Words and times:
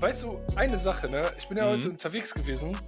weißt 0.00 0.22
du, 0.22 0.40
eine 0.56 0.78
Sache, 0.78 1.10
ne? 1.10 1.32
Ich 1.38 1.48
bin 1.48 1.58
ja 1.58 1.66
Mhm. 1.66 1.70
heute 1.70 1.90
unterwegs 1.90 2.34
gewesen. 2.34 2.78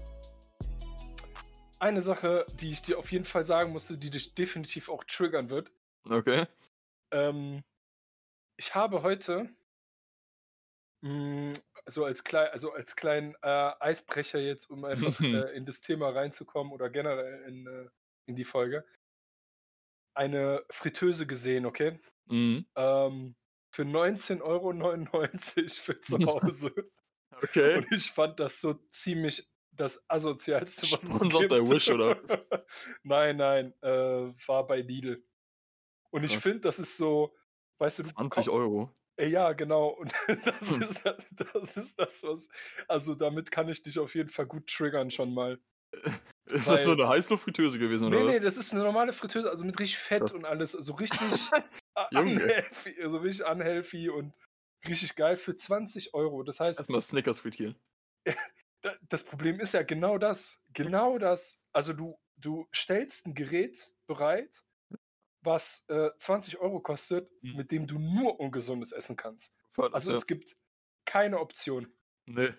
Eine 1.78 2.02
Sache, 2.02 2.46
die 2.54 2.70
ich 2.70 2.82
dir 2.82 2.98
auf 2.98 3.10
jeden 3.10 3.24
Fall 3.24 3.44
sagen 3.44 3.72
musste, 3.72 3.96
die 3.98 4.10
dich 4.10 4.34
definitiv 4.34 4.88
auch 4.88 5.02
triggern 5.04 5.50
wird. 5.50 5.72
Okay. 6.04 6.46
Ähm, 7.10 7.64
ich 8.58 8.74
habe 8.74 9.02
heute, 9.02 9.48
mh, 11.00 11.54
also 11.86 12.04
als, 12.04 12.22
klei 12.22 12.50
also 12.52 12.72
als 12.72 12.94
kleinen 12.96 13.34
äh, 13.42 13.72
Eisbrecher 13.80 14.38
jetzt, 14.38 14.70
um 14.70 14.84
einfach 14.84 15.20
äh, 15.20 15.56
in 15.56 15.64
das 15.64 15.80
Thema 15.80 16.10
reinzukommen 16.10 16.72
oder 16.72 16.90
generell 16.90 17.42
in, 17.48 17.66
äh, 17.66 17.88
in 18.26 18.36
die 18.36 18.44
Folge, 18.44 18.84
eine 20.14 20.64
Fritteuse 20.70 21.26
gesehen, 21.26 21.66
okay? 21.66 21.98
Mhm. 22.26 22.66
Ähm, 22.76 23.34
für 23.72 23.82
19,99 23.82 24.42
Euro 24.42 24.72
für 25.68 26.00
zu 26.00 26.18
Hause. 26.26 26.90
Okay. 27.42 27.78
Und 27.78 27.92
ich 27.92 28.10
fand 28.10 28.38
das 28.40 28.60
so 28.60 28.74
ziemlich 28.90 29.48
das 29.72 30.04
asozialste, 30.08 30.82
was 30.92 31.02
es 31.04 31.14
Sponsort 31.16 31.48
gibt. 31.48 31.50
bei 31.50 31.60
Wish, 31.70 31.90
oder 31.90 32.20
nein, 33.02 33.36
nein, 33.36 33.74
äh, 33.82 34.32
war 34.46 34.66
bei 34.66 34.80
Lidl. 34.80 35.24
Und 36.10 36.24
ich 36.24 36.36
finde, 36.38 36.60
das 36.60 36.78
ist 36.78 36.96
so, 36.96 37.34
weißt 37.78 38.00
du, 38.00 38.02
du 38.02 38.08
20 38.10 38.46
komm- 38.46 38.54
Euro. 38.54 38.90
Äh, 39.16 39.28
Ja, 39.28 39.52
genau. 39.52 39.88
Und 39.88 40.12
das 40.44 40.70
Hm. 40.70 40.82
ist, 40.82 41.04
das, 41.06 41.26
das 41.52 41.76
ist 41.76 41.98
das, 41.98 42.22
was. 42.24 42.48
Also 42.88 43.14
damit 43.14 43.50
kann 43.50 43.68
ich 43.68 43.82
dich 43.82 43.98
auf 43.98 44.14
jeden 44.14 44.28
Fall 44.28 44.46
gut 44.46 44.66
triggern 44.66 45.10
schon 45.10 45.32
mal. 45.32 45.58
Ist 46.52 46.68
das 46.68 46.84
so 46.84 46.90
Weil- 46.92 47.00
eine 47.02 47.08
Heißluftfritteuse 47.08 47.78
gewesen, 47.78 48.08
oder 48.08 48.18
Nee, 48.20 48.26
was? 48.26 48.34
nee, 48.34 48.40
das 48.40 48.56
ist 48.56 48.72
eine 48.72 48.82
normale 48.82 49.12
Fritteuse, 49.12 49.48
also 49.50 49.64
mit 49.64 49.78
richtig 49.78 49.98
Fett 49.98 50.20
Krass. 50.20 50.32
und 50.34 50.44
alles. 50.44 50.74
Also 50.74 50.94
richtig 50.94 51.20
unhealthy, 52.12 53.00
also 53.02 53.18
richtig 53.18 53.46
unhealthy 53.46 54.08
und 54.08 54.32
richtig 54.88 55.14
geil 55.16 55.36
für 55.36 55.54
20 55.56 56.14
Euro. 56.14 56.42
Das 56.42 56.60
heißt, 56.60 56.78
Erstmal 56.80 57.02
Snickers 57.02 57.40
frittieren. 57.40 57.76
da- 58.82 58.96
das 59.08 59.24
Problem 59.24 59.60
ist 59.60 59.72
ja 59.74 59.82
genau 59.82 60.18
das. 60.18 60.58
Genau 60.72 61.18
das. 61.18 61.60
Also 61.72 61.92
du, 61.92 62.18
du 62.36 62.66
stellst 62.74 63.26
ein 63.26 63.34
Gerät 63.34 63.94
bereit, 64.06 64.62
was 65.42 65.84
äh, 65.88 66.10
20 66.18 66.58
Euro 66.58 66.80
kostet, 66.80 67.30
Mhm. 67.42 67.56
mit 67.56 67.70
dem 67.70 67.86
du 67.86 67.98
nur 67.98 68.38
ungesundes 68.40 68.92
essen 68.92 69.16
kannst. 69.16 69.52
Voll, 69.70 69.92
Also 69.92 70.12
ja. 70.12 70.18
es 70.18 70.26
gibt 70.26 70.56
keine 71.04 71.38
Option. 71.40 71.92
Nee. 72.26 72.52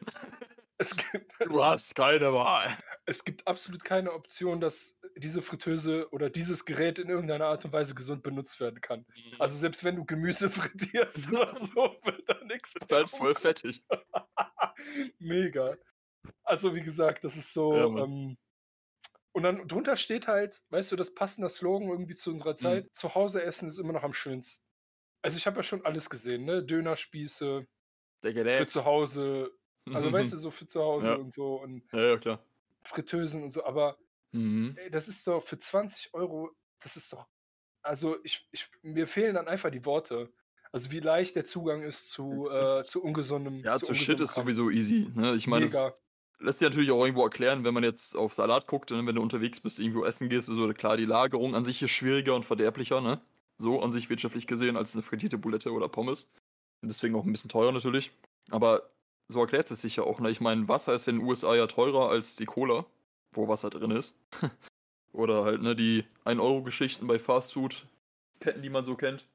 Es 0.82 0.98
gibt, 0.98 1.32
Du 1.40 1.64
hast 1.64 1.96
keine 1.96 2.34
Wahl. 2.34 2.78
es 3.06 3.24
gibt 3.24 3.46
absolut 3.48 3.84
keine 3.84 4.14
Option, 4.14 4.60
dass 4.60 4.98
diese 5.16 5.42
Fritteuse 5.42 6.10
oder 6.12 6.30
dieses 6.30 6.66
Gerät 6.66 6.98
in 6.98 7.10
irgendeiner 7.10 7.46
Art 7.46 7.66
und 7.66 7.74
Weise 7.74 7.94
gesund 7.94 8.24
benutzt 8.24 8.60
werden 8.60 8.82
kann. 8.82 9.06
Also 9.40 9.56
selbst 9.58 9.84
wenn 9.84 9.96
du 9.96 10.06
Gemüse 10.06 10.50
frittierst 10.50 11.30
oder 11.32 11.54
so, 11.54 11.98
wird 12.04 12.28
da 12.28 12.44
nichts 12.46 12.74
ist 12.76 12.92
halt 12.92 13.10
voll 13.10 13.36
fettig. 13.36 13.84
Mega. 15.20 15.78
Also 16.44 16.76
wie 16.76 16.82
gesagt, 16.82 17.24
das 17.24 17.38
ist 17.38 17.54
so. 17.54 17.74
Ja, 17.76 17.86
ähm, 18.04 18.38
und 19.34 19.44
dann 19.44 19.68
drunter 19.68 19.96
steht 19.98 20.28
halt, 20.28 20.62
weißt 20.70 20.92
du, 20.92 20.96
das 20.96 21.14
passende 21.14 21.48
Slogan 21.50 21.90
irgendwie 21.90 22.16
zu 22.16 22.30
Mhm. 22.32 22.36
unserer 22.36 22.56
Zeit. 22.56 22.94
Zu 22.94 23.16
Hause 23.16 23.44
essen 23.44 23.70
ist 23.70 23.78
immer 23.78 23.94
noch 23.94 24.04
am 24.04 24.14
schönsten. 24.14 24.66
Also 25.24 25.38
ich 25.38 25.46
habe 25.48 25.58
ja 25.58 25.64
schon 25.64 25.86
alles 25.86 26.10
gesehen, 26.10 26.46
ne? 26.46 26.64
Dönerspieße 26.64 27.68
Der 28.24 28.56
für 28.56 28.68
zu 28.68 28.86
Hause, 28.86 29.52
also 29.90 30.12
weißt 30.12 30.34
du, 30.34 30.38
so 30.38 30.52
für 30.52 30.68
zu 30.68 30.82
Hause 30.82 31.08
Ja. 31.10 31.16
und 31.18 31.34
so 31.34 31.56
und 31.62 31.84
Ja, 31.94 32.02
ja, 32.02 32.18
klar. 32.18 32.40
Fritteusen 32.84 33.44
und 33.44 33.52
so, 33.52 33.64
aber 33.66 33.98
Mhm. 34.34 34.76
ey, 34.76 34.90
das 34.92 35.08
ist 35.08 35.28
doch 35.28 35.44
für 35.44 35.58
20 35.58 36.14
Euro, 36.14 36.52
das 36.80 36.96
ist 36.98 37.14
doch, 37.14 37.28
also 37.84 38.18
ich, 38.24 38.48
ich, 38.52 38.70
mir 38.84 39.08
fehlen 39.08 39.36
dann 39.36 39.48
einfach 39.48 39.72
die 39.72 39.86
Worte. 39.86 40.32
Also 40.74 40.92
wie 40.92 41.00
leicht 41.02 41.36
der 41.36 41.46
Zugang 41.46 41.84
ist 41.84 42.12
zu, 42.12 42.50
äh, 42.52 42.86
zu 42.86 43.04
ungesundem. 43.04 43.64
Ja, 43.64 43.78
zu 43.78 43.94
Shit 43.96 44.20
ungesundem 44.20 44.24
ist 44.26 44.34
Kram. 44.34 44.44
sowieso 44.46 44.70
easy. 44.72 45.12
Ne? 45.16 45.36
Ich 45.36 45.48
meine, 45.48 45.66
das 45.66 45.92
lässt 46.40 46.60
sich 46.60 46.68
natürlich 46.68 46.92
auch 46.92 47.04
irgendwo 47.04 47.24
erklären, 47.24 47.64
wenn 47.64 47.74
man 47.74 47.84
jetzt 47.84 48.16
auf 48.16 48.34
Salat 48.34 48.68
guckt, 48.68 48.92
ne? 48.92 49.06
wenn 49.06 49.16
du 49.16 49.22
unterwegs 49.22 49.60
bist, 49.60 49.80
irgendwo 49.80 50.06
essen 50.06 50.30
gehst, 50.30 50.48
so 50.48 50.74
klar, 50.74 50.98
die 50.98 51.06
Lagerung 51.06 51.56
an 51.56 51.64
sich 51.64 51.82
ist 51.82 51.92
schwieriger 51.92 52.36
und 52.36 52.46
verderblicher, 52.46 53.02
ne? 53.02 53.22
So 53.60 53.82
an 53.84 53.92
sich 53.92 54.10
wirtschaftlich 54.10 54.48
gesehen, 54.48 54.76
als 54.78 54.96
eine 54.96 55.04
frittierte 55.04 55.38
Bulette 55.38 55.72
oder 55.72 55.88
Pommes. 55.90 56.32
Und 56.82 56.90
deswegen 56.90 57.16
auch 57.16 57.26
ein 57.26 57.32
bisschen 57.32 57.50
teurer 57.50 57.72
natürlich. 57.72 58.12
Aber 58.50 58.92
so 59.32 59.42
erklärt 59.42 59.72
es 59.72 59.82
sich 59.82 59.96
ja 59.96 60.04
auch, 60.04 60.20
ne? 60.20 60.30
Ich 60.30 60.42
meine, 60.42 60.68
Wasser 60.68 60.94
ist 60.94 61.08
in 61.08 61.20
den 61.20 61.28
USA 61.28 61.56
ja 61.56 61.68
teurer 61.68 62.10
als 62.10 62.36
die 62.36 62.46
Cola, 62.46 62.86
wo 63.34 63.48
Wasser 63.48 63.70
drin 63.70 63.92
ist. 63.92 64.16
oder 65.14 65.44
halt, 65.44 65.62
ne, 65.62 65.76
die 65.76 66.06
1-Euro-Geschichten 66.26 67.08
bei 67.08 67.20
Fastfood-Ketten, 67.20 68.62
die 68.62 68.70
man 68.70 68.86
so 68.86 68.96
kennt. 68.96 69.28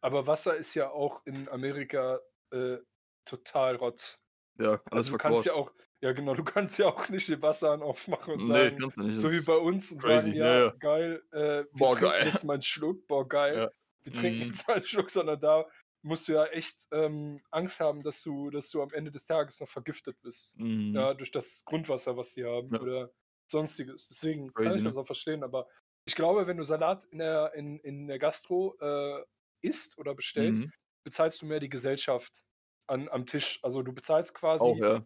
Aber 0.00 0.26
Wasser 0.26 0.56
ist 0.56 0.74
ja 0.74 0.90
auch 0.90 1.20
in 1.26 1.48
Amerika 1.48 2.20
äh, 2.50 2.78
total 3.26 3.76
rotz. 3.76 4.18
Ja, 4.58 4.72
alles 4.90 5.06
Also 5.06 5.12
du 5.12 5.18
kannst 5.18 5.44
ja 5.44 5.52
auch, 5.52 5.70
ja 6.00 6.12
genau, 6.12 6.34
du 6.34 6.42
kannst 6.44 6.78
ja 6.78 6.86
auch 6.86 7.08
nicht 7.10 7.28
den 7.28 7.42
Wasserhahn 7.42 7.82
aufmachen 7.82 8.34
und 8.34 8.48
Nee, 8.48 8.70
sagen, 8.70 8.92
nicht. 9.08 9.18
so 9.20 9.30
wie 9.30 9.44
bei 9.44 9.56
uns 9.56 9.92
und 9.92 10.00
crazy, 10.00 10.30
sagen, 10.30 10.38
ja, 10.38 10.46
ja, 10.46 10.64
ja. 10.66 10.70
geil, 10.78 11.22
äh, 11.32 11.38
wir 11.38 11.66
Boah, 11.72 11.90
trinken 11.92 12.04
geil. 12.10 12.30
jetzt 12.32 12.44
mal 12.44 12.52
einen 12.54 12.62
Schluck, 12.62 13.06
boah, 13.06 13.28
geil. 13.28 13.56
Ja. 13.58 13.70
Wir 14.02 14.12
trinken 14.14 14.38
Mhm. 14.40 14.46
jetzt 14.46 14.66
mal 14.66 14.74
einen 14.74 14.86
Schluck, 14.86 15.10
sondern 15.10 15.38
da 15.40 15.66
musst 16.02 16.28
du 16.28 16.32
ja 16.32 16.46
echt 16.46 16.88
ähm, 16.92 17.42
Angst 17.50 17.80
haben, 17.80 18.02
dass 18.02 18.22
du, 18.22 18.50
dass 18.50 18.70
du 18.70 18.82
am 18.82 18.90
Ende 18.92 19.10
des 19.10 19.26
Tages 19.26 19.60
noch 19.60 19.68
vergiftet 19.68 20.20
bist. 20.22 20.58
Mhm. 20.58 20.94
Ja, 20.94 21.14
durch 21.14 21.30
das 21.30 21.64
Grundwasser, 21.64 22.16
was 22.16 22.34
die 22.34 22.44
haben 22.44 22.70
Ja. 22.70 22.78
oder 22.78 23.12
sonstiges. 23.46 24.08
Deswegen 24.08 24.56
kann 24.60 24.76
Crazy, 24.76 24.78
ich 24.78 24.82
ne? 24.82 24.92
das 24.92 24.96
auch 24.96 25.06
verstehen, 25.06 25.44
aber 25.44 25.68
ich 26.04 26.14
glaube, 26.16 26.46
wenn 26.46 26.56
du 26.56 26.64
Salat 26.64 27.04
in 27.04 27.18
der, 27.18 27.52
in, 27.54 27.78
in 27.80 28.06
der 28.08 28.18
Gastro 28.18 28.76
äh, 28.80 29.24
isst 29.62 29.98
oder 29.98 30.14
bestellst, 30.14 30.64
Mhm. 30.64 30.70
bezahlst 31.04 31.42
du 31.42 31.46
mehr 31.46 31.60
die 31.60 31.68
Gesellschaft 31.68 32.42
an, 32.86 33.08
am 33.08 33.26
Tisch. 33.26 33.60
Also 33.62 33.82
du 33.82 33.92
bezahlst 33.92 34.34
quasi, 34.34 34.70
Auch, 34.70 34.78
ja. 34.80 35.04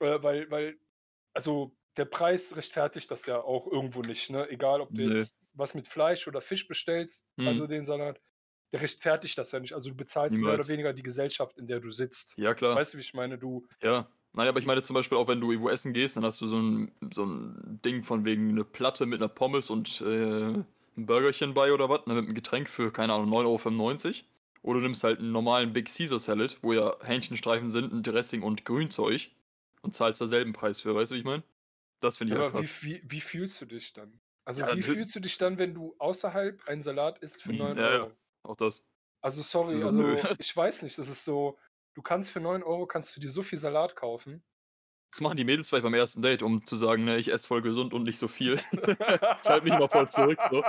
äh, 0.00 0.22
weil, 0.22 0.50
weil, 0.50 0.78
also 1.34 1.76
der 1.96 2.04
Preis 2.06 2.56
rechtfertigt 2.56 3.10
das 3.10 3.26
ja 3.26 3.40
auch 3.42 3.66
irgendwo 3.70 4.02
nicht, 4.02 4.30
ne? 4.30 4.48
Egal, 4.50 4.80
ob 4.80 4.94
du 4.94 5.02
Nee. 5.02 5.26
jetzt 5.26 5.36
was 5.54 5.74
mit 5.74 5.88
Fleisch 5.88 6.28
oder 6.28 6.42
Fisch 6.42 6.68
bestellst, 6.68 7.26
also 7.44 7.66
Mhm. 7.66 7.68
den 7.68 7.84
Salat, 7.86 8.20
der 8.72 8.82
rechtfertigt 8.82 9.38
das 9.38 9.52
ja 9.52 9.60
nicht. 9.60 9.72
Also 9.74 9.90
du 9.90 9.96
bezahlst 9.96 10.38
mehr 10.38 10.50
Niemals. 10.50 10.66
oder 10.66 10.72
weniger 10.72 10.92
die 10.92 11.02
Gesellschaft, 11.02 11.58
in 11.58 11.66
der 11.66 11.80
du 11.80 11.90
sitzt. 11.90 12.36
Ja, 12.38 12.54
klar. 12.54 12.76
Weißt 12.76 12.94
du, 12.94 12.98
wie 12.98 13.02
ich 13.02 13.14
meine? 13.14 13.38
Du, 13.38 13.66
Ja. 13.82 14.08
Nein, 14.32 14.48
aber 14.48 14.58
ich 14.60 14.66
meine 14.66 14.82
zum 14.82 14.92
Beispiel 14.92 15.16
auch, 15.16 15.28
wenn 15.28 15.40
du 15.40 15.50
irgendwo 15.50 15.70
essen 15.70 15.94
gehst, 15.94 16.18
dann 16.18 16.24
hast 16.24 16.42
du 16.42 16.46
so 16.46 16.58
ein, 16.58 16.92
so 17.14 17.24
ein 17.24 17.80
Ding 17.82 18.02
von 18.02 18.26
wegen 18.26 18.50
eine 18.50 18.64
Platte 18.64 19.06
mit 19.06 19.18
einer 19.20 19.28
Pommes 19.30 19.70
und 19.70 20.02
äh, 20.02 20.04
ein 20.52 20.66
Burgerchen 21.06 21.54
bei 21.54 21.72
oder 21.72 21.88
was, 21.88 22.04
ne, 22.06 22.14
mit 22.14 22.24
einem 22.24 22.34
Getränk 22.34 22.68
für, 22.68 22.92
keine 22.92 23.14
Ahnung, 23.14 23.30
9,95 23.30 24.06
Euro. 24.06 24.24
Oder 24.62 24.80
du 24.80 24.84
nimmst 24.84 25.04
halt 25.04 25.20
einen 25.20 25.32
normalen 25.32 25.72
Big 25.72 25.86
Caesar 25.86 26.18
Salad, 26.18 26.58
wo 26.60 26.74
ja 26.74 26.96
Hähnchenstreifen 27.02 27.70
sind, 27.70 27.92
ein 27.94 28.02
Dressing 28.02 28.42
und 28.42 28.64
Grünzeug 28.66 29.30
und 29.80 29.94
zahlst 29.94 30.20
derselben 30.20 30.52
Preis 30.52 30.80
für, 30.82 30.94
weißt 30.94 31.12
du, 31.12 31.14
wie 31.14 31.20
ich 31.20 31.24
meine? 31.24 31.44
Das 32.00 32.18
finde 32.18 32.34
ich 32.34 32.38
halt 32.38 32.50
aber 32.50 32.60
wie, 32.60 32.68
wie, 32.82 33.02
wie 33.06 33.20
fühlst 33.22 33.58
du 33.60 33.64
dich 33.64 33.92
dann? 33.94 34.20
Also 34.44 34.62
Ja, 34.62 34.74
wie 34.76 34.82
fühlst 34.82 35.14
du 35.16 35.20
dich 35.20 35.38
dann, 35.38 35.56
wenn 35.58 35.72
du 35.74 35.94
außerhalb 35.98 36.68
einen 36.68 36.82
Salat 36.82 37.18
isst 37.20 37.42
für 37.42 37.52
Mhm, 37.52 37.58
9 37.58 37.78
ja, 37.78 37.90
ja. 37.90 38.00
Euro? 38.02 38.12
Auch 38.46 38.56
das. 38.56 38.82
Also 39.20 39.42
sorry, 39.42 39.78
so, 39.78 39.86
also 39.86 40.00
nö. 40.02 40.16
ich 40.38 40.56
weiß 40.56 40.82
nicht, 40.82 40.96
das 40.98 41.08
ist 41.08 41.24
so, 41.24 41.58
du 41.94 42.02
kannst 42.02 42.30
für 42.30 42.40
9 42.40 42.62
Euro 42.62 42.86
kannst 42.86 43.16
du 43.16 43.20
dir 43.20 43.30
so 43.30 43.42
viel 43.42 43.58
Salat 43.58 43.96
kaufen. 43.96 44.42
Das 45.10 45.20
machen 45.20 45.36
die 45.36 45.44
Mädels 45.44 45.68
vielleicht 45.68 45.84
beim 45.84 45.94
ersten 45.94 46.20
Date, 46.20 46.42
um 46.42 46.66
zu 46.66 46.76
sagen, 46.76 47.04
ne, 47.04 47.16
ich 47.16 47.32
esse 47.32 47.46
voll 47.46 47.62
gesund 47.62 47.94
und 47.94 48.02
nicht 48.02 48.18
so 48.18 48.28
viel. 48.28 48.56
Ich 49.42 49.48
halte 49.48 49.64
mich 49.64 49.72
mal 49.72 49.88
voll 49.88 50.08
zurück, 50.08 50.38
so. 50.50 50.62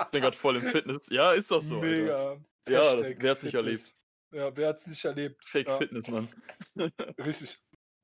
Ich 0.00 0.06
bin 0.10 0.22
gerade 0.22 0.36
voll 0.36 0.56
im 0.56 0.62
Fitness. 0.68 1.08
Ja, 1.10 1.32
ist 1.32 1.50
doch 1.50 1.62
so. 1.62 1.76
Alter. 1.76 1.86
Mega. 1.86 2.32
Ja, 2.68 2.96
das- 2.96 3.04
wer 3.18 3.30
hat's 3.30 3.42
nicht 3.44 3.54
Fitness. 3.56 3.96
Ja, 4.32 4.56
wer 4.56 4.68
hat 4.70 4.76
es 4.78 4.86
nicht 4.86 5.04
erlebt? 5.04 5.42
Fake 5.46 5.68
Ja. 5.68 5.76
Fitness, 5.76 6.08
Mann. 6.08 6.28
Richtig. 7.18 7.58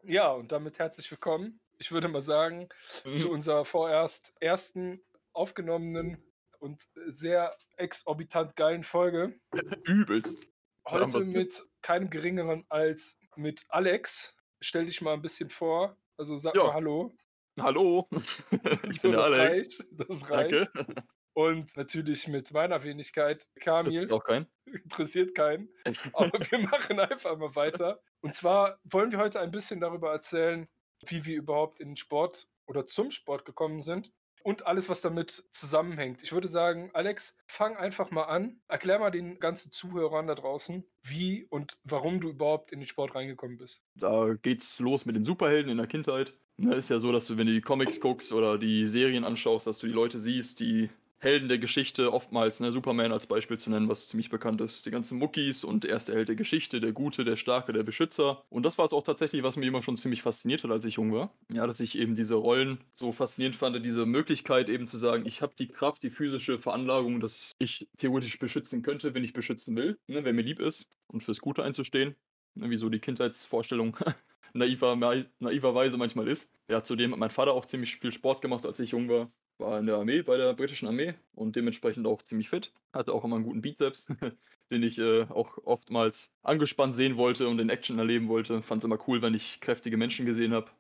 Ja, 0.05 0.31
und 0.33 0.53
damit 0.53 0.79
herzlich 0.79 1.11
willkommen. 1.11 1.59
Ich 1.79 1.91
würde 1.91 2.09
mal 2.09 2.21
sagen, 2.21 2.69
Mhm. 3.05 3.17
zu 3.17 3.31
unserer 3.31 3.65
vorerst 3.65 4.35
ersten 4.41 5.01
aufgenommenen 5.33 6.23
und 6.59 6.89
sehr 7.07 7.57
exorbitant 7.77 8.57
geilen 8.57 8.85
Folge. 8.85 9.39
Übelst. 9.85 10.49
Heute 10.87 11.21
mit 11.21 11.63
keinem 11.83 12.11
geringeren 12.11 12.65
als 12.69 13.19
mit 13.37 13.65
Alex. 13.69 14.35
Stell 14.61 14.87
dich 14.87 15.01
mal 15.01 15.15
ein 15.15 15.23
bisschen 15.23 15.51
vor. 15.51 15.97
Also 16.17 16.37
sag 16.37 16.55
Ja. 16.57 16.65
mal 16.65 16.75
Hallo. 16.75 17.15
Hallo, 17.61 18.09
ich 18.91 19.01
So, 19.01 19.09
bin 19.09 19.19
das 19.19 19.27
Alex. 19.33 19.59
reicht. 19.59 19.87
Das 19.93 20.31
reicht. 20.31 20.71
Danke. 20.75 20.95
Und 21.35 21.77
natürlich 21.77 22.27
mit 22.27 22.53
meiner 22.53 22.83
Wenigkeit, 22.83 23.49
Kamil. 23.61 24.11
auch 24.11 24.25
kein. 24.25 24.47
interessiert 24.67 25.37
keinen. 25.37 25.69
Aber 26.13 26.33
wir 26.51 26.59
machen 26.59 26.99
einfach 26.99 27.37
mal 27.37 27.55
weiter. 27.55 28.01
Und 28.23 28.35
zwar 28.35 28.81
wollen 28.85 29.13
wir 29.13 29.19
heute 29.19 29.39
ein 29.41 29.53
bisschen 29.53 29.79
darüber 29.79 30.11
erzählen, 30.11 30.67
wie 31.07 31.25
wir 31.27 31.37
überhaupt 31.37 31.79
in 31.79 31.91
den 31.91 31.97
Sport 31.97 32.49
oder 32.67 32.87
zum 32.87 33.13
Sport 33.13 33.45
gekommen 33.45 33.81
sind 33.83 34.13
und 34.49 34.67
alles, 34.67 34.89
was 34.89 35.03
damit 35.03 35.45
zusammenhängt. 35.51 36.23
Ich 36.23 36.33
würde 36.33 36.49
sagen, 36.49 36.89
Alex, 36.95 37.37
fang 37.47 37.77
einfach 37.77 38.11
mal 38.11 38.23
an. 38.23 38.63
Erklär 38.67 38.99
mal 38.99 39.11
den 39.11 39.41
ganzen 39.41 39.71
Zuhörern 39.71 40.27
da 40.27 40.35
draußen, 40.35 40.85
wie 41.03 41.45
und 41.51 41.77
warum 41.85 42.19
du 42.19 42.31
überhaupt 42.31 42.73
in 42.73 42.81
den 42.81 42.87
Sport 42.87 43.15
reingekommen 43.15 43.59
bist. 43.59 43.83
Da 43.95 44.33
geht's 44.41 44.81
los 44.81 45.05
mit 45.05 45.17
den 45.17 45.25
Superhelden 45.25 45.71
in 45.71 45.77
der 45.77 45.87
Kindheit. 45.87 46.33
Ne, 46.57 46.77
ist 46.77 46.89
ja 46.89 46.99
so, 46.99 47.13
dass 47.13 47.27
du, 47.27 47.37
wenn 47.37 47.47
du 47.47 47.53
die 47.53 47.61
Comics 47.61 48.01
guckst 48.01 48.33
oder 48.33 48.57
die 48.57 48.89
Serien 48.89 49.25
anschaust, 49.25 49.67
dass 49.67 49.81
du 49.81 49.87
die 49.87 49.93
Leute 49.93 50.19
siehst, 50.19 50.61
die 50.61 50.89
Helden 51.21 51.49
der 51.49 51.59
Geschichte 51.59 52.13
oftmals, 52.13 52.61
ne, 52.61 52.71
Superman 52.71 53.11
als 53.11 53.27
Beispiel 53.27 53.59
zu 53.59 53.71
nennen, 53.71 53.89
was 53.89 54.07
ziemlich 54.07 54.31
bekannt 54.31 54.61
ist. 54.61 54.87
Die 54.87 54.93
ganzen 54.93 55.19
Muckis 55.19 55.65
und 55.65 55.85
er 55.85 55.97
ist 55.97 56.07
der 56.09 56.15
Held 56.15 56.29
der 56.29 56.37
Geschichte, 56.37 56.81
der 56.81 56.93
Gute, 56.93 57.25
der 57.25 57.35
Starke, 57.35 57.73
der 57.73 57.83
Beschützer. 57.83 58.45
Und 58.51 58.63
das 58.63 58.79
war 58.79 58.85
es 58.85 58.93
auch 58.93 59.03
tatsächlich, 59.03 59.43
was 59.43 59.57
mich 59.57 59.67
immer 59.67 59.83
schon 59.83 59.97
ziemlich 59.97 60.23
fasziniert 60.23 60.63
hat, 60.63 60.71
als 60.71 60.85
ich 60.85 60.95
jung 60.95 61.13
war. 61.13 61.35
Ja, 61.53 61.67
dass 61.67 61.81
ich 61.81 61.99
eben 61.99 62.15
diese 62.15 62.37
Rollen 62.37 62.79
so 62.93 63.11
faszinierend 63.11 63.57
fand, 63.57 63.85
diese 63.85 64.07
Möglichkeit 64.07 64.69
eben 64.69 64.87
zu 64.87 64.97
sagen, 64.97 65.27
ich 65.27 65.43
habe 65.43 65.55
die 65.59 65.67
Kraft, 65.67 66.05
die 66.05 66.11
physische 66.11 66.61
Veranlagung, 66.61 67.19
dass 67.19 67.51
ich 67.59 67.89
theoretisch 67.97 68.39
beschützen 68.39 68.83
könnte, 68.83 69.13
wenn 69.15 69.25
ich 69.25 69.33
beschützen 69.33 69.75
will, 69.75 69.99
ne, 70.07 70.25
wer 70.25 70.33
mir 70.33 70.43
lieb 70.43 70.61
ist 70.61 70.89
und 71.09 71.25
fürs 71.25 71.41
Gute 71.41 71.65
einzustehen. 71.65 72.15
Ne, 72.55 72.71
wie 72.71 72.79
so 72.79 72.89
die 72.89 73.01
Kindheitsvorstellung 73.01 73.97
naiver, 74.55 74.95
naiverweise 75.41 75.97
manchmal 75.97 76.29
ist. 76.29 76.53
Ja, 76.69 76.85
zudem 76.85 77.11
hat 77.11 77.19
mein 77.19 77.31
Vater 77.31 77.55
auch 77.55 77.67
ziemlich 77.67 77.97
viel 77.97 78.13
Sport 78.13 78.41
gemacht, 78.41 78.65
als 78.65 78.79
ich 78.79 78.93
jung 78.93 79.09
war 79.09 79.33
war 79.59 79.79
in 79.79 79.87
der 79.87 79.97
Armee, 79.97 80.23
bei 80.23 80.37
der 80.37 80.55
britischen 80.55 80.89
Armee 80.89 81.15
und 81.35 81.57
dementsprechend 81.57 82.07
auch 82.07 82.23
ziemlich 82.23 82.49
fit. 82.49 82.73
Hatte 82.93 83.13
auch 83.13 83.25
immer 83.25 83.37
einen 83.37 83.45
guten 83.45 83.63
Bizeps, 83.63 84.07
den 84.71 84.83
ich 84.83 84.99
äh, 84.99 85.25
auch 85.25 85.59
oftmals 85.65 86.33
angespannt 86.43 86.95
sehen 86.95 87.17
wollte 87.17 87.49
und 87.49 87.59
in 87.59 87.71
Action 87.71 87.99
erleben 87.99 88.29
wollte. 88.29 88.63
Fand 88.63 88.83
es 88.83 88.85
immer 88.85 88.99
cool, 89.09 89.23
wenn 89.23 89.35
ich 89.35 89.61
kräftige 89.61 89.97
Menschen 89.97 90.27
gesehen 90.27 90.53
habe. 90.53 90.71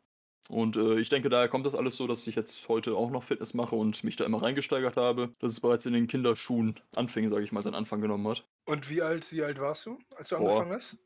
Und 0.48 0.76
äh, 0.76 0.98
ich 0.98 1.10
denke, 1.10 1.28
daher 1.28 1.48
kommt 1.48 1.66
das 1.66 1.74
alles 1.74 1.96
so, 1.96 2.06
dass 2.06 2.26
ich 2.26 2.34
jetzt 2.34 2.68
heute 2.68 2.94
auch 2.94 3.10
noch 3.10 3.22
Fitness 3.22 3.52
mache 3.52 3.76
und 3.76 4.02
mich 4.02 4.16
da 4.16 4.24
immer 4.24 4.42
reingesteigert 4.42 4.96
habe, 4.96 5.34
dass 5.40 5.52
es 5.52 5.60
bereits 5.60 5.84
in 5.84 5.92
den 5.92 6.06
Kinderschuhen 6.06 6.80
anfing, 6.96 7.28
sage 7.28 7.44
ich 7.44 7.52
mal, 7.52 7.62
seinen 7.62 7.74
Anfang 7.74 8.00
genommen 8.00 8.26
hat. 8.28 8.46
Und 8.64 8.88
wie 8.88 9.02
alt, 9.02 9.30
wie 9.32 9.42
alt 9.42 9.60
warst 9.60 9.84
du, 9.86 9.98
als 10.16 10.30
du 10.30 10.36
Boah. 10.36 10.48
angefangen 10.48 10.72
hast? 10.72 10.96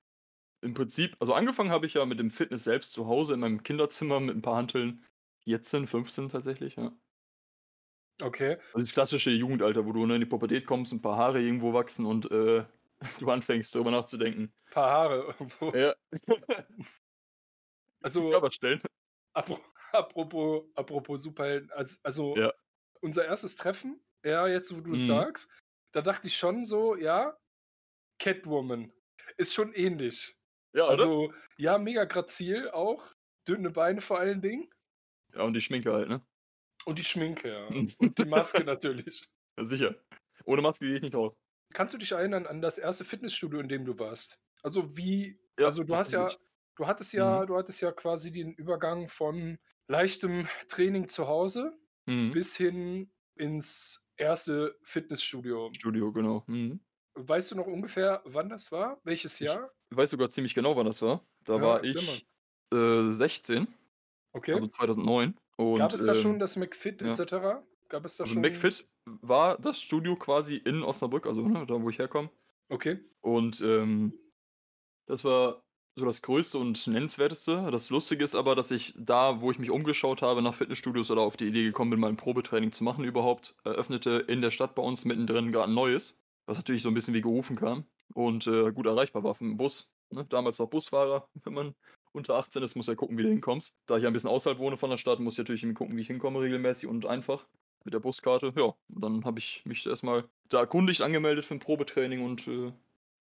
Im 0.61 0.75
Prinzip, 0.75 1.17
also 1.19 1.35
angefangen 1.35 1.71
habe 1.71 1.87
ich 1.87 1.95
ja 1.95 2.07
mit 2.07 2.21
dem 2.21 2.31
Fitness 2.31 2.63
selbst 2.63 2.93
zu 2.93 3.09
Hause 3.09 3.35
in 3.35 3.41
meinem 3.41 3.65
Kinderzimmer 3.65 4.21
mit 4.21 4.37
ein 4.37 4.43
paar 4.43 4.57
Hanteln. 4.57 5.05
14, 5.45 5.89
15 5.89 6.29
tatsächlich, 6.29 6.77
ja. 6.77 6.93
Okay. 8.20 8.56
Also 8.67 8.81
das 8.81 8.93
klassische 8.93 9.31
Jugendalter, 9.31 9.87
wo 9.87 9.93
du 9.93 10.06
ne, 10.06 10.14
in 10.14 10.20
die 10.20 10.26
Pubertät 10.26 10.67
kommst, 10.67 10.93
ein 10.93 11.03
paar 11.03 11.17
Haare 11.17 11.41
irgendwo 11.41 11.73
wachsen 11.73 12.06
und 12.06 12.31
äh, 12.31 12.64
du 13.19 13.31
anfängst 13.31 13.75
darüber 13.75 13.91
nachzudenken. 13.91 14.53
Ein 14.67 14.73
paar 14.73 14.91
Haare 14.91 15.35
irgendwo. 15.38 15.70
Ja. 15.76 15.94
also, 18.03 18.31
Körperstellen. 18.31 18.82
Apropos, 19.93 20.64
apropos 20.75 21.23
Superhelden, 21.23 21.70
also, 21.73 21.99
also 22.03 22.37
ja. 22.37 22.53
unser 23.00 23.25
erstes 23.25 23.56
Treffen, 23.56 24.00
ja, 24.25 24.47
jetzt 24.47 24.75
wo 24.76 24.81
du 24.81 24.94
es 24.94 25.03
mhm. 25.03 25.06
sagst, 25.06 25.50
da 25.93 26.00
dachte 26.00 26.29
ich 26.29 26.37
schon 26.37 26.65
so, 26.65 26.97
ja, 26.97 27.37
Catwoman 28.19 28.93
ist 29.37 29.55
schon 29.55 29.73
ähnlich. 29.75 30.37
Ja, 30.75 30.87
also, 30.87 31.25
oder? 31.25 31.35
ja, 31.58 31.79
mega 31.79 32.05
grazil 32.05 32.70
auch, 32.70 33.15
dünne 33.47 33.70
Beine 33.70 34.00
vor 34.00 34.19
allen 34.19 34.41
Dingen. 34.41 34.70
Ja, 35.35 35.43
und 35.43 35.55
die 35.55 35.61
Schminke 35.61 35.93
halt, 35.93 36.08
ne? 36.08 36.25
Und 36.84 36.99
die 36.99 37.05
Schminke, 37.05 37.49
ja. 37.49 37.67
Und 37.99 38.19
die 38.19 38.25
Maske 38.25 38.64
natürlich. 38.64 39.25
Ja, 39.58 39.64
sicher. 39.64 39.94
Ohne 40.44 40.62
Maske 40.62 40.87
gehe 40.87 40.96
ich 40.96 41.02
nicht 41.02 41.14
raus. 41.14 41.34
Kannst 41.73 41.94
du 41.94 41.99
dich 41.99 42.12
erinnern 42.12 42.46
an 42.46 42.61
das 42.61 42.79
erste 42.79 43.05
Fitnessstudio, 43.05 43.61
in 43.61 43.69
dem 43.69 43.84
du 43.84 43.99
warst? 43.99 44.38
Also 44.62 44.96
wie, 44.96 45.38
ja, 45.58 45.67
also 45.67 45.84
du 45.84 45.96
hast 45.96 46.12
ja, 46.12 46.31
du 46.76 46.87
hattest 46.87 47.12
ja, 47.12 47.43
mhm. 47.43 47.46
du 47.46 47.56
hattest 47.56 47.81
ja 47.81 47.93
quasi 47.93 48.31
den 48.31 48.52
Übergang 48.52 49.08
von 49.08 49.58
leichtem 49.88 50.49
Training 50.69 51.08
zu 51.08 51.26
Hause 51.26 51.73
mhm. 52.06 52.32
bis 52.32 52.56
hin 52.56 53.11
ins 53.37 54.06
erste 54.17 54.79
Fitnessstudio. 54.82 55.70
Studio, 55.75 56.12
genau. 56.12 56.44
Mhm. 56.46 56.81
Weißt 57.14 57.50
du 57.50 57.56
noch 57.56 57.67
ungefähr, 57.67 58.23
wann 58.25 58.49
das 58.49 58.73
war? 58.73 59.00
Welches 59.05 59.38
Jahr? 59.38 59.70
Ich 59.90 59.96
weiß 59.96 60.11
sogar 60.11 60.31
ziemlich 60.31 60.55
genau, 60.55 60.76
wann 60.76 60.87
das 60.87 61.02
war. 61.02 61.26
Da 61.44 61.56
ja, 61.56 61.62
war 61.62 61.84
ich 61.84 62.26
äh, 62.73 63.11
16. 63.11 63.67
Okay. 64.32 64.55
Also 64.55 64.69
2009. 64.69 65.38
Und, 65.57 65.79
Gab 65.79 65.93
es 65.93 66.05
da 66.05 66.15
ähm, 66.15 66.21
schon 66.21 66.39
das 66.39 66.57
McFit 66.57 67.03
ja. 67.03 67.11
etc.? 67.11 67.65
Gab 67.89 68.05
es 68.05 68.17
da 68.17 68.25
also 68.25 68.35
schon? 68.35 68.43
McFit 68.43 68.87
war 69.05 69.59
das 69.59 69.81
Studio 69.81 70.17
quasi 70.17 70.57
in 70.57 70.83
Osnabrück, 70.83 71.27
also 71.27 71.47
ne, 71.47 71.67
da 71.67 71.81
wo 71.81 71.91
ich 71.91 71.99
herkomme. 71.99 72.31
Okay. 72.69 72.99
Und 73.21 73.61
ähm, 73.61 74.15
das 75.07 75.25
war 75.25 75.63
so 75.95 76.07
das 76.07 76.23
Größte 76.23 76.59
und 76.59 76.87
Nennenswerteste. 76.87 77.69
Das 77.71 77.91
Lustige 77.91 78.25
ist 78.25 78.35
aber, 78.35 78.55
dass 78.55 78.71
ich 78.71 78.95
da, 78.97 79.41
wo 79.41 79.51
ich 79.51 79.59
mich 79.59 79.71
umgeschaut 79.71 80.23
habe 80.23 80.41
nach 80.41 80.55
Fitnessstudios 80.55 81.11
oder 81.11 81.21
auf 81.21 81.37
die 81.37 81.49
Idee 81.49 81.65
gekommen 81.65 81.91
bin, 81.91 82.01
mal 82.01 82.09
ein 82.09 82.17
Probetraining 82.17 82.73
zu 82.73 82.83
machen 82.83 83.05
überhaupt, 83.05 83.55
eröffnete 83.65 84.25
in 84.29 84.41
der 84.41 84.51
Stadt 84.51 84.75
bei 84.75 84.83
uns 84.83 85.05
mittendrin 85.05 85.53
gerade 85.53 85.71
ein 85.71 85.75
neues, 85.75 86.19
was 86.47 86.57
natürlich 86.57 86.83
so 86.83 86.89
ein 86.89 86.95
bisschen 86.95 87.15
wie 87.15 87.21
gerufen 87.21 87.57
kam 87.57 87.85
und 88.15 88.47
äh, 88.47 88.73
gut 88.73 88.87
erreichbar 88.87 89.23
war 89.23 89.35
vom 89.35 89.57
Bus. 89.57 89.91
Ne? 90.11 90.25
Damals 90.29 90.59
noch 90.59 90.71
Busfahrer, 90.71 91.29
wenn 91.45 91.53
man 91.53 91.75
unter 92.12 92.35
18 92.37 92.62
ist, 92.62 92.76
muss 92.76 92.87
ja 92.87 92.94
gucken, 92.94 93.19
wie 93.19 93.23
du 93.23 93.29
hinkommst. 93.29 93.75
Da 93.87 93.97
ich 93.97 94.06
ein 94.06 94.12
bisschen 94.12 94.31
außerhalb 94.31 94.59
wohne 94.59 94.76
von 94.76 94.91
der 94.91 94.97
Stadt, 94.97 95.20
muss 95.20 95.35
ich 95.35 95.38
natürlich 95.38 95.62
gucken, 95.75 95.97
wie 95.97 96.03
ich 96.03 96.06
hinkomme 96.06 96.41
regelmäßig 96.41 96.88
und 96.88 97.06
einfach 97.06 97.47
mit 97.85 97.94
der 97.94 98.00
Buskarte. 98.00 98.53
Ja, 98.56 98.75
dann 98.88 99.25
habe 99.25 99.38
ich 99.38 99.64
mich 99.64 99.87
erstmal 99.87 100.25
da 100.49 100.61
erkundigt, 100.61 101.03
angemeldet 101.03 101.44
für 101.44 101.55
ein 101.55 101.61
Probetraining 101.61 102.25
und 102.25 102.47
äh, 102.47 102.73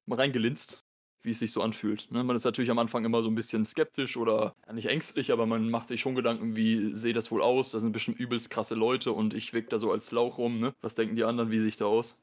mal 0.05 0.19
reingelinst, 0.19 0.83
wie 1.23 1.31
es 1.31 1.39
sich 1.39 1.51
so 1.51 1.61
anfühlt. 1.61 2.11
Ne? 2.11 2.23
Man 2.23 2.35
ist 2.35 2.43
natürlich 2.43 2.71
am 2.71 2.79
Anfang 2.79 3.05
immer 3.05 3.21
so 3.21 3.29
ein 3.29 3.35
bisschen 3.35 3.65
skeptisch 3.65 4.17
oder 4.17 4.55
nicht 4.71 4.88
ängstlich, 4.88 5.31
aber 5.31 5.45
man 5.45 5.69
macht 5.69 5.87
sich 5.87 6.01
schon 6.01 6.15
Gedanken, 6.15 6.55
wie 6.55 6.94
sehe 6.95 7.13
das 7.13 7.31
wohl 7.31 7.41
aus? 7.41 7.71
Da 7.71 7.79
sind 7.79 7.91
bestimmt 7.91 8.19
übelst 8.19 8.49
krasse 8.49 8.75
Leute 8.75 9.13
und 9.13 9.33
ich 9.33 9.53
wirke 9.53 9.69
da 9.69 9.79
so 9.79 9.91
als 9.91 10.11
Lauch 10.11 10.37
rum. 10.37 10.59
Ne? 10.59 10.73
Was 10.81 10.95
denken 10.95 11.15
die 11.15 11.23
anderen, 11.23 11.51
wie 11.51 11.59
sehe 11.59 11.69
ich 11.69 11.77
da 11.77 11.85
aus? 11.85 12.21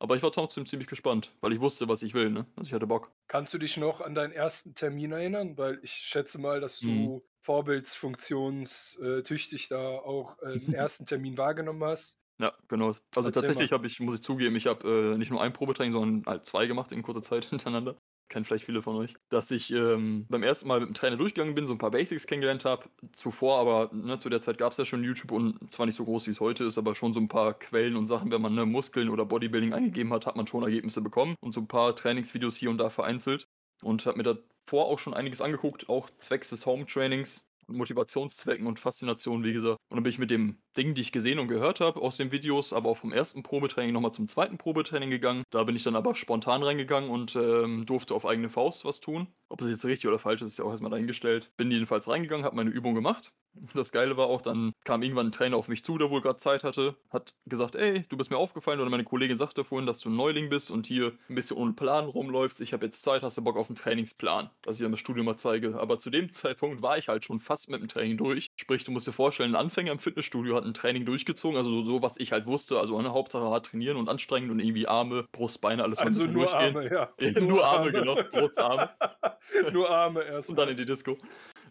Aber 0.00 0.14
ich 0.16 0.22
war 0.22 0.30
trotzdem 0.30 0.66
ziemlich 0.66 0.88
gespannt, 0.88 1.32
weil 1.40 1.52
ich 1.52 1.60
wusste, 1.60 1.88
was 1.88 2.02
ich 2.02 2.14
will, 2.14 2.30
ne? 2.30 2.46
Also 2.56 2.68
ich 2.68 2.74
hatte 2.74 2.86
Bock. 2.86 3.10
Kannst 3.26 3.52
du 3.52 3.58
dich 3.58 3.76
noch 3.76 4.00
an 4.00 4.14
deinen 4.14 4.32
ersten 4.32 4.74
Termin 4.74 5.12
erinnern? 5.12 5.58
Weil 5.58 5.78
ich 5.82 5.92
schätze 5.92 6.40
mal, 6.40 6.60
dass 6.60 6.78
du 6.78 6.88
mhm. 6.88 7.20
vorbildsfunktionstüchtig 7.42 9.68
da 9.68 9.98
auch 9.98 10.40
äh, 10.42 10.58
den 10.58 10.72
ersten 10.74 11.04
Termin 11.04 11.36
wahrgenommen 11.36 11.84
hast. 11.84 12.16
Ja, 12.40 12.52
genau. 12.68 12.86
Also 12.88 13.00
Erzähl 13.16 13.32
tatsächlich 13.32 13.72
habe 13.72 13.88
ich, 13.88 13.98
muss 13.98 14.14
ich 14.14 14.22
zugeben, 14.22 14.54
ich 14.54 14.68
habe 14.68 15.14
äh, 15.14 15.18
nicht 15.18 15.30
nur 15.30 15.42
ein 15.42 15.52
Probetraining, 15.52 15.92
sondern 15.92 16.24
halt 16.26 16.46
zwei 16.46 16.68
gemacht 16.68 16.92
in 16.92 17.02
kurzer 17.02 17.22
Zeit 17.22 17.44
hintereinander 17.46 17.96
kennen 18.28 18.44
vielleicht 18.44 18.64
viele 18.64 18.82
von 18.82 18.96
euch, 18.96 19.14
dass 19.28 19.50
ich 19.50 19.72
ähm, 19.72 20.26
beim 20.28 20.42
ersten 20.42 20.68
Mal 20.68 20.80
mit 20.80 20.88
dem 20.88 20.94
Trainer 20.94 21.16
durchgegangen 21.16 21.54
bin, 21.54 21.66
so 21.66 21.72
ein 21.72 21.78
paar 21.78 21.90
Basics 21.90 22.26
kennengelernt 22.26 22.64
habe. 22.64 22.84
Zuvor 23.14 23.58
aber, 23.58 23.90
ne, 23.94 24.18
zu 24.18 24.28
der 24.28 24.40
Zeit 24.40 24.58
gab 24.58 24.72
es 24.72 24.78
ja 24.78 24.84
schon 24.84 25.04
YouTube 25.04 25.32
und 25.32 25.72
zwar 25.72 25.86
nicht 25.86 25.96
so 25.96 26.04
groß, 26.04 26.26
wie 26.26 26.30
es 26.32 26.40
heute 26.40 26.64
ist, 26.64 26.78
aber 26.78 26.94
schon 26.94 27.14
so 27.14 27.20
ein 27.20 27.28
paar 27.28 27.54
Quellen 27.54 27.96
und 27.96 28.06
Sachen, 28.06 28.30
wenn 28.30 28.42
man 28.42 28.54
ne, 28.54 28.66
Muskeln 28.66 29.08
oder 29.08 29.24
Bodybuilding 29.24 29.72
eingegeben 29.72 30.12
hat, 30.12 30.26
hat 30.26 30.36
man 30.36 30.46
schon 30.46 30.62
Ergebnisse 30.62 31.00
bekommen 31.00 31.36
und 31.40 31.52
so 31.52 31.60
ein 31.60 31.68
paar 31.68 31.94
Trainingsvideos 31.96 32.56
hier 32.56 32.70
und 32.70 32.78
da 32.78 32.90
vereinzelt 32.90 33.46
und 33.82 34.06
habe 34.06 34.18
mir 34.18 34.24
davor 34.24 34.86
auch 34.86 34.98
schon 34.98 35.14
einiges 35.14 35.40
angeguckt, 35.40 35.88
auch 35.88 36.10
zwecks 36.18 36.50
des 36.50 36.66
Home-Trainings 36.66 37.47
Motivationszwecken 37.68 38.66
und 38.66 38.80
Faszination, 38.80 39.44
wie 39.44 39.52
gesagt. 39.52 39.78
Und 39.90 39.96
dann 39.96 40.02
bin 40.02 40.10
ich 40.10 40.18
mit 40.18 40.30
dem 40.30 40.58
Ding, 40.76 40.94
die 40.94 41.02
ich 41.02 41.12
gesehen 41.12 41.38
und 41.38 41.48
gehört 41.48 41.80
habe 41.80 42.00
aus 42.00 42.16
den 42.16 42.32
Videos, 42.32 42.72
aber 42.72 42.90
auch 42.90 42.96
vom 42.96 43.12
ersten 43.12 43.42
Probetraining 43.42 43.92
nochmal 43.92 44.12
zum 44.12 44.28
zweiten 44.28 44.58
Probetraining 44.58 45.10
gegangen. 45.10 45.44
Da 45.50 45.64
bin 45.64 45.76
ich 45.76 45.82
dann 45.82 45.96
aber 45.96 46.14
spontan 46.14 46.62
reingegangen 46.62 47.10
und 47.10 47.36
ähm, 47.36 47.86
durfte 47.86 48.14
auf 48.14 48.26
eigene 48.26 48.48
Faust 48.50 48.84
was 48.84 49.00
tun. 49.00 49.28
Ob 49.50 49.62
es 49.62 49.68
jetzt 49.68 49.84
richtig 49.84 50.08
oder 50.08 50.18
falsch 50.18 50.42
ist, 50.42 50.52
ist 50.52 50.58
ja 50.58 50.64
auch 50.64 50.70
erstmal 50.70 50.90
dahingestellt. 50.90 51.50
Bin 51.56 51.70
jedenfalls 51.70 52.08
reingegangen, 52.08 52.44
habe 52.44 52.56
meine 52.56 52.70
Übung 52.70 52.94
gemacht. 52.94 53.32
Das 53.74 53.92
Geile 53.92 54.16
war 54.16 54.26
auch, 54.26 54.42
dann 54.42 54.72
kam 54.84 55.02
irgendwann 55.02 55.28
ein 55.28 55.32
Trainer 55.32 55.56
auf 55.56 55.68
mich 55.68 55.82
zu, 55.82 55.98
der 55.98 56.10
wohl 56.10 56.20
gerade 56.20 56.38
Zeit 56.38 56.64
hatte, 56.64 56.96
hat 57.10 57.34
gesagt, 57.46 57.74
ey, 57.74 58.04
du 58.08 58.16
bist 58.16 58.30
mir 58.30 58.36
aufgefallen 58.36 58.78
oder 58.78 58.90
meine 58.90 59.04
Kollegin 59.04 59.36
sagte 59.36 59.64
vorhin, 59.64 59.86
dass 59.86 60.00
du 60.00 60.10
ein 60.10 60.16
Neuling 60.16 60.48
bist 60.48 60.70
und 60.70 60.86
hier 60.86 61.12
ein 61.28 61.34
bisschen 61.34 61.56
ohne 61.56 61.72
Plan 61.72 62.04
rumläufst. 62.04 62.60
Ich 62.60 62.72
habe 62.72 62.86
jetzt 62.86 63.02
Zeit, 63.02 63.22
hast 63.22 63.36
du 63.36 63.42
Bock 63.42 63.56
auf 63.56 63.68
einen 63.68 63.76
Trainingsplan, 63.76 64.50
was 64.64 64.76
ich 64.76 64.82
dann 64.82 64.92
im 64.92 64.96
Studio 64.96 65.24
mal 65.24 65.36
zeige. 65.36 65.78
Aber 65.80 65.98
zu 65.98 66.10
dem 66.10 66.30
Zeitpunkt 66.30 66.82
war 66.82 66.98
ich 66.98 67.08
halt 67.08 67.24
schon 67.24 67.40
fast 67.40 67.68
mit 67.68 67.80
dem 67.80 67.88
Training 67.88 68.16
durch. 68.16 68.48
Sprich, 68.56 68.84
du 68.84 68.92
musst 68.92 69.06
dir 69.06 69.12
vorstellen, 69.12 69.52
ein 69.54 69.60
Anfänger 69.60 69.92
im 69.92 69.98
Fitnessstudio 69.98 70.54
hat 70.54 70.64
ein 70.64 70.74
Training 70.74 71.04
durchgezogen, 71.04 71.56
also 71.56 71.82
so, 71.82 72.02
was 72.02 72.18
ich 72.18 72.32
halt 72.32 72.46
wusste, 72.46 72.78
also 72.78 72.96
eine 72.96 73.12
Hauptsache 73.12 73.44
hart 73.44 73.66
trainieren 73.66 73.96
und 73.96 74.08
anstrengend 74.08 74.50
und 74.50 74.60
irgendwie 74.60 74.86
Arme, 74.86 75.26
Brust, 75.32 75.60
Beine, 75.60 75.82
alles 75.82 75.98
also 75.98 76.24
ein 76.24 76.32
nur 76.32 76.52
Arme, 76.54 76.88
ja. 76.90 77.12
ja 77.18 77.40
nur, 77.40 77.48
nur 77.48 77.64
Arme, 77.64 77.78
Arme, 77.78 77.92
genau, 77.92 78.16
Brust, 78.30 78.58
Arme. 78.58 78.90
nur 79.72 79.90
Arme 79.90 80.22
erst. 80.22 80.50
Und 80.50 80.56
dann 80.56 80.68
in 80.68 80.76
die 80.76 80.84
Disco. 80.84 81.18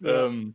Ja. 0.00 0.26
Ähm, 0.26 0.54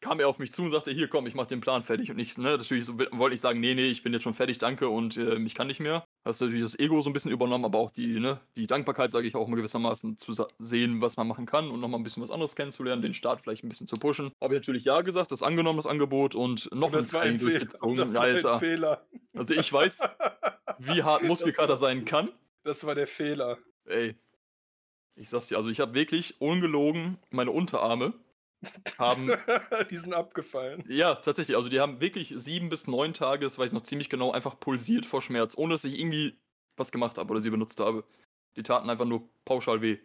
kam 0.00 0.18
er 0.18 0.28
auf 0.28 0.38
mich 0.38 0.52
zu 0.52 0.62
und 0.62 0.70
sagte, 0.70 0.90
hier 0.90 1.08
komm, 1.08 1.26
ich 1.26 1.34
mach 1.34 1.46
den 1.46 1.60
Plan 1.60 1.82
fertig. 1.82 2.10
Und 2.10 2.18
ich, 2.18 2.36
ne, 2.38 2.56
natürlich 2.56 2.84
so, 2.84 2.98
wollte 2.98 3.34
ich 3.34 3.40
sagen, 3.40 3.60
nee, 3.60 3.74
nee, 3.74 3.86
ich 3.86 4.02
bin 4.02 4.12
jetzt 4.12 4.22
schon 4.22 4.34
fertig, 4.34 4.58
danke 4.58 4.88
und 4.88 5.16
äh, 5.16 5.36
ich 5.36 5.54
kann 5.54 5.66
nicht 5.66 5.80
mehr. 5.80 6.04
Hast 6.24 6.40
natürlich 6.40 6.62
das 6.62 6.78
Ego 6.78 7.00
so 7.00 7.10
ein 7.10 7.12
bisschen 7.12 7.30
übernommen, 7.30 7.64
aber 7.64 7.78
auch 7.78 7.90
die, 7.90 8.18
ne, 8.18 8.40
die 8.56 8.66
Dankbarkeit, 8.66 9.12
sage 9.12 9.26
ich 9.26 9.34
auch 9.34 9.46
mal 9.46 9.56
gewissermaßen, 9.56 10.16
zu 10.16 10.32
sehen, 10.58 11.00
was 11.00 11.16
man 11.16 11.28
machen 11.28 11.46
kann 11.46 11.70
und 11.70 11.80
nochmal 11.80 12.00
ein 12.00 12.02
bisschen 12.02 12.22
was 12.22 12.30
anderes 12.30 12.56
kennenzulernen, 12.56 13.02
den 13.02 13.14
Start 13.14 13.42
vielleicht 13.42 13.62
ein 13.62 13.68
bisschen 13.68 13.86
zu 13.86 13.96
pushen. 13.96 14.32
Habe 14.40 14.54
ich 14.54 14.60
natürlich 14.60 14.84
ja 14.84 15.02
gesagt, 15.02 15.32
das 15.32 15.42
angenommen, 15.42 15.76
das 15.76 15.86
Angebot 15.86 16.34
und 16.34 16.74
noch 16.74 16.90
das 16.92 17.14
ein 17.14 17.20
Training 17.20 17.40
durchgezogen. 17.40 17.96
Das 17.96 18.14
war 18.14 18.24
ein 18.24 18.58
Fehler. 18.58 19.06
Also 19.34 19.54
ich 19.54 19.72
weiß, 19.72 20.00
wie 20.78 21.02
hart 21.02 21.22
Muskelkater 21.24 21.76
sein 21.76 22.04
kann. 22.04 22.30
Das 22.64 22.84
war 22.84 22.94
der 22.94 23.06
Fehler. 23.06 23.58
Ey, 23.86 24.16
ich 25.20 25.28
sag's 25.28 25.48
dir, 25.48 25.58
also 25.58 25.68
ich 25.68 25.80
habe 25.80 25.92
wirklich 25.92 26.40
ungelogen 26.40 27.18
meine 27.30 27.50
Unterarme 27.50 28.14
haben. 28.98 29.30
die 29.90 29.96
sind 29.96 30.14
abgefallen. 30.14 30.82
Ja, 30.88 31.14
tatsächlich. 31.14 31.56
Also 31.58 31.68
die 31.68 31.78
haben 31.78 32.00
wirklich 32.00 32.32
sieben 32.36 32.70
bis 32.70 32.86
neun 32.86 33.12
Tage, 33.12 33.44
das 33.44 33.58
weiß 33.58 33.70
ich 33.70 33.74
noch 33.74 33.82
ziemlich 33.82 34.08
genau, 34.08 34.32
einfach 34.32 34.58
pulsiert 34.58 35.04
vor 35.04 35.20
Schmerz, 35.20 35.56
ohne 35.56 35.74
dass 35.74 35.84
ich 35.84 35.98
irgendwie 35.98 36.38
was 36.76 36.90
gemacht 36.90 37.18
habe 37.18 37.30
oder 37.30 37.40
sie 37.40 37.50
benutzt 37.50 37.80
habe. 37.80 38.04
Die 38.56 38.62
taten 38.62 38.88
einfach 38.88 39.04
nur 39.04 39.28
pauschal 39.44 39.82
weh. 39.82 39.98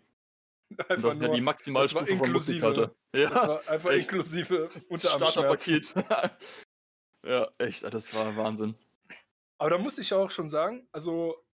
Einfach 0.77 1.01
das 1.01 1.15
ist 1.15 1.21
ja 1.21 1.29
die 1.29 1.41
Maximalstufe 1.41 2.17
von 2.17 2.31
Muskelkater. 2.31 2.93
Ja, 3.15 3.29
das 3.29 3.33
war 3.35 3.69
einfach 3.69 3.91
echt. 3.91 4.11
inklusive 4.11 4.69
Starterpaket. 4.97 5.93
ja, 7.25 7.49
echt, 7.57 7.83
das 7.83 8.13
war 8.13 8.35
Wahnsinn. 8.35 8.75
Aber 9.59 9.69
da 9.69 9.77
muss 9.77 9.97
ich 9.97 10.13
auch 10.13 10.31
schon 10.31 10.49
sagen, 10.49 10.85
also 10.91 11.44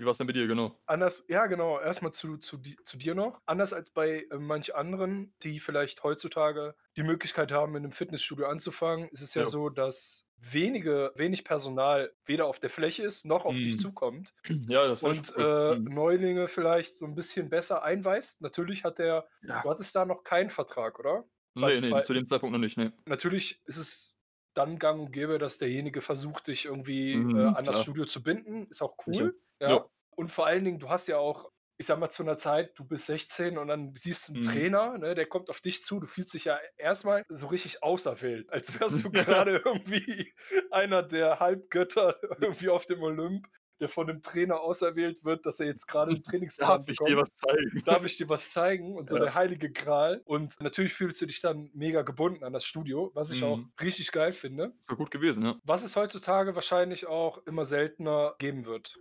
Wie 0.00 0.06
war's 0.06 0.16
denn 0.18 0.26
bei 0.26 0.32
dir, 0.32 0.48
genau? 0.48 0.80
Anders, 0.86 1.24
ja 1.28 1.46
genau, 1.46 1.78
erstmal 1.78 2.12
zu, 2.12 2.36
zu, 2.38 2.58
zu 2.84 2.96
dir 2.98 3.14
noch. 3.14 3.40
Anders 3.46 3.72
als 3.72 3.90
bei 3.90 4.26
äh, 4.30 4.38
manch 4.38 4.74
anderen, 4.74 5.34
die 5.42 5.60
vielleicht 5.60 6.02
heutzutage 6.02 6.74
die 6.96 7.04
Möglichkeit 7.04 7.52
haben, 7.52 7.76
in 7.76 7.84
einem 7.84 7.92
Fitnessstudio 7.92 8.46
anzufangen, 8.46 9.08
ist 9.10 9.22
es 9.22 9.34
ja 9.34 9.46
Ja. 9.46 9.46
so, 9.46 9.68
dass 9.68 10.28
wenige, 10.36 11.12
wenig 11.14 11.44
Personal 11.44 12.12
weder 12.24 12.46
auf 12.46 12.58
der 12.58 12.70
Fläche 12.70 13.04
ist, 13.04 13.24
noch 13.24 13.44
auf 13.44 13.60
dich 13.60 13.76
Mhm. 13.76 13.78
zukommt. 13.78 14.34
Ja, 14.68 14.86
das 14.88 15.04
war 15.04 15.12
Und 15.12 15.32
cool. 15.36 15.46
äh, 15.46 15.76
Mhm. 15.76 15.90
Neulinge 15.90 16.48
vielleicht 16.48 16.94
so 16.94 17.06
ein 17.06 17.14
bisschen 17.14 17.50
besser 17.50 17.82
einweist. 17.84 18.40
Natürlich 18.42 18.84
hat 18.84 18.98
der, 18.98 19.28
Ja. 19.42 19.62
du 19.62 19.70
hattest 19.70 19.94
da 19.96 20.04
noch 20.06 20.24
keinen 20.24 20.50
Vertrag, 20.50 20.98
oder? 20.98 21.24
Nee, 21.54 21.80
nee, 21.80 22.02
zu 22.02 22.12
dem 22.14 22.26
Zeitpunkt 22.26 22.52
noch 22.52 22.58
nicht, 22.60 22.76
ne. 22.76 22.92
Natürlich 23.06 23.60
ist 23.66 23.76
es 23.78 24.16
dann 24.54 24.78
gang 24.78 25.00
und 25.00 25.12
gäbe, 25.12 25.38
dass 25.38 25.58
derjenige 25.58 26.00
versucht, 26.02 26.46
dich 26.48 26.66
irgendwie 26.66 27.14
Mhm, 27.14 27.34
äh, 27.34 27.46
an 27.54 27.66
das 27.66 27.78
klar. 27.78 27.80
Studio 27.80 28.04
zu 28.06 28.22
binden. 28.22 28.66
Ist 28.68 28.82
auch 28.82 28.96
cool. 29.06 29.40
Ja. 29.60 29.76
Ja. 29.76 29.86
Und 30.10 30.30
vor 30.30 30.46
allen 30.46 30.64
Dingen, 30.64 30.78
du 30.78 30.88
hast 30.90 31.08
ja 31.08 31.18
auch, 31.18 31.50
ich 31.78 31.86
sag 31.86 31.98
mal, 31.98 32.10
zu 32.10 32.22
einer 32.22 32.36
Zeit, 32.36 32.78
du 32.78 32.84
bist 32.84 33.06
16 33.06 33.56
und 33.58 33.68
dann 33.68 33.94
siehst 33.96 34.28
du 34.28 34.32
einen 34.32 34.40
Mhm. 34.40 34.42
Trainer, 34.42 34.98
ne, 34.98 35.14
der 35.14 35.26
kommt 35.26 35.48
auf 35.50 35.60
dich 35.60 35.84
zu. 35.84 35.98
Du 36.00 36.06
fühlst 36.06 36.34
dich 36.34 36.44
ja 36.44 36.58
erstmal 36.76 37.24
so 37.28 37.46
richtig 37.46 37.82
auserwählt, 37.82 38.50
als 38.50 38.78
wärst 38.80 39.04
du 39.04 39.10
gerade 39.12 39.62
irgendwie 39.64 40.32
einer 40.70 41.02
der 41.02 41.40
Halbgötter 41.40 42.16
irgendwie 42.40 42.68
auf 42.68 42.86
dem 42.86 43.02
Olymp, 43.02 43.46
der 43.80 43.88
von 43.88 44.06
dem 44.06 44.22
Trainer 44.22 44.60
auserwählt 44.60 45.24
wird, 45.24 45.46
dass 45.46 45.60
er 45.60 45.66
jetzt 45.66 45.86
gerade 45.86 46.12
einen 46.12 46.22
Trainingsplan 46.24 46.78
Darf 46.78 46.88
ich 46.88 46.98
dir 46.98 47.16
was 47.16 47.34
zeigen? 47.34 47.82
darf 47.84 48.04
ich 48.04 48.16
dir 48.16 48.28
was 48.28 48.50
zeigen 48.52 48.96
und 48.96 49.08
so 49.10 49.16
Ja. 49.16 49.24
der 49.24 49.34
heilige 49.34 49.70
Gral. 49.72 50.22
Und 50.24 50.60
natürlich 50.60 50.92
fühlst 50.94 51.20
du 51.20 51.26
dich 51.26 51.40
dann 51.40 51.70
mega 51.74 52.02
gebunden 52.02 52.44
an 52.44 52.52
das 52.52 52.64
Studio, 52.64 53.10
was 53.14 53.32
ich 53.32 53.42
auch 53.42 53.56
Mhm. 53.58 53.72
richtig 53.80 54.12
geil 54.12 54.32
finde. 54.32 54.72
Doch 54.88 54.96
gut 54.96 55.10
gewesen, 55.10 55.44
ja. 55.44 55.58
Was 55.64 55.82
es 55.84 55.96
heutzutage 55.96 56.54
wahrscheinlich 56.54 57.06
auch 57.06 57.38
immer 57.46 57.64
seltener 57.64 58.34
geben 58.38 58.66
wird. 58.66 58.96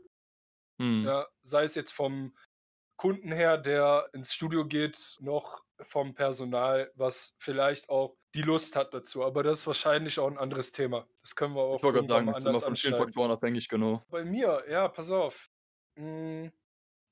Mhm. 0.80 1.04
Ja, 1.06 1.28
sei 1.44 1.64
es 1.64 1.76
jetzt 1.76 1.92
vom 1.94 2.36
Kunden 2.98 3.32
her, 3.32 3.58
der 3.58 4.10
ins 4.14 4.34
Studio 4.34 4.66
geht, 4.68 5.18
noch 5.22 5.64
vom 5.82 6.14
Personal, 6.16 6.92
was 6.96 7.36
vielleicht 7.40 7.90
auch 7.90 8.18
die 8.36 8.42
Lust 8.42 8.76
hat 8.76 8.94
dazu. 8.94 9.24
Aber 9.24 9.44
das 9.44 9.62
ist 9.62 9.68
wahrscheinlich 9.68 10.20
auch 10.20 10.28
ein 10.30 10.38
anderes 10.38 10.72
Thema. 10.72 11.08
Das 11.22 11.36
können 11.36 11.56
wir 11.56 11.62
auch 11.62 11.78
Ich 11.78 11.84
wollte 11.84 12.00
gerade 12.00 12.08
sagen, 12.08 12.28
das 12.28 12.38
ist 12.40 12.46
immer 12.46 12.62
von 12.62 12.76
vielen. 12.76 12.96
Faktoren 12.96 13.32
abhängig, 13.32 13.68
genau. 13.70 14.04
Bei 14.08 14.24
mir, 14.26 14.64
ja, 14.70 14.88
pass 14.88 15.12
auf. 15.12 15.50
Hm, 15.98 16.52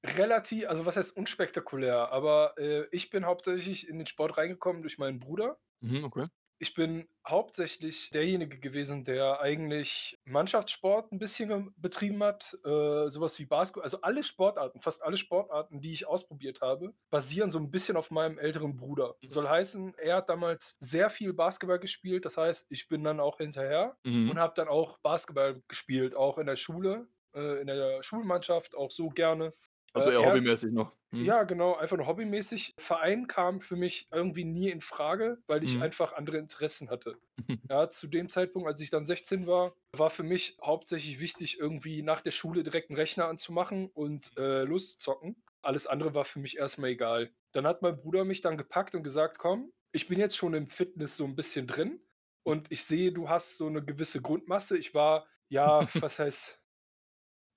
relativ, 0.06 0.68
also 0.70 0.86
was 0.86 0.98
heißt 0.98 1.18
unspektakulär, 1.18 2.12
aber 2.12 2.56
äh, 2.58 2.88
ich 2.92 3.10
bin 3.10 3.26
hauptsächlich 3.26 3.88
in 3.88 3.98
den 4.00 4.08
Sport 4.08 4.38
reingekommen 4.38 4.82
durch 4.84 4.98
meinen 5.00 5.20
Bruder. 5.20 5.60
Mhm, 5.82 6.04
okay. 6.06 6.26
Ich 6.60 6.74
bin 6.74 7.08
hauptsächlich 7.28 8.10
derjenige 8.10 8.60
gewesen, 8.60 9.06
der 9.06 9.42
eigentlich 9.42 10.18
Mannschaftssport 10.26 11.12
ein 11.12 11.20
bisschen 11.20 11.72
betrieben 11.78 12.24
hat. 12.24 12.58
Äh, 12.66 13.10
sowas 13.10 13.38
wie 13.38 13.46
Basketball. 13.46 13.84
Also 13.84 14.02
alle 14.02 14.24
Sportarten, 14.24 14.82
fast 14.82 15.04
alle 15.04 15.18
Sportarten, 15.18 15.82
die 15.82 15.94
ich 15.94 16.08
ausprobiert 16.08 16.62
habe, 16.62 16.94
basieren 17.12 17.52
so 17.52 17.60
ein 17.60 17.70
bisschen 17.70 17.96
auf 17.96 18.10
meinem 18.10 18.40
älteren 18.40 18.76
Bruder. 18.76 19.16
Mhm. 19.22 19.30
Soll 19.30 19.48
heißen, 19.48 19.94
er 20.00 20.16
hat 20.18 20.30
damals 20.30 20.78
sehr 20.80 21.12
viel 21.12 21.34
Basketball 21.34 21.80
gespielt. 21.80 22.26
Das 22.26 22.38
heißt, 22.38 22.66
ich 22.72 22.88
bin 22.88 23.04
dann 23.04 23.20
auch 23.20 23.38
hinterher 23.38 23.98
Mhm. 24.04 24.32
und 24.32 24.40
habe 24.40 24.54
dann 24.56 24.68
auch 24.68 24.98
Basketball 25.00 25.62
gespielt, 25.68 26.16
auch 26.16 26.40
in 26.40 26.48
der 26.48 26.56
Schule, 26.56 27.08
äh, 27.36 27.62
in 27.62 27.68
der 27.68 28.02
Schulmannschaft, 28.02 28.76
auch 28.76 28.90
so 28.92 29.10
gerne. 29.10 29.54
Also 29.94 30.10
Äh, 30.10 30.14
eher 30.14 30.22
erst- 30.22 30.36
hobbymäßig 30.42 30.72
noch. 30.74 30.94
Mhm. 31.12 31.26
Ja, 31.26 31.44
genau, 31.44 31.76
einfach 31.76 31.98
nur 31.98 32.06
hobbymäßig. 32.08 32.76
Verein 32.78 33.28
kam 33.28 33.62
für 33.62 33.76
mich 33.78 34.08
irgendwie 34.12 34.44
nie 34.44 34.70
in 34.70 34.82
Frage, 34.82 35.38
weil 35.48 35.64
ich 35.64 35.76
Mhm. 35.76 35.84
einfach 35.84 36.14
andere 36.14 36.38
Interessen 36.38 36.90
hatte. 36.90 37.18
Ja, 37.72 37.90
zu 37.90 38.08
dem 38.08 38.30
Zeitpunkt, 38.30 38.68
als 38.68 38.82
ich 38.82 38.90
dann 38.90 39.06
16 39.06 39.48
war, 39.48 39.74
war 39.94 40.10
für 40.10 40.24
mich 40.24 40.58
hauptsächlich 40.62 41.20
wichtig, 41.20 41.60
irgendwie 41.60 42.02
nach 42.02 42.22
der 42.22 42.32
Schule 42.32 42.64
direkt 42.64 42.90
einen 42.90 42.98
Rechner 43.00 43.28
anzumachen 43.28 43.88
und 43.94 44.32
äh, 44.38 44.64
loszuzocken. 44.64 45.42
Alles 45.62 45.88
andere 45.88 46.14
war 46.14 46.26
für 46.26 46.40
mich 46.40 46.58
erstmal 46.58 46.92
egal. 46.92 47.32
Dann 47.54 47.66
hat 47.66 47.82
mein 47.82 47.98
Bruder 47.98 48.24
mich 48.26 48.42
dann 48.42 48.58
gepackt 48.58 48.94
und 48.96 49.04
gesagt, 49.04 49.38
komm, 49.40 49.72
ich 49.92 50.08
bin 50.08 50.20
jetzt 50.20 50.38
schon 50.38 50.54
im 50.54 50.68
Fitness 50.70 51.18
so 51.18 51.26
ein 51.26 51.36
bisschen 51.36 51.68
drin 51.68 52.00
und 52.44 52.72
ich 52.72 52.84
sehe, 52.86 53.12
du 53.12 53.30
hast 53.30 53.58
so 53.58 53.68
eine 53.68 53.84
gewisse 53.84 54.22
Grundmasse. 54.22 54.78
Ich 54.78 54.94
war, 54.94 55.26
ja, 55.50 55.88
was 56.10 56.20
heißt, 56.20 56.62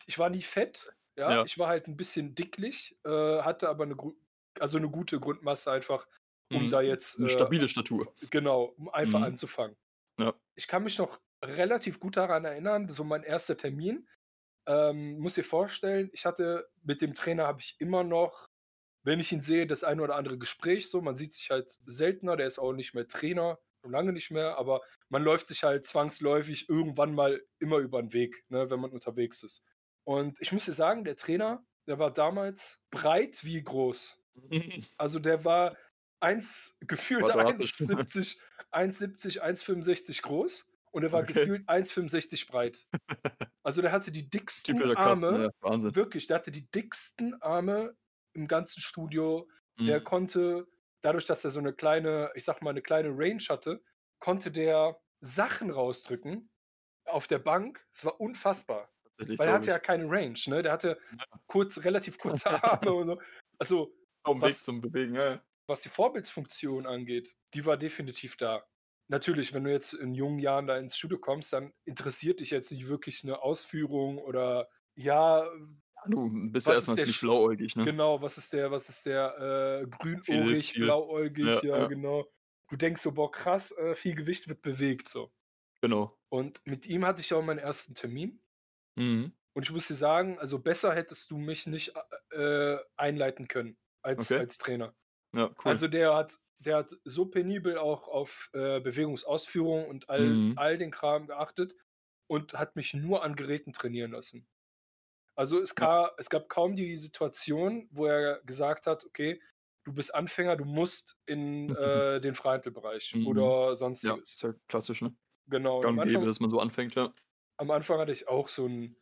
ich 0.06 0.18
war 0.18 0.30
nie 0.30 0.42
fett, 0.42 0.92
ja, 1.16 1.36
Ja. 1.36 1.44
ich 1.44 1.58
war 1.58 1.68
halt 1.68 1.86
ein 1.88 1.96
bisschen 1.96 2.34
dicklich, 2.34 2.98
äh, 3.04 3.42
hatte 3.42 3.68
aber 3.68 3.84
eine, 3.84 3.96
also 4.58 4.78
eine 4.78 4.88
gute 4.90 5.20
Grundmasse 5.20 5.70
einfach, 5.72 6.06
um 6.52 6.66
Mhm. 6.66 6.70
da 6.70 6.80
jetzt 6.82 7.18
Eine 7.18 7.26
äh, 7.26 7.28
stabile 7.28 7.68
Statur. 7.68 8.12
Genau, 8.30 8.64
um 8.76 8.88
einfach 8.90 9.20
Mhm. 9.20 9.24
anzufangen. 9.26 9.76
Ja. 10.18 10.34
Ich 10.56 10.68
kann 10.68 10.84
mich 10.84 10.98
noch 10.98 11.20
relativ 11.44 12.00
gut 12.00 12.16
daran 12.16 12.44
erinnern, 12.44 12.88
so 12.92 13.04
mein 13.04 13.22
erster 13.24 13.56
Termin. 13.56 14.08
Ähm, 14.66 15.18
muss 15.20 15.34
dir 15.34 15.44
vorstellen, 15.44 16.10
ich 16.12 16.26
hatte 16.26 16.68
mit 16.82 17.02
dem 17.02 17.14
Trainer 17.14 17.46
habe 17.46 17.60
ich 17.60 17.76
immer 17.80 18.04
noch, 18.04 18.46
wenn 19.04 19.20
ich 19.20 19.32
ihn 19.32 19.40
sehe, 19.42 19.66
das 19.66 19.84
eine 19.84 20.02
oder 20.02 20.16
andere 20.16 20.38
Gespräch 20.38 20.90
so. 20.90 21.00
Man 21.02 21.16
sieht 21.16 21.34
sich 21.34 21.50
halt 21.50 21.78
seltener, 21.86 22.36
der 22.36 22.46
ist 22.46 22.58
auch 22.58 22.72
nicht 22.74 22.94
mehr 22.94 23.08
Trainer, 23.08 23.58
schon 23.82 23.92
lange 23.92 24.12
nicht 24.12 24.30
mehr, 24.30 24.58
aber 24.58 24.82
man 25.10 25.22
läuft 25.24 25.48
sich 25.48 25.64
halt 25.64 25.86
zwangsläufig 25.86 26.68
irgendwann 26.68 27.14
mal 27.14 27.42
immer 27.60 27.78
über 27.78 28.02
den 28.02 28.12
Weg, 28.12 28.44
ne, 28.50 28.70
wenn 28.70 28.80
man 28.80 28.92
unterwegs 28.92 29.42
ist. 29.42 29.64
Und 30.04 30.40
ich 30.40 30.52
muss 30.52 30.64
dir 30.66 30.72
sagen, 30.72 31.04
der 31.04 31.16
Trainer, 31.16 31.64
der 31.86 31.98
war 31.98 32.12
damals 32.12 32.80
breit 32.90 33.44
wie 33.44 33.62
groß. 33.62 34.18
Also 34.98 35.18
der 35.18 35.44
war 35.44 35.76
1, 36.20 36.76
gefühlt 36.80 37.30
Quadratisch. 37.30 37.74
1,70, 37.82 38.38
1,70, 38.72 39.40
1,65 39.42 40.22
groß 40.22 40.66
und 40.92 41.02
er 41.04 41.12
war 41.12 41.24
Okay. 41.24 41.24
gefühlt 41.24 41.68
1,65 41.68 42.48
breit. 42.48 42.86
Also 43.62 43.82
der 43.82 43.92
hatte 43.92 44.12
die 44.12 44.30
dicksten 44.30 44.78
Typ 44.78 44.88
der 44.88 44.96
Kasten, 44.96 45.34
Arme, 45.34 45.42
ja. 45.42 45.50
Wirklich, 45.86 46.26
der 46.28 46.36
hatte 46.38 46.50
die 46.52 46.70
dicksten 46.70 47.40
Arme 47.42 47.96
im 48.34 48.46
ganzen 48.48 48.80
Studio. 48.80 49.48
Der 49.86 50.00
Mhm. 50.00 50.02
konnte, 50.02 50.66
dadurch, 51.02 51.26
dass 51.26 51.44
er 51.44 51.50
so 51.50 51.60
eine 51.60 51.72
kleine, 51.74 52.30
ich 52.34 52.44
sag 52.44 52.62
mal, 52.62 52.70
eine 52.70 52.82
kleine 52.82 53.10
Range 53.10 53.42
hatte, 53.48 53.82
konnte 54.18 54.50
der 54.52 55.00
Sachen 55.20 55.70
rausdrücken 55.70 56.50
auf 57.06 57.26
der 57.28 57.38
Bank. 57.40 57.86
Es 57.94 58.04
war 58.04 58.20
unfassbar. 58.20 58.92
Tatsächlich, 59.20 59.38
Weil 59.38 59.48
er 59.48 59.54
hatte 59.54 59.70
ja 59.70 59.76
ich. 59.76 59.82
keine 59.82 60.10
Range, 60.10 60.38
ne? 60.46 60.62
Der 60.62 60.72
hatte 60.72 60.98
kurz, 61.46 61.84
relativ 61.84 62.18
kurze 62.18 62.50
Arme 62.64 62.92
und 62.92 63.06
so. 63.06 63.20
Also, 63.58 63.86
Weg 64.26 64.40
was- 64.42 64.62
zum 64.64 64.80
Bewegen, 64.80 65.14
ja. 65.14 65.30
ja. 65.34 65.42
was 65.66 65.82
die 65.82 65.88
Vorbildsfunktion 65.88 66.86
angeht, 66.86 67.34
die 67.54 67.64
war 67.66 67.76
definitiv 67.76 68.36
da. 68.36 68.64
Natürlich, 69.08 69.52
wenn 69.52 69.64
du 69.64 69.70
jetzt 69.72 69.92
in 69.92 70.14
jungen 70.14 70.38
Jahren 70.38 70.66
da 70.66 70.76
ins 70.78 70.96
Studio 70.96 71.18
kommst, 71.18 71.52
dann 71.52 71.72
interessiert 71.84 72.40
dich 72.40 72.50
jetzt 72.50 72.70
nicht 72.70 72.86
wirklich 72.88 73.24
eine 73.24 73.42
Ausführung 73.42 74.18
oder 74.18 74.68
ja, 74.94 75.48
Du 76.06 76.30
bist 76.50 76.66
ja 76.66 76.74
erstmal 76.74 76.96
ziemlich 76.96 77.20
blauäugig, 77.20 77.76
ne? 77.76 77.84
genau, 77.84 78.22
was 78.22 78.38
ist 78.38 78.52
der, 78.54 78.70
was 78.70 78.88
ist 78.88 79.04
der 79.04 79.82
äh, 79.82 79.86
grünohrig, 79.86 80.72
blauäugig, 80.74 81.44
ja, 81.44 81.62
Ja, 81.62 81.78
ja. 81.80 81.86
genau. 81.88 82.26
Du 82.70 82.76
denkst 82.76 83.02
so, 83.02 83.12
boah, 83.12 83.30
krass, 83.30 83.72
äh, 83.72 83.94
viel 83.94 84.14
Gewicht 84.14 84.48
wird 84.48 84.62
bewegt 84.62 85.08
so. 85.08 85.30
Genau. 85.82 86.16
Und 86.30 86.62
mit 86.64 86.86
ihm 86.86 87.04
hatte 87.04 87.20
ich 87.20 87.34
auch 87.34 87.42
meinen 87.42 87.58
ersten 87.58 87.94
Termin. 87.94 88.40
Mhm. 89.00 89.32
Und 89.54 89.64
ich 89.64 89.72
muss 89.72 89.88
dir 89.88 89.94
sagen, 89.94 90.38
also 90.38 90.60
besser 90.60 90.94
hättest 90.94 91.30
du 91.30 91.38
mich 91.38 91.66
nicht 91.66 91.94
äh, 92.30 92.76
einleiten 92.96 93.48
können 93.48 93.78
als, 94.02 94.30
Okay. 94.32 94.38
als 94.40 94.58
Trainer. 94.58 94.94
Ja, 95.32 95.50
cool. 95.64 95.72
Also 95.72 95.88
der 95.88 96.14
hat, 96.14 96.38
der 96.58 96.78
hat 96.78 96.92
so 97.04 97.26
penibel 97.26 97.78
auch 97.78 98.08
auf 98.08 98.50
äh, 98.54 98.80
Bewegungsausführung 98.80 99.88
und 99.88 100.08
all, 100.10 100.30
Mhm. 100.30 100.56
all 100.56 100.78
den 100.78 100.90
Kram 100.90 101.26
geachtet 101.26 101.76
und 102.28 102.54
hat 102.54 102.76
mich 102.76 102.94
nur 102.94 103.24
an 103.24 103.36
Geräten 103.36 103.72
trainieren 103.72 104.12
lassen. 104.12 104.48
Also 105.36 105.60
es, 105.60 105.74
ka 105.74 106.12
es 106.18 106.30
gab 106.30 106.48
kaum 106.48 106.76
die 106.76 106.96
Situation, 106.96 107.88
wo 107.92 108.06
er 108.06 108.42
gesagt 108.44 108.86
hat, 108.86 109.04
okay, 109.04 109.40
du 109.84 109.92
bist 109.94 110.14
Anfänger, 110.14 110.56
du 110.56 110.64
musst 110.64 111.18
in 111.26 111.70
Mhm. 111.70 111.76
äh, 111.76 112.20
den 112.20 112.34
Freihandelbereich 112.34 113.14
Mhm. 113.14 113.26
oder 113.26 113.76
ja, 114.02 114.14
sonstiges. 114.14 114.32
ist 114.34 114.42
ja 114.42 114.54
klassisch, 114.68 115.02
ne? 115.02 115.14
Genau. 115.46 115.80
Gang 115.80 115.96
und 115.96 116.02
gäbe, 116.02 116.02
Anfang, 116.02 116.26
dass 116.26 116.40
man 116.40 116.50
so 116.50 116.60
anfängt, 116.60 116.94
ja. 116.94 117.14
Am 117.60 117.70
Anfang 117.72 117.98
hatte 118.00 118.12
ich 118.12 118.28
auch 118.28 118.48
so 118.48 118.66
ein, 118.68 118.96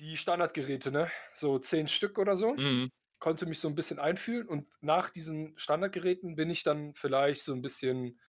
die 0.00 0.16
Standardgeräte, 0.16 0.92
ne? 0.92 1.10
So 1.34 1.58
zehn 1.58 1.88
Stück 1.88 2.18
oder 2.18 2.36
so 2.36 2.58
Mhm. 2.58 2.88
konnte 3.20 3.46
mich 3.46 3.60
so 3.60 3.68
ein 3.68 3.76
bisschen 3.76 3.98
einfühlen 4.00 4.48
und 4.48 4.68
nach 4.82 5.10
diesen 5.10 5.58
Standardgeräten 5.58 6.36
bin 6.36 6.50
ich 6.50 6.64
dann 6.64 6.94
vielleicht 6.94 7.44
so 7.44 7.54
ein 7.54 7.62
bisschen 7.62 8.20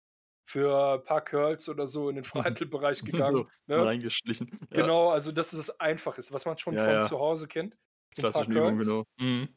für 0.45 0.95
ein 0.99 1.03
paar 1.05 1.23
Curls 1.23 1.69
oder 1.69 1.87
so 1.87 2.09
in 2.09 2.15
den 2.17 2.23
Freihandelbereich 2.25 3.03
gegangen. 3.05 3.43
So, 3.43 3.49
ne? 3.67 3.89
reingeschlichen. 3.89 4.59
Ja, 4.71 4.89
Genau, 4.89 5.11
also 5.11 5.31
dass 5.33 5.53
es 5.53 5.79
einfach 5.79 6.17
ist, 6.19 6.31
was 6.33 6.45
man 6.45 6.57
schon 6.59 6.77
Ja, 6.77 6.79
von 6.79 7.01
ja. 7.01 7.01
zu 7.01 7.19
Hause 7.19 7.47
kennt. 7.47 7.77
So 8.11 8.23
Übungen, 8.47 8.47
Curls. 8.49 8.77
genau. 8.79 9.03
Mhm. 9.19 9.55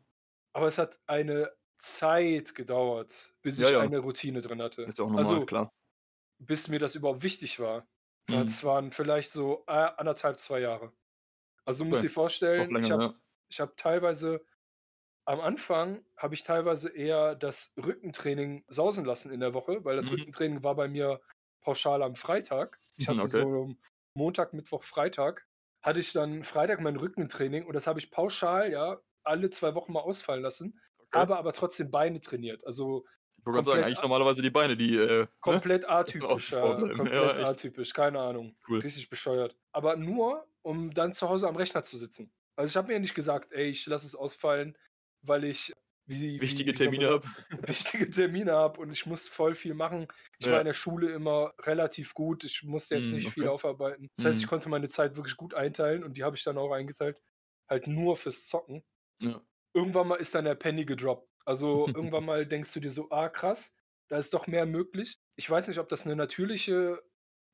Aber 0.53 0.67
es 0.69 0.79
hat 0.79 0.99
eine 1.07 1.53
Zeit 1.79 2.55
gedauert, 2.55 3.35
bis 3.43 3.61
ich 3.61 3.77
eine 3.77 3.99
Routine 3.99 4.41
drin 4.41 4.63
hatte. 4.63 4.89
Ist 4.89 5.01
auch 5.01 5.11
normal, 5.11 5.43
Also 5.43 5.45
klar. 5.45 5.71
bis 6.39 6.69
mir 6.69 6.79
das 6.81 6.95
überhaupt 6.97 7.23
wichtig 7.23 7.61
war. 7.61 7.89
Mhm. 8.29 8.47
Das 8.47 8.65
waren 8.65 8.93
vielleicht 8.93 9.31
so 9.31 9.65
äh, 9.67 9.73
anderthalb, 9.73 10.39
zwei 10.41 10.61
Jahre. 10.61 10.93
Also 11.67 11.85
Okay. 11.85 12.03
dir 12.03 12.11
Noch 12.57 12.71
vorstellen, 12.71 12.77
ich 12.81 12.91
länger, 12.91 12.93
habe 12.93 13.03
ja. 13.03 13.21
ich 13.51 13.61
habe 13.61 13.75
teilweise 13.77 14.45
am 15.25 15.41
Anfang 15.41 16.05
habe 16.17 16.35
ich 16.35 16.45
teilweise 16.45 16.91
eher 16.91 17.35
das 17.35 17.75
Rückentraining 17.77 18.65
sausen 18.69 19.05
lassen 19.05 19.33
in 19.33 19.41
der 19.41 19.55
Woche, 19.55 19.85
weil 19.85 19.97
das 19.97 20.11
Mhm. 20.11 20.13
Rückentraining 20.13 20.63
war 20.65 20.75
bei 20.77 20.89
mir 20.89 21.21
pauschal 21.61 22.03
am 22.03 22.15
Freitag. 22.17 22.81
Ich 22.97 23.09
hatte 23.09 23.27
Okay. 23.27 23.27
so 23.29 23.75
Montag, 24.15 24.53
Mittwoch, 24.55 24.83
Freitag 24.85 25.47
hatte 25.83 26.01
ich 26.01 26.13
dann 26.13 26.45
Freitag 26.45 26.81
mein 26.81 26.97
Rückentraining 26.97 27.67
und 27.67 27.75
das 27.75 27.87
habe 27.87 27.99
ich 28.01 28.11
pauschal, 28.11 28.71
ja, 28.73 29.01
alle 29.25 29.51
zwei 29.51 29.75
Wochen 29.75 29.93
mal 29.93 30.01
ausfallen 30.01 30.43
lassen, 30.43 30.81
Okay. 31.03 31.27
habe 31.27 31.37
aber 31.37 31.53
trotzdem 31.53 31.91
Beine 31.91 32.21
trainiert. 32.21 32.67
Also 32.67 33.05
Ich 33.07 33.16
wollte 33.47 33.57
gerade 33.57 33.67
sagen, 33.67 33.83
eigentlich 33.83 34.03
normalerweise 34.03 34.43
die 34.43 34.51
Beine, 34.51 34.77
die, 34.77 34.97
äh, 34.97 35.27
ne? 35.47 35.63
komplett 35.71 35.89
Auf 36.21 36.43
atypisch, 36.43 36.53
ja, 36.53 36.89
komplett 36.89 37.39
Ja, 37.39 37.39
atypisch, 37.39 37.93
keine 37.93 38.21
Ahnung, 38.21 38.57
Cool. 38.69 38.83
richtig 38.83 39.09
bescheuert. 39.09 39.57
Aber 39.73 39.97
nur, 39.97 40.49
um 40.63 40.93
dann 40.93 41.15
zu 41.15 41.29
Hause 41.29 41.49
am 41.49 41.57
Rechner 41.57 41.83
zu 41.83 41.97
sitzen. 41.97 42.33
Also 42.57 42.71
ich 42.71 42.77
habe 42.77 42.89
mir 42.93 42.99
nicht 43.01 43.15
gesagt, 43.15 43.53
ey, 43.53 43.69
ich 43.69 43.87
lasse 43.87 44.07
es 44.07 44.15
ausfallen, 44.17 44.77
weil 45.23 45.45
ich 45.45 45.73
wie, 46.07 46.41
Wichtige 46.41 46.73
wie, 46.73 46.75
Termine 46.75 47.09
habe. 47.09 47.27
wichtige 47.51 48.11
Termine 48.11 48.53
habe 48.53 48.81
und 48.81 48.91
ich 48.93 49.07
muss 49.07 49.29
voll 49.29 49.55
viel 49.55 49.75
machen. 49.75 50.09
Ich 50.39 50.51
war 50.51 50.59
Ja. 50.59 50.61
in 50.61 50.67
der 50.67 50.75
Schule 50.75 51.13
immer 51.13 51.55
relativ 51.63 52.15
gut. 52.15 52.45
Ich 52.45 52.63
musste 52.65 52.95
jetzt 52.97 53.13
Mhm, 53.13 53.13
nicht 53.13 53.31
viel 53.33 53.47
okay. 53.47 53.49
aufarbeiten. 53.49 54.09
Das 54.17 54.25
heißt, 54.27 54.41
ich 54.43 54.47
Mhm. 54.47 54.49
konnte 54.49 54.69
meine 54.69 54.89
Zeit 54.89 55.17
wirklich 55.17 55.37
gut 55.37 55.55
einteilen 55.55 56.05
und 56.05 56.17
die 56.17 56.25
habe 56.25 56.37
ich 56.37 56.45
dann 56.45 56.59
auch 56.59 56.73
eingeteilt. 56.73 57.21
Halt 57.69 57.87
nur 57.89 58.17
fürs 58.17 58.47
Zocken. 58.47 58.85
Ja. 59.19 59.47
Irgendwann 59.75 60.09
mal 60.09 60.17
ist 60.17 60.35
dann 60.35 60.45
der 60.47 60.55
Penny 60.57 60.85
gedroppt. 60.85 61.29
Also 61.47 61.93
irgendwann 61.95 62.27
mal 62.27 62.47
denkst 62.47 62.75
du 62.75 62.81
dir 62.81 62.93
so, 62.93 63.11
ah 63.11 63.31
krass, 63.31 63.75
da 64.09 64.19
ist 64.19 64.35
doch 64.35 64.49
mehr 64.49 64.67
möglich. 64.67 65.21
Ich 65.37 65.51
weiß 65.51 65.69
nicht, 65.69 65.79
ob 65.81 65.89
das 65.91 66.07
eine 66.07 66.17
natürliche, 66.17 67.03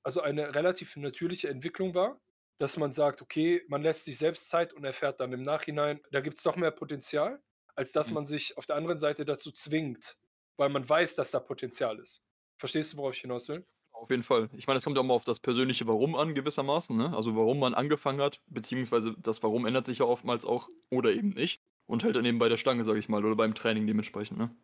also 0.03 0.23
eine 0.23 0.55
relativ 0.55 0.97
natürliche 0.97 1.49
Entwicklung 1.51 1.95
war, 1.95 2.21
dass 2.59 2.77
man 2.79 2.93
sagt, 2.93 3.23
okay, 3.23 3.65
man 3.69 3.83
lässt 3.83 4.05
sich 4.05 4.19
selbst 4.19 4.51
Zeit 4.51 4.73
und 4.73 4.85
erfährt 4.85 5.21
dann 5.21 5.33
im 5.33 5.43
Nachhinein, 5.43 6.01
da 6.13 6.21
gibt 6.21 6.39
es 6.39 6.45
doch 6.45 6.57
mehr 6.57 6.71
Potenzial, 6.73 7.43
als 7.77 7.93
dass 7.93 8.11
Mhm. 8.11 8.15
man 8.15 8.25
sich 8.27 8.57
auf 8.59 8.67
der 8.67 8.77
anderen 8.77 8.99
Seite 8.99 9.25
dazu 9.25 9.53
zwingt, 9.53 10.19
weil 10.57 10.69
man 10.71 10.89
weiß, 10.89 11.17
dass 11.17 11.31
da 11.31 11.41
Potenzial 11.41 11.99
ist. 12.01 12.23
Verstehst 12.59 12.93
du, 12.93 12.99
worauf 12.99 13.15
ich 13.15 13.23
hinaus 13.23 13.49
will? 13.49 13.67
Auf 13.93 14.11
jeden 14.11 14.23
Fall. 14.23 14.49
Ich 14.55 14.67
meine, 14.67 14.79
es 14.79 14.85
kommt 14.85 14.97
ja 14.97 15.03
auch 15.03 15.07
mal 15.07 15.15
auf 15.15 15.25
das 15.25 15.39
persönliche 15.41 15.87
Warum 15.87 16.17
an, 16.17 16.35
gewissermaßen, 16.35 16.97
ne? 16.97 17.15
Also 17.15 17.37
warum 17.37 17.59
man 17.61 17.75
angefangen 17.75 18.21
hat, 18.21 18.41
beziehungsweise 18.47 19.15
das 19.19 19.43
Warum 19.43 19.67
ändert 19.67 19.87
sich 19.87 19.99
ja 19.99 20.07
oftmals 20.07 20.45
auch 20.45 20.69
oder 20.91 21.13
eben 21.13 21.31
nicht. 21.31 21.62
Und 21.87 22.05
hält 22.05 22.17
dann 22.17 22.25
eben 22.25 22.39
bei 22.39 22.49
der 22.49 22.57
Stange, 22.57 22.85
sag 22.85 22.97
ich 22.97 23.09
mal, 23.09 23.25
oder 23.25 23.37
beim 23.37 23.55
Training 23.55 23.87
dementsprechend, 23.87 24.39
ne? 24.39 24.55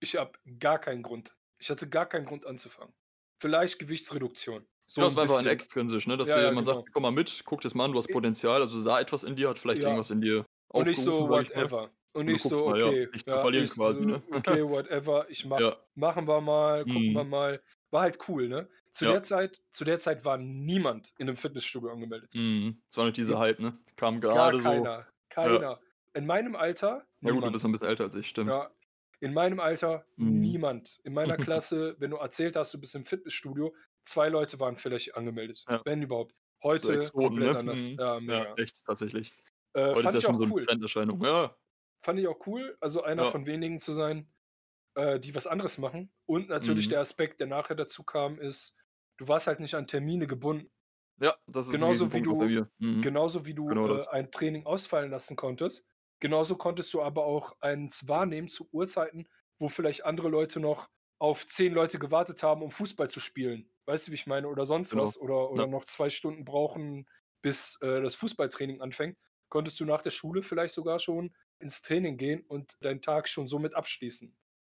Ich 0.00 0.16
habe 0.16 0.32
gar 0.60 0.78
keinen 0.78 1.02
Grund. 1.02 1.34
Ich 1.60 1.70
hatte 1.70 1.88
gar 1.88 2.06
keinen 2.06 2.26
Grund 2.26 2.46
anzufangen. 2.46 2.92
Vielleicht 3.40 3.78
Gewichtsreduktion. 3.78 4.66
So 4.86 5.00
ja, 5.00 5.06
das 5.06 5.16
war 5.16 5.22
einfach 5.22 5.34
ein 5.36 5.38
bisschen. 5.40 5.52
extrinsisch, 5.52 6.06
ne? 6.06 6.16
Dass 6.16 6.28
Ja, 6.28 6.38
ja, 6.40 6.48
jemand 6.48 6.66
genau. 6.66 6.78
sagt, 6.80 6.92
komm 6.92 7.02
mal 7.02 7.10
mit, 7.10 7.42
guck 7.44 7.60
das 7.62 7.74
mal 7.74 7.84
an, 7.86 7.92
du 7.92 7.98
hast 7.98 8.08
I- 8.08 8.12
Potenzial, 8.12 8.60
also 8.60 8.80
sah 8.80 9.00
etwas 9.00 9.24
in 9.24 9.36
dir, 9.36 9.48
hat 9.48 9.58
vielleicht 9.58 9.82
Ja. 9.82 9.88
irgendwas 9.88 10.10
in 10.10 10.20
dir 10.20 10.44
Und 10.68 10.86
nicht 10.86 11.00
so 11.00 11.24
ich 11.24 11.28
whatever. 11.50 11.90
Und 12.12 12.26
du 12.26 12.32
nicht 12.32 12.42
so, 12.42 12.68
mal, 12.70 12.80
ja, 12.80 12.86
okay, 12.86 13.06
nichts 13.12 13.24
zu 13.24 13.38
verlieren 13.38 13.62
nicht 13.64 13.74
quasi, 13.74 14.06
ne? 14.06 14.22
okay, 14.30 14.62
whatever, 14.68 15.26
ich 15.28 15.44
mach, 15.44 15.60
Ja. 15.60 15.76
machen 15.94 16.26
wir 16.26 16.40
mal, 16.40 16.84
gucken 16.84 17.12
wir 17.14 17.24
Mhm. 17.24 17.30
mal. 17.30 17.62
War 17.90 18.02
halt 18.02 18.18
cool, 18.28 18.48
ne? 18.48 18.68
Zu 18.92 19.04
Ja. 19.06 19.12
der 19.12 19.22
Zeit, 19.22 19.62
zu 19.72 19.84
der 19.84 19.98
Zeit 19.98 20.24
war 20.24 20.36
niemand 20.38 21.12
in 21.18 21.28
einem 21.28 21.36
Fitnessstudio 21.36 21.90
angemeldet. 21.90 22.34
Mhm. 22.34 22.80
Es 22.90 22.96
war 22.96 23.04
nicht 23.04 23.16
dieser 23.18 23.34
Hm. 23.34 23.40
Hype, 23.40 23.58
ne? 23.60 23.78
Kam 23.96 24.20
gerade 24.20 24.58
so. 24.58 24.62
keiner. 24.64 25.06
Keiner. 25.28 25.80
In 26.18 26.26
meinem 26.26 26.56
Alter, 26.56 27.06
Ja 27.20 27.30
gut, 27.30 27.30
du 27.30 27.34
niemand. 27.34 27.52
bist 27.52 27.64
ein 27.64 27.72
bisschen 27.72 27.88
älter 27.88 28.04
als 28.04 28.14
ich, 28.16 28.28
stimmt. 28.28 28.50
Ja, 28.50 28.70
in 29.20 29.32
meinem 29.34 29.60
Alter 29.60 30.04
Mhm. 30.16 30.40
niemand. 30.40 31.00
In 31.04 31.14
meiner 31.14 31.36
Klasse, 31.52 31.96
wenn 31.98 32.10
du 32.10 32.16
erzählt 32.16 32.56
hast, 32.56 32.74
du 32.74 32.78
bist 32.80 32.94
im 32.94 33.04
Fitnessstudio, 33.06 33.74
zwei 34.04 34.28
Leute 34.28 34.58
waren 34.60 34.76
vielleicht 34.76 35.14
angemeldet. 35.16 35.64
Ja. 35.68 35.80
Wenn 35.84 36.02
überhaupt. 36.02 36.34
So 36.60 36.68
Heute 36.70 36.92
Exoten, 36.94 37.28
komplett 37.28 37.52
ne? 37.52 37.58
anders. 37.60 37.80
Mhm. 37.80 37.96
Ja. 37.98 38.18
Ja, 38.20 38.54
echt, 38.56 38.84
tatsächlich. 38.84 39.32
Äh, 39.74 39.94
Heute 39.94 39.98
ist 39.98 40.02
fand 40.02 40.14
ja 40.14 40.18
ich 40.18 40.24
schon 40.24 40.34
auch 40.34 40.38
so 40.38 40.44
eine 40.44 40.52
cool. 40.54 40.66
Trenderscheinung. 40.66 41.20
Ja. 41.22 41.56
Fand 42.02 42.18
ich 42.20 42.26
auch 42.28 42.46
cool, 42.46 42.76
also 42.80 43.02
einer 43.02 43.24
Ja. 43.24 43.30
von 43.30 43.46
wenigen 43.46 43.78
zu 43.80 43.92
sein, 43.92 44.28
äh, 44.94 45.20
die 45.20 45.34
was 45.36 45.46
anderes 45.46 45.78
machen. 45.78 46.10
Und 46.26 46.48
natürlich 46.48 46.86
Mhm. 46.86 46.90
der 46.90 47.00
Aspekt, 47.00 47.40
der 47.40 47.46
nachher 47.46 47.76
dazu 47.76 48.02
kam, 48.02 48.40
ist, 48.40 48.76
du 49.18 49.28
warst 49.28 49.46
halt 49.46 49.60
nicht 49.60 49.74
an 49.74 49.86
Termine 49.86 50.26
gebunden. 50.26 50.70
Ja, 51.20 51.34
das 51.48 51.66
ist 51.66 51.74
ein 51.74 51.80
Genauso 51.80 52.12
wie 52.12 52.22
du. 52.22 52.66
Mhm. 52.78 53.02
genauso 53.02 53.46
wie 53.46 53.54
du 53.54 53.66
Genau 53.66 53.94
äh, 53.96 54.06
ein 54.10 54.30
Training 54.32 54.66
ausfallen 54.66 55.10
lassen 55.10 55.36
konntest, 55.36 55.86
genauso 56.20 56.56
konntest 56.56 56.92
du 56.94 57.02
aber 57.02 57.24
auch 57.24 57.56
eins 57.60 58.08
wahrnehmen 58.08 58.48
zu 58.48 58.68
Uhrzeiten, 58.72 59.28
wo 59.58 59.68
vielleicht 59.68 60.04
andere 60.04 60.28
Leute 60.28 60.60
noch 60.60 60.88
auf 61.18 61.46
zehn 61.46 61.72
Leute 61.74 61.98
gewartet 61.98 62.42
haben, 62.42 62.62
um 62.62 62.70
Fußball 62.70 63.10
zu 63.10 63.20
spielen. 63.20 63.70
Weißt 63.86 64.06
du, 64.06 64.12
wie 64.12 64.16
ich 64.16 64.26
meine? 64.26 64.48
Oder 64.48 64.66
sonst 64.66 64.90
Genau. 64.90 65.02
was. 65.02 65.18
Oder, 65.18 65.50
oder 65.50 65.64
Ja. 65.64 65.66
noch 65.66 65.84
zwei 65.84 66.10
Stunden 66.10 66.44
brauchen, 66.44 67.08
bis 67.42 67.80
äh, 67.82 68.00
das 68.02 68.14
Fußballtraining 68.14 68.80
anfängt. 68.80 69.18
Konntest 69.48 69.80
du 69.80 69.84
nach 69.84 70.02
der 70.02 70.10
Schule 70.10 70.42
vielleicht 70.42 70.74
sogar 70.74 70.98
schon 70.98 71.34
ins 71.58 71.82
Training 71.82 72.16
gehen 72.18 72.44
und 72.46 72.76
deinen 72.84 73.02
Tag 73.02 73.28
schon 73.28 73.48
somit 73.48 73.74
abschließen. 73.74 74.36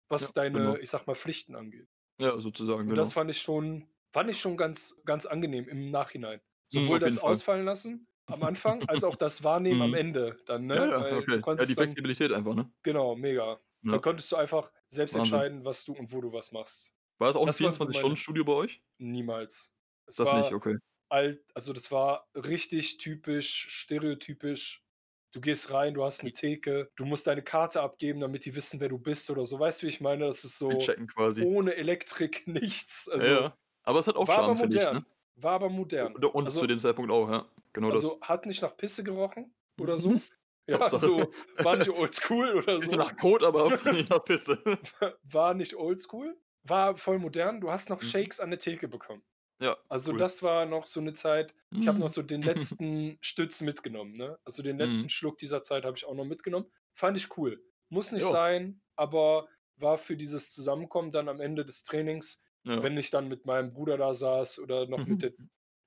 Was 0.09 0.23
Ja, 0.23 0.33
deine, 0.33 0.59
genau. 0.59 0.81
ich 0.81 0.91
sag 0.91 1.07
mal, 1.07 1.15
Pflichten 1.15 1.55
angeht. 1.57 1.89
Ja, 2.19 2.39
sozusagen, 2.39 2.89
Und 2.89 2.97
genau. 2.97 2.97
das 2.97 3.13
fand 3.13 3.31
ich 3.31 3.41
schon, 3.41 3.89
fand 4.13 4.31
ich 4.31 4.41
schon 4.41 4.57
ganz, 4.57 5.01
ganz 5.05 5.27
angenehm 5.27 5.69
im 5.69 5.91
Nachhinein. 5.91 6.41
Mhm, 6.73 6.73
Sowohl 6.73 6.99
auf 7.01 7.19
das. 7.19 7.19
Ausfallen 7.19 7.65
lassen 7.65 8.07
am 8.33 8.43
Anfang, 8.43 8.83
als 8.89 9.05
auch 9.05 9.17
das 9.17 9.43
Wahrnehmen 9.45 9.83
am 9.83 9.91
Mhm. 9.91 9.95
Ende 9.95 10.37
dann, 10.47 10.67
ne? 10.67 10.77
Ja, 10.77 10.87
ja, 11.09 11.17
okay. 11.19 11.43
Ja, 11.57 11.65
die 11.67 11.75
dann, 11.75 11.75
Flexibilität 11.75 12.33
einfach, 12.33 12.55
ne? 12.55 12.71
genau, 12.83 13.17
mega. 13.17 13.61
Ja. 13.83 13.93
Dann 13.93 14.01
konntest 14.03 14.31
du 14.33 14.37
einfach 14.37 14.71
selbst 14.89 15.15
Wahnsinn. 15.15 15.35
entscheiden, 15.35 15.65
was 15.65 15.85
du 15.85 15.93
und 15.95 16.13
wo 16.13 16.21
du 16.21 16.33
was 16.33 16.53
machst. 16.53 16.95
War 17.19 17.29
das 17.29 17.37
auch 17.37 17.43
ein 17.43 17.47
Das 17.47 17.61
meine, 17.61 17.73
24-Stunden-Studio 17.75 18.45
bei 18.45 18.53
euch? 18.53 18.83
niemals. 18.99 19.73
Es 20.07 20.17
Das 20.17 20.33
nicht, 20.33 20.53
okay. 20.53 20.77
alt, 21.09 21.43
also 21.55 21.73
das 21.73 21.91
war 21.93 22.29
richtig 22.35 22.99
typisch, 22.99 23.69
stereotypisch. 23.71 24.85
Du 25.33 25.41
gehst 25.41 25.73
rein, 25.73 25.95
du 25.95 26.05
hast 26.05 26.23
eine 26.23 26.33
Theke, 26.33 26.91
du 26.97 27.05
musst 27.05 27.27
deine 27.27 27.43
Karte 27.43 27.81
abgeben, 27.83 28.21
damit 28.21 28.45
die 28.47 28.55
wissen, 28.57 28.81
wer 28.81 28.89
du 28.89 28.99
bist 28.99 29.31
oder 29.31 29.47
so. 29.47 29.59
Weißt 29.61 29.83
du, 29.83 29.87
wie 29.87 29.91
ich 29.91 30.01
meine? 30.01 30.27
Das 30.27 30.43
ist 30.45 30.59
so 30.59 30.71
checken 30.79 31.07
quasi. 31.07 31.43
ohne 31.43 31.75
Elektrik 31.77 32.47
nichts. 32.49 33.07
Ja, 33.07 33.13
Also 33.13 33.31
ja. 33.31 33.59
Aber 33.85 33.99
es 34.01 34.07
hat 34.09 34.17
auch 34.17 34.27
war 34.27 34.39
aber 34.39 34.57
Charme, 34.57 34.57
finde 34.57 34.79
ich, 34.79 34.91
ne? 34.91 35.05
War 35.37 35.53
aber 35.53 35.69
modern. 35.69 36.15
Und, 36.15 36.25
und 36.25 36.45
Also 36.47 36.61
zu 36.61 36.67
dem 36.67 36.81
Zeitpunkt 36.81 37.11
auch, 37.13 37.29
ja. 37.31 37.47
Genau 37.73 37.91
das. 37.91 38.03
Also 38.05 38.21
hat 38.23 38.47
nicht 38.47 38.63
nach 38.63 38.77
Pisse 38.77 39.05
gerochen 39.05 39.55
oder 39.81 39.99
so. 39.99 40.11
Ja, 40.69 40.79
Hauptsache. 40.79 41.05
so 41.07 41.31
war 41.65 41.77
nicht 41.77 41.89
oldschool 41.91 42.55
oder 42.55 42.81
so. 42.81 42.95
nach 42.95 43.17
Code, 43.17 43.45
aber 43.45 43.65
Hauptsache 43.65 43.93
nicht 43.95 44.11
nach 44.11 44.23
Pisse. 44.23 44.63
War 45.25 45.53
nicht 45.55 45.75
oldschool. 45.75 46.39
War 46.63 46.97
voll 46.97 47.19
modern. 47.19 47.61
Du 47.61 47.73
hast 47.73 47.89
noch 47.91 48.01
Mhm. 48.03 48.07
Shakes 48.07 48.39
an 48.39 48.51
der 48.51 48.61
Theke 48.61 48.87
bekommen. 48.87 49.23
Ja, 49.61 49.77
Also 49.89 50.13
cool. 50.13 50.19
das 50.19 50.45
war 50.45 50.67
noch 50.67 50.87
so 50.87 51.01
eine 51.01 51.13
Zeit. 51.15 51.57
Ich 51.73 51.89
habe 51.89 51.99
noch 51.99 52.09
Mhm. 52.11 52.13
so 52.13 52.23
den 52.23 52.43
letzten 52.79 53.19
Stütz 53.21 53.63
mitgenommen. 53.63 54.17
Ne? 54.17 54.39
Also 54.45 54.63
den 54.63 54.79
letzten 54.79 55.05
Mhm. 55.05 55.09
Schluck 55.09 55.39
dieser 55.39 55.65
Zeit 55.65 55.85
habe 55.85 55.97
ich 55.97 56.05
auch 56.05 56.15
noch 56.15 56.25
mitgenommen. 56.27 56.71
Fand 56.95 57.17
ich 57.17 57.37
cool. 57.37 57.61
Muss 57.89 58.13
nicht 58.13 58.23
Ja. 58.27 58.31
sein, 58.31 58.81
aber 58.95 59.49
war 59.77 59.99
für 59.99 60.17
dieses 60.17 60.53
Zusammenkommen 60.53 61.11
dann 61.11 61.29
am 61.29 61.41
Ende 61.41 61.65
des 61.65 61.83
Trainings, 61.83 62.45
Ja. 62.65 62.81
wenn 62.81 62.97
ich 62.97 63.11
dann 63.11 63.27
mit 63.27 63.45
meinem 63.45 63.73
Bruder 63.73 63.97
da 63.97 64.15
saß 64.15 64.61
oder 64.61 64.87
noch 64.87 65.05
mit 65.05 65.23
der, 65.23 65.33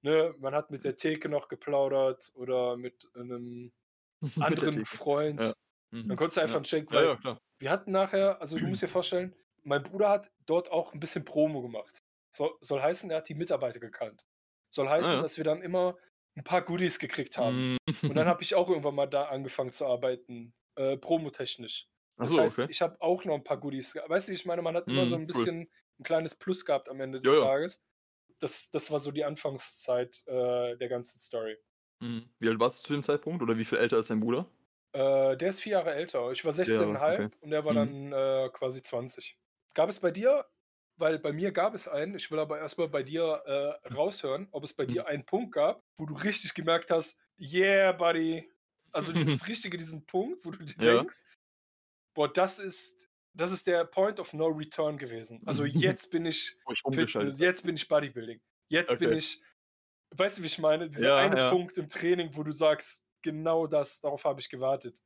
ne, 0.04 0.36
man 0.40 0.54
hat 0.54 0.70
mit 0.72 0.84
der 0.84 0.96
Theke 0.96 1.30
noch 1.30 1.48
geplaudert 1.48 2.32
oder 2.36 2.78
mit 2.78 3.10
einem 3.16 3.72
Mit 4.22 4.36
der 4.38 4.44
anderen 4.46 4.72
Theke. 4.72 4.86
Freund. 4.86 5.42
Ja. 5.42 5.54
Dann 5.92 6.08
Mhm. 6.08 6.16
konntest 6.16 6.38
du 6.38 6.42
einfach 6.42 6.54
Ja. 6.54 6.58
einen 6.58 6.66
Shake, 6.66 6.92
ja, 6.92 6.98
weil 6.98 7.06
ja, 7.06 7.16
klar. 7.18 7.38
wir 7.60 7.70
hatten 7.70 7.92
nachher, 7.92 8.42
also 8.42 8.58
du 8.58 8.66
musst 8.68 8.82
dir 8.82 8.88
vorstellen, 8.90 9.36
mein 9.64 9.84
Bruder 9.84 10.10
hat 10.10 10.32
dort 10.46 10.72
auch 10.72 10.94
ein 10.94 11.00
bisschen 11.00 11.24
Promo 11.26 11.62
gemacht. 11.62 12.00
Soll, 12.36 12.52
soll 12.62 12.82
heißen, 12.82 13.12
er 13.12 13.18
hat 13.18 13.30
die 13.30 13.36
Mitarbeiter 13.36 13.80
gekannt. 13.80 14.24
Soll 14.74 14.90
heißen, 14.90 15.12
Ah, 15.12 15.16
ja. 15.18 15.22
dass 15.22 15.38
wir 15.38 15.44
dann 15.44 15.62
immer 15.62 15.98
ein 16.36 16.44
paar 16.44 16.64
Goodies 16.64 16.98
gekriegt 17.00 17.38
haben. 17.38 17.74
Mhm. 17.74 18.10
Und 18.10 18.16
dann 18.16 18.28
habe 18.28 18.42
ich 18.42 18.56
auch 18.56 18.68
irgendwann 18.70 18.96
mal 18.96 19.06
da 19.08 19.26
angefangen 19.26 19.72
zu 19.72 19.86
arbeiten, 19.86 20.54
äh, 20.76 20.98
promotechnisch. 20.98 21.88
Das 22.18 22.30
Achso, 22.32 22.42
heißt, 22.42 22.60
okay. 22.60 22.72
ich 22.72 22.82
habe 22.82 23.00
auch 23.00 23.24
noch 23.26 23.36
ein 23.36 23.44
paar 23.44 23.60
Goodies. 23.60 23.96
Weißt 23.96 24.28
du, 24.30 24.34
ich 24.34 24.46
meine, 24.46 24.62
man 24.64 24.76
hat 24.76 24.88
immer 24.88 25.08
so 25.08 25.16
Mhm, 25.16 25.22
ein 25.22 25.26
cool. 25.26 25.28
bisschen 25.28 25.72
ein 26.00 26.04
kleines 26.04 26.36
Plus 26.36 26.66
gehabt 26.66 26.90
am 26.90 27.00
Ende 27.02 27.20
des 27.20 27.32
ja. 27.34 27.40
Tages. 27.42 27.84
Das, 28.44 28.70
das 28.72 28.92
war 28.92 29.00
so 29.00 29.12
die 29.12 29.24
Anfangszeit 29.26 30.24
äh, 30.28 30.76
der 30.78 30.90
ganzen 30.90 31.20
Story. 31.20 31.58
Mhm. 32.02 32.30
Wie 32.38 32.50
alt 32.50 32.60
warst 32.60 32.82
du 32.84 32.88
zu 32.88 32.94
dem 32.94 33.02
Zeitpunkt? 33.04 33.42
Oder 33.42 33.58
wie 33.58 33.66
viel 33.66 33.80
älter 33.80 33.98
ist 33.98 34.10
dein 34.12 34.20
Bruder? 34.20 34.48
Äh, 34.94 35.38
der 35.38 35.50
ist 35.50 35.62
vier 35.62 35.74
Jahre 35.74 35.94
älter. 35.94 36.32
Ich 36.32 36.46
war 36.46 36.54
16,5 36.54 36.98
okay. 37.08 37.30
und 37.40 37.50
der 37.52 37.66
war 37.66 37.74
Mhm. 37.74 37.74
dann 37.74 38.12
äh, 38.14 38.50
quasi 38.54 38.82
20. 38.84 39.38
Gab 39.74 39.90
es 39.90 40.00
bei 40.00 40.12
dir, 40.12 40.46
weil 40.98 41.18
bei 41.20 41.34
mir 41.34 41.52
gab 41.52 41.74
es 41.74 41.88
einen, 41.88 42.16
ich 42.16 42.30
will 42.32 42.40
aber 42.40 42.60
erstmal 42.60 42.90
bei 42.90 43.02
dir 43.04 43.24
äh, 43.46 43.88
raushören, 43.90 44.48
ob 44.52 44.64
es 44.64 44.74
bei 44.76 44.86
Mhm. 44.88 44.96
dir 44.96 45.08
einen 45.08 45.26
Punkt 45.26 45.54
gab, 45.54 45.84
wo 45.98 46.06
du 46.06 46.14
richtig 46.16 46.54
gemerkt 46.54 46.92
hast, 46.92 47.20
yeah, 47.40 47.92
buddy. 47.92 48.52
Also 48.92 49.14
dieses 49.14 49.48
richtige, 49.48 49.78
diesen 49.78 50.06
Punkt, 50.06 50.46
wo 50.46 50.52
du 50.52 50.64
dir 50.64 50.76
Ja. 50.78 51.04
denkst, 51.04 51.22
boah, 52.16 52.32
das 52.32 52.60
ist, 52.60 53.10
das 53.34 53.52
ist 53.52 53.68
der 53.68 53.86
Point 53.86 54.20
of 54.20 54.34
No 54.34 54.48
Return 54.48 54.98
gewesen. 54.98 55.42
Also 55.46 55.66
jetzt 55.66 56.12
bin 56.12 56.26
ich 56.26 56.56
Fitness, 56.92 57.14
umgeschaltet 57.14 57.40
jetzt 57.40 57.64
bin 57.66 57.76
ich 57.76 57.88
Bodybuilding. 57.88 58.42
Jetzt 58.70 59.00
bin 59.00 59.12
Okay. 59.12 59.18
ich, 59.18 59.42
weißt 60.12 60.40
du, 60.40 60.44
wie 60.44 60.48
ich 60.48 60.60
meine? 60.60 60.90
Dieser 60.90 61.08
Ja, 61.08 61.18
eine 61.18 61.38
ja. 61.38 61.50
Punkt 61.50 61.78
im 61.78 61.90
Training, 61.90 62.36
wo 62.36 62.44
du 62.44 62.52
sagst, 62.52 63.06
genau 63.24 63.68
das, 63.68 64.02
darauf 64.02 64.26
habe 64.26 64.42
ich 64.42 64.50
gewartet. 64.50 65.00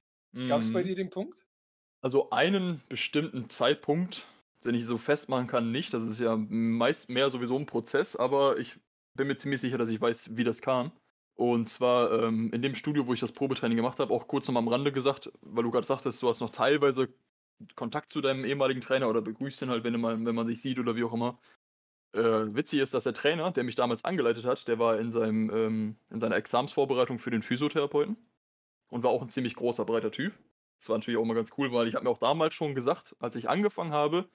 Gab 0.48 0.62
es 0.62 0.72
bei 0.72 0.84
Mhm. 0.84 0.84
dir 0.84 0.96
den 0.96 1.10
Punkt? 1.12 1.48
Also 2.02 2.30
einen 2.30 2.82
bestimmten 2.90 3.50
Zeitpunkt, 3.50 4.28
den 4.64 4.76
ich 4.76 4.86
so 4.86 4.98
festmachen 4.98 5.48
kann, 5.48 5.72
nicht. 5.72 5.94
Das 5.94 6.04
ist 6.04 6.20
ja 6.20 6.36
meist 6.38 7.10
mehr 7.10 7.30
sowieso 7.30 7.58
ein 7.58 7.66
Prozess, 7.66 8.16
aber 8.16 8.58
ich 8.60 8.80
bin 9.16 9.28
mir 9.28 9.38
ziemlich 9.38 9.62
sicher, 9.62 9.78
dass 9.78 9.90
ich 9.90 10.00
weiß, 10.00 10.38
wie 10.38 10.44
das 10.44 10.62
kam. 10.62 10.92
Und 11.36 11.70
zwar 11.70 12.12
ähm, 12.24 12.52
in 12.52 12.62
dem 12.62 12.76
Studio, 12.76 13.06
wo 13.08 13.14
ich 13.14 13.20
das 13.20 13.32
Probetraining 13.32 13.78
gemacht 13.78 14.00
habe, 14.00 14.14
auch 14.14 14.28
kurz 14.28 14.48
nochmal 14.48 14.64
am 14.64 14.70
Rande 14.70 14.92
gesagt, 14.92 15.32
weil 15.42 15.64
du 15.64 15.72
gerade 15.72 15.86
sagtest, 15.86 16.22
du 16.22 16.28
hast 16.30 16.40
noch 16.40 16.50
teilweise 16.50 17.14
Kontakt 17.76 18.10
zu 18.12 18.22
deinem 18.22 18.46
ehemaligen 18.46 18.82
Trainer 18.82 19.10
oder 19.10 19.22
begrüßt 19.22 19.62
ihn 19.64 19.70
halt, 19.70 19.84
wenn, 19.84 20.00
mal, 20.00 20.24
wenn 20.26 20.36
man 20.36 20.48
sich 20.48 20.62
sieht 20.62 20.80
oder 20.80 20.96
wie 20.96 21.04
auch 21.04 21.14
immer. 21.14 21.40
Äh, 22.14 22.22
witzig 22.56 22.82
ist, 22.82 22.94
dass 22.94 23.06
der 23.06 23.14
Trainer, 23.14 23.52
der 23.52 23.64
mich 23.66 23.76
damals 23.76 24.06
angeleitet 24.06 24.46
hat, 24.46 24.68
der 24.68 24.80
war 24.80 25.00
in 25.00 25.12
seinem, 25.12 25.52
ähm 25.54 25.98
in 26.12 26.20
seiner 26.22 26.38
Examensvorbereitung 26.38 27.20
für 27.20 27.32
den 27.32 27.44
Physiotherapeuten 27.44 28.18
und 28.90 29.04
war 29.04 29.12
auch 29.12 29.22
'n 29.24 29.30
ziemlich 29.30 29.56
großer, 29.56 29.86
breiter 29.86 30.12
Typ. 30.12 30.34
Das 30.80 30.90
war 30.90 30.98
natürlich 31.00 31.18
auch 31.20 31.24
immer 31.24 31.36
ganz 31.36 31.52
cool, 31.58 31.72
weil 31.74 31.88
ich 31.90 31.96
habe 31.96 32.06
mir 32.06 32.12
auch 32.12 32.20
damals 32.20 32.56
schon 32.56 32.76
gesagt, 32.76 33.16
als 33.20 33.36
ich 33.38 33.50
angefangen 33.50 33.94
habe 33.94 34.30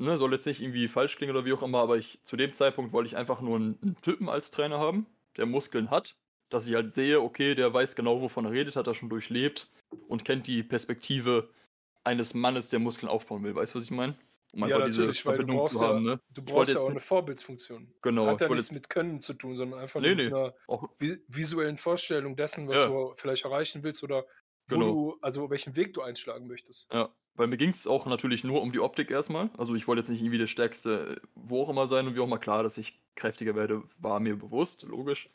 ne, 0.00 0.18
soll 0.18 0.32
jetzt 0.32 0.46
nicht 0.46 0.60
irgendwie 0.60 0.88
falsch 0.88 1.16
klingen 1.16 1.34
oder 1.36 1.44
wie 1.44 1.52
auch 1.52 1.62
immer, 1.62 1.78
aber 1.78 1.96
ich 1.96 2.20
zu 2.24 2.36
dem 2.36 2.52
Zeitpunkt 2.54 2.92
wollte 2.92 3.06
ich 3.08 3.16
einfach 3.16 3.40
nur 3.40 3.56
'n 3.58 3.78
'n 3.82 3.96
Typen 4.02 4.28
als 4.28 4.50
Trainer 4.50 4.78
haben, 4.78 5.06
der 5.36 5.46
Muskeln 5.46 5.90
hat, 5.90 6.18
dass 6.50 6.66
ich 6.66 6.74
halt 6.74 6.92
sehe, 6.94 7.20
okay, 7.20 7.54
der 7.54 7.72
weiß 7.72 7.94
genau, 7.94 8.20
wovon 8.20 8.44
er 8.44 8.50
redet, 8.52 8.74
hat 8.76 8.86
das 8.88 8.96
schon 8.96 9.08
durchlebt 9.08 9.70
und 10.08 10.24
kennt 10.24 10.46
die 10.48 10.62
Perspektive 10.64 11.50
eines 12.04 12.34
Mannes, 12.34 12.68
der 12.68 12.78
Muskeln 12.80 13.08
aufbauen 13.10 13.42
will. 13.44 13.54
Weißt 13.54 13.74
du, 13.74 13.78
was 13.78 13.84
ich 13.86 13.90
meine? 13.90 14.16
Um 14.52 14.62
Ja, 14.62 14.80
einfach 14.82 14.82
diese 14.82 15.14
Verbindung 15.14 15.46
brauchst 15.46 15.66
zu 15.66 15.80
haben, 15.80 16.02
ja 16.02 16.02
ne? 16.02 16.20
du 16.30 16.42
brauchst 16.42 16.74
ja 16.74 16.80
auch 16.80 16.90
ni 16.90 16.94
'ne 16.94 17.00
Vorbildsfunktion. 17.00 17.94
Genau, 18.04 18.38
Hat 18.38 18.40
ja 18.40 18.48
nichts 18.48 18.70
jetzt 18.70 18.72
mit 18.72 18.88
Können 18.88 19.20
zu 19.20 19.34
tun, 19.34 19.56
sondern 19.56 19.78
einfach 19.80 20.00
Ne, 20.00 20.00
nur 20.00 20.14
mit 20.14 20.26
ne, 20.26 20.30
'ner 20.30 20.54
auch 20.66 20.94
vi 20.98 21.18
visuellen 21.28 21.76
Vorstellung 21.76 22.36
dessen, 22.36 22.68
was 22.68 22.82
Ja. 22.82 22.84
du 22.84 23.12
vielleicht 23.16 23.44
erreichen 23.44 23.82
willst 23.82 24.02
oder 24.02 24.26
wo 24.66 24.78
Genau. 24.78 24.98
du 25.02 25.18
also 25.20 25.50
welchen 25.50 25.76
Weg 25.76 25.92
du 25.94 26.02
einschlagen 26.02 26.46
möchtest. 26.46 26.86
Ja, 26.92 27.14
weil 27.34 27.46
mir 27.46 27.56
ging's 27.56 27.86
auch 27.86 28.06
natürlich 28.06 28.44
nur 28.44 28.62
um 28.62 28.72
die 28.72 28.80
Optik 28.80 29.10
erst 29.10 29.30
mal. 29.30 29.50
Also, 29.56 29.74
ich 29.74 29.88
wollte 29.88 30.00
jetzt 30.00 30.08
nicht 30.10 30.20
irgendwie 30.20 30.38
der 30.38 30.46
Stärkste, 30.46 31.20
wo 31.34 31.62
auch 31.62 31.68
immer 31.68 31.86
sein 31.86 32.06
und 32.06 32.14
wie 32.14 32.20
auch 32.20 32.26
immer. 32.26 32.38
Klar, 32.38 32.62
dass 32.62 32.78
ich 32.78 33.00
kräftiger 33.14 33.54
werde, 33.54 33.82
war 33.98 34.20
mir 34.20 34.36
bewusst, 34.36 34.82
logisch. 34.82 35.30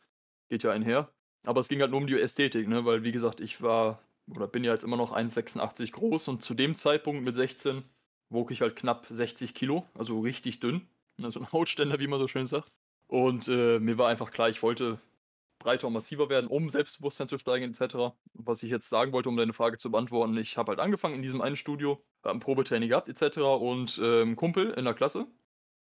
Geht 0.49 0.63
ja 0.63 0.71
einher. 0.71 1.13
Aber 1.45 1.62
es 1.62 1.69
ging 1.69 1.82
halt 1.82 1.91
nur 1.91 1.99
um 2.01 2.08
die 2.08 2.19
Ästhetik, 2.19 2.67
ne, 2.67 2.86
weil 2.86 3.03
wie 3.03 3.12
gesagt, 3.12 3.41
ich 3.41 3.62
war 3.62 4.03
oder 4.35 4.47
bin 4.47 4.63
ja 4.63 4.71
jetzt 4.73 4.83
immer 4.83 4.97
noch 4.97 5.11
1,86 5.11 5.91
groß 5.91 6.27
und 6.29 6.43
zu 6.43 6.53
dem 6.53 6.75
Zeitpunkt 6.75 7.23
mit 7.23 7.35
16 7.35 7.83
wog 8.29 8.51
ich 8.51 8.61
halt 8.61 8.75
knapp 8.75 9.07
60 9.09 9.55
Kilo, 9.55 9.87
also 9.95 10.19
richtig 10.21 10.59
dünn, 10.59 10.87
ne, 11.17 11.31
so 11.31 11.39
'n 11.39 11.47
Hautständer, 11.53 11.99
wie 11.99 12.07
man 12.07 12.19
so 12.19 12.27
schön 12.27 12.45
sagt. 12.47 12.71
Und, 13.07 13.47
äh, 13.47 13.79
mir 13.79 13.97
war 13.97 14.07
einfach 14.09 14.31
klar, 14.31 14.49
ich 14.49 14.61
wollte 14.63 15.01
breiter 15.59 15.87
und 15.87 15.93
massiver 15.93 16.29
werden, 16.29 16.47
um 16.47 16.69
Selbstbewusstsein 16.69 17.27
zu 17.27 17.37
steigern 17.39 17.71
et 17.71 17.75
cetera. 17.77 18.17
Was 18.33 18.63
ich 18.63 18.71
jetzt 18.71 18.89
sagen 18.89 19.13
wollte, 19.13 19.29
um 19.29 19.37
deine 19.37 19.53
Frage 19.53 19.77
zu 19.77 19.91
beantworten, 19.91 20.37
ich 20.37 20.57
habe 20.57 20.71
halt 20.71 20.79
angefangen 20.79 21.15
in 21.15 21.21
diesem 21.23 21.41
einen 21.41 21.55
Studio, 21.57 22.03
habe 22.23 22.35
'n 22.37 22.39
Probetraining 22.41 22.89
gehabt 22.89 23.09
et 23.09 23.17
cetera 23.17 23.55
und, 23.55 23.99
ähm, 24.03 24.31
'n 24.33 24.35
Kumpel 24.37 24.71
in 24.71 24.85
der 24.85 24.93
Klasse 24.93 25.27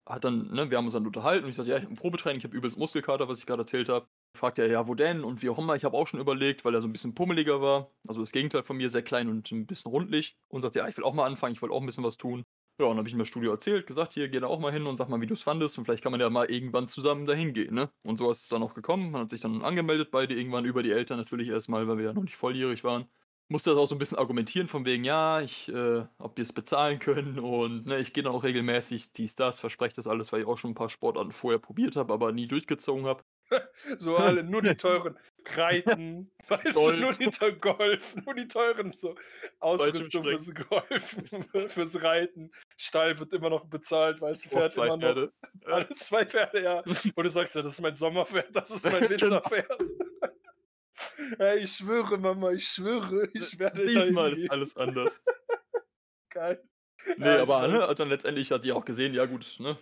hat 0.08 0.24
dann 0.24 0.48
ne, 0.52 0.70
wir 0.70 0.78
haben 0.78 0.84
uns 0.86 0.94
dann 0.94 1.06
unterhalten 1.06 1.44
und 1.44 1.50
ich 1.50 1.56
sagte: 1.56 1.70
„Ja, 1.72 1.78
ich 1.78 1.84
habe 1.84 1.92
'n 1.94 1.96
Probetraining, 1.98 2.38
ich 2.38 2.44
habe 2.44 2.56
übelst 2.56 2.78
Muskelkater“, 2.78 3.28
was 3.28 3.38
ich 3.40 3.46
grad 3.46 3.58
erzählt 3.58 3.88
habe. 3.88 4.08
Fragt 4.36 4.58
er: 4.58 4.68
„Ja, 4.70 4.86
wo 4.86 4.94
denn?“ 4.94 5.24
Und 5.24 5.42
wie 5.42 5.48
auch 5.48 5.58
immer. 5.58 5.74
Ich 5.76 5.84
habe 5.84 5.96
auch 5.96 6.06
schon 6.06 6.20
überlegt, 6.20 6.64
weil 6.64 6.74
er 6.74 6.80
so 6.82 6.86
'n 6.88 6.92
bisschen 6.92 7.14
pummeliger 7.14 7.60
war, 7.62 7.90
also 8.06 8.20
das 8.20 8.32
Gegenteil 8.32 8.62
von 8.64 8.76
mir, 8.76 8.88
sehr 8.90 9.02
klein 9.02 9.28
und 9.28 9.50
'n 9.50 9.66
bisschen 9.66 9.90
rundlich 9.90 10.36
und 10.48 10.62
sagt: 10.62 10.76
„Ja, 10.76 10.86
ich 10.88 10.96
will 10.96 11.04
auch 11.04 11.14
mal 11.14 11.24
anfangen, 11.26 11.54
ich 11.54 11.62
wollte 11.62 11.74
auch 11.74 11.80
'n 11.80 11.86
bisschen 11.86 12.04
was 12.04 12.16
tun.“ 12.16 12.44
Ja, 12.78 12.84
und 12.86 12.90
dann 12.92 12.98
habe 12.98 13.08
ich 13.08 13.14
ihm 13.14 13.18
das 13.18 13.28
Studio 13.28 13.50
erzählt, 13.52 13.86
gesagt: 13.86 14.14
„Hier, 14.14 14.28
geh 14.28 14.38
da 14.40 14.46
auch 14.48 14.60
mal 14.60 14.72
hin 14.72 14.86
und 14.86 14.96
sag 14.98 15.08
mal, 15.08 15.20
wie 15.20 15.26
du's 15.26 15.42
fandest 15.42 15.78
und 15.78 15.84
vielleicht 15.86 16.02
kann 16.02 16.12
man 16.12 16.20
ja 16.20 16.28
mal 16.30 16.50
irgendwann 16.50 16.88
zusammen 16.88 17.24
da 17.26 17.32
hingehen“, 17.32 17.74
ne? 17.74 17.90
Und 18.04 18.18
so 18.18 18.30
ist 18.30 18.42
es 18.42 18.48
dann 18.48 18.62
auch 18.62 18.74
gekommen. 18.74 19.10
Man 19.12 19.22
hat 19.22 19.30
sich 19.30 19.40
dann 19.40 19.62
angemeldet, 19.62 20.10
beide 20.10 20.34
irgendwann 20.34 20.64
über 20.66 20.82
die 20.82 20.90
Eltern 20.92 21.18
natürlich 21.18 21.48
erst 21.48 21.68
mal, 21.70 21.88
weil 21.88 21.96
wir 21.98 22.04
ja 22.06 22.12
noch 22.12 22.22
nicht 22.24 22.36
volljährig 22.36 22.84
waren. 22.84 23.06
Musste 23.48 23.70
das 23.70 23.78
auch 23.78 23.86
so 23.86 23.94
'n 23.94 23.98
bisschen 23.98 24.18
argumentieren 24.18 24.68
von 24.68 24.84
wegen: 24.84 25.04
„Ja, 25.04 25.40
ich 25.40 25.68
äh, 25.68 26.04
ob 26.18 26.36
wir's 26.36 26.52
bezahlen 26.52 26.98
können 26.98 27.38
und, 27.38 27.86
ne, 27.86 27.98
ich 28.00 28.12
gehe 28.12 28.22
dann 28.24 28.32
auch 28.34 28.42
regelmäßig, 28.44 29.12
dies, 29.12 29.34
das“, 29.36 29.58
verspreche 29.60 29.94
das 29.96 30.06
alles, 30.08 30.32
weil 30.32 30.40
ich 30.42 30.46
auch 30.46 30.58
schon 30.58 30.72
'n 30.72 30.74
paar 30.74 30.90
Sportarten 30.90 31.32
vorher 31.32 31.58
probiert 31.60 31.96
habe, 31.96 32.12
aber 32.12 32.32
nie 32.32 32.46
durchgezogen 32.48 33.06
habe. 33.06 33.22
So 33.98 34.16
alle 34.16 34.42
nur 34.42 34.62
die 34.62 34.76
teuren 34.76 35.18
Reiten, 35.54 36.30
weißt 36.48 36.76
du, 36.88 36.92
nur 36.92 37.12
Golf. 37.12 37.18
die 37.18 37.30
teu 37.30 37.52
Golf, 37.52 38.16
nur 38.24 38.34
die 38.34 38.48
teuren 38.48 38.92
so 38.92 39.14
Ausrüstung 39.60 40.24
fürs. 40.24 40.52
Golfen, 40.54 41.42
fürs 41.68 42.02
Reiten. 42.02 42.50
Stall 42.76 43.18
wird 43.18 43.32
immer 43.32 43.50
noch 43.50 43.66
bezahlt, 43.66 44.20
weißt 44.20 44.44
du, 44.46 44.48
Auch 44.50 44.52
fährt 44.58 44.72
2 44.72 44.86
immer 44.86 44.96
noch. 44.96 45.14
Pferde. 45.14 45.32
Ja. 45.66 45.72
Alles 45.74 45.98
2 46.00 46.26
Pferde, 46.26 46.62
ja. 46.62 46.80
Und 47.14 47.24
du 47.24 47.30
sagst 47.30 47.54
ja: 47.54 47.62
„Das 47.62 47.74
ist 47.74 47.80
mein 47.80 47.94
Sommerpferd, 47.94 48.54
das 48.54 48.70
ist 48.70 48.84
mein 48.84 49.02
Genau. 49.08 49.10
Winterpferd.“ 49.10 49.82
„Ey, 51.38 51.58
ich 51.60 51.72
schwöre, 51.76 52.18
Mama, 52.18 52.52
ich 52.52 52.68
schwöre, 52.68 53.28
ich 53.32 53.58
werde 53.58 53.84
Diesmal 53.86 54.32
ist 54.32 54.36
hingehen.“ 54.36 54.50
alles 54.50 54.76
anders. 54.76 55.22
Geil. 56.30 56.62
Ne, 57.16 57.36
Ja, 57.36 57.42
aber, 57.42 57.68
ne, 57.68 57.94
dann 57.94 58.08
letztendlich 58.08 58.50
hat 58.50 58.64
die 58.64 58.72
auch 58.72 58.84
gesehen, 58.84 59.14
ja 59.14 59.26
gut, 59.26 59.56
ne, 59.60 59.76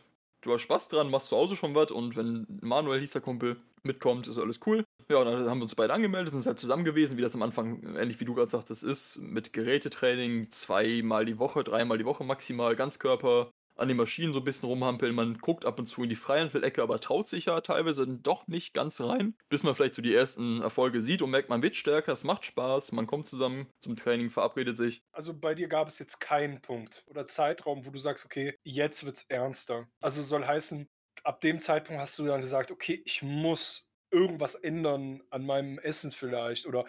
du 0.45 0.53
hast 0.53 0.63
Spaß 0.63 0.89
dran, 0.89 1.11
machst 1.11 1.29
zu 1.29 1.37
Hause 1.37 1.57
schon 1.57 1.75
was 1.75 1.91
und 1.91 2.17
wenn 2.17 2.47
Manuel, 2.61 3.01
hieß 3.01 3.13
der 3.13 3.23
Kumpel, 3.23 3.57
mitkommt, 3.83 4.29
ist 4.29 4.39
alles 4.39 4.61
cool. 4.67 4.85
Ja, 5.11 5.19
und 5.19 5.27
dann 5.27 5.51
haben 5.51 5.59
wir 5.59 5.65
uns 5.65 5.75
beide 5.75 5.93
angemeldet, 5.93 6.33
sind 6.33 6.47
halt 6.47 6.59
zusammen 6.59 6.85
gewesen, 6.85 7.19
wie 7.19 7.23
das 7.23 7.35
am 7.35 7.43
Anfang, 7.43 7.83
ähnlich 7.97 8.21
wie 8.21 8.25
du 8.25 8.35
grad 8.35 8.51
sagtest, 8.51 8.83
ist, 8.83 9.19
mit 9.19 9.53
Gerätetraining 9.53 10.51
zweimal 10.51 11.27
die 11.27 11.39
Woche, 11.39 11.63
dreimal 11.65 11.99
die 11.99 12.07
Woche 12.07 12.25
maximal, 12.25 12.75
Ganzkörper, 12.77 13.51
an 13.77 13.89
den 13.89 13.97
Maschinen 13.97 14.33
so 14.33 14.41
'n 14.41 14.45
bisschen 14.45 14.69
rumhampeln. 14.69 15.15
Man 15.15 15.39
guckt 15.39 15.65
ab 15.65 15.79
und 15.79 15.87
zu 15.87 16.03
in 16.05 16.09
die 16.09 16.17
Freihandelecke, 16.17 16.83
aber 16.83 17.01
traut 17.01 17.29
sich 17.29 17.47
ja 17.47 17.61
teilweise 17.61 18.07
doch 18.07 18.47
nicht 18.47 18.75
ganz 18.75 19.01
rein, 19.01 19.37
bis 19.49 19.63
man 19.65 19.75
vielleicht 19.75 19.95
so 19.95 20.03
die 20.03 20.15
ersten 20.15 20.61
Erfolge 20.63 21.03
sieht 21.03 21.23
und 21.23 21.31
merkt, 21.31 21.49
man 21.49 21.63
wird 21.63 21.77
stärker, 21.77 22.13
es 22.13 22.25
macht 22.25 22.45
Spaß, 22.45 22.93
man 22.93 23.07
kommt 23.07 23.27
zusammen 23.27 23.69
zum 23.81 23.97
Training, 23.97 24.31
verabredet 24.31 24.77
sich. 24.77 25.03
Also, 25.13 25.33
bei 25.39 25.55
dir 25.55 25.69
gab 25.69 25.87
es 25.89 25.99
jetzt 26.01 26.19
keinen 26.21 26.61
Punkt 26.61 27.05
oder 27.07 27.29
Zeitraum, 27.29 27.87
wo 27.87 27.91
du 27.91 28.01
sagst: 28.01 28.25
„Okay, 28.25 28.57
jetzt 28.65 29.05
wird's 29.05 29.23
ernster.“ 29.29 29.89
Also, 30.01 30.23
soll 30.23 30.45
heißen, 30.45 30.89
ab 31.23 31.41
dem 31.41 31.61
Zeitpunkt 31.61 32.01
hast 32.03 32.19
du 32.19 32.25
dann 32.27 32.41
gesagt: 32.41 32.73
„Okay, 32.73 33.01
ich 33.05 33.23
muss 33.23 33.87
irgendwas 34.11 34.57
ändern 34.57 35.23
an 35.31 35.47
meinem 35.47 35.79
Essen 35.79 36.11
vielleicht 36.13 36.67
oder 36.67 36.87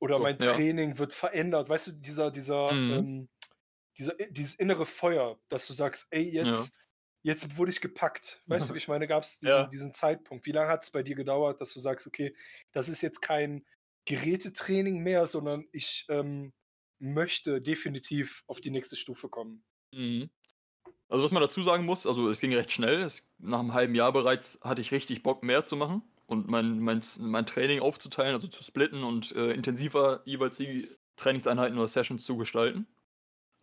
oder 0.00 0.18
So, 0.18 0.20
mein 0.20 0.38
ja. 0.38 0.62
Training 0.62 0.98
wird 0.98 1.14
verändert.“ 1.14 1.68
Weißt 1.68 1.88
du, 1.88 1.92
dieser 1.92 2.30
dieser, 2.32 2.80
Mhm. 2.80 3.06
ähm 3.06 3.28
dieser 3.98 4.14
dieses 4.30 4.54
innere 4.56 4.86
Feuer, 4.86 5.40
dass 5.48 5.66
du 5.66 5.72
sagst: 5.74 6.06
„Ey, 6.10 6.22
Ja. 6.38 6.70
jetzt 6.70 6.74
jetzt 7.22 7.56
wurde 7.56 7.70
ich 7.72 7.80
gepackt.“ 7.80 8.42
Weißt 8.46 8.68
du, 8.68 8.74
wie 8.74 8.78
ich 8.80 8.88
meine? 8.88 9.06
Gab's 9.08 9.38
diesen 9.38 9.68
Ja. 9.68 9.70
diesen 9.70 9.94
Zeitpunkt? 9.94 10.46
Wie 10.46 10.52
lange 10.52 10.68
hat's 10.70 10.90
bei 10.90 11.02
dir 11.02 11.16
gedauert, 11.16 11.60
dass 11.60 11.72
du 11.74 11.80
sagst: 11.80 12.06
„Okay, 12.06 12.36
das 12.72 12.88
ist 12.88 13.02
jetzt 13.02 13.20
kein 13.22 13.64
Gerätetraining 14.06 14.98
mehr, 15.02 15.26
sondern 15.26 15.66
ich, 15.72 16.06
ähm, 16.08 16.52
möchte 16.98 17.60
definitiv 17.62 18.44
auf 18.46 18.60
die 18.60 18.70
nächste 18.70 18.96
Stufe 18.96 19.28
kommen?“ 19.28 19.64
Mhm. 19.94 20.30
Also, 21.08 21.24
was 21.24 21.32
man 21.32 21.42
dazu 21.42 21.62
sagen 21.62 21.84
muss, 21.86 22.06
also, 22.06 22.30
es 22.30 22.40
ging 22.40 22.54
recht 22.54 22.72
schnell. 22.72 23.02
Es 23.02 23.30
nach 23.38 23.62
'nem 23.62 23.74
halben 23.74 23.94
Jahr 23.94 24.12
bereits 24.12 24.60
hatte 24.62 24.82
ich 24.82 24.92
richtig 24.92 25.22
Bock, 25.22 25.42
mehr 25.44 25.64
zu 25.64 25.76
machen 25.76 26.02
und 26.26 26.48
mein 26.48 26.80
mein 26.80 27.02
mein 27.20 27.46
Training 27.46 27.80
aufzuteilen, 27.80 28.34
also, 28.34 28.48
zu 28.48 28.64
splitten 28.64 29.04
und, 29.04 29.32
äh, 29.32 29.52
intensiver 29.52 30.22
jeweils 30.26 30.58
die 30.58 30.90
Trainingseinheiten 31.16 31.78
oder 31.78 31.88
Sessions 31.88 32.24
zu 32.24 32.36
gestalten. 32.38 32.86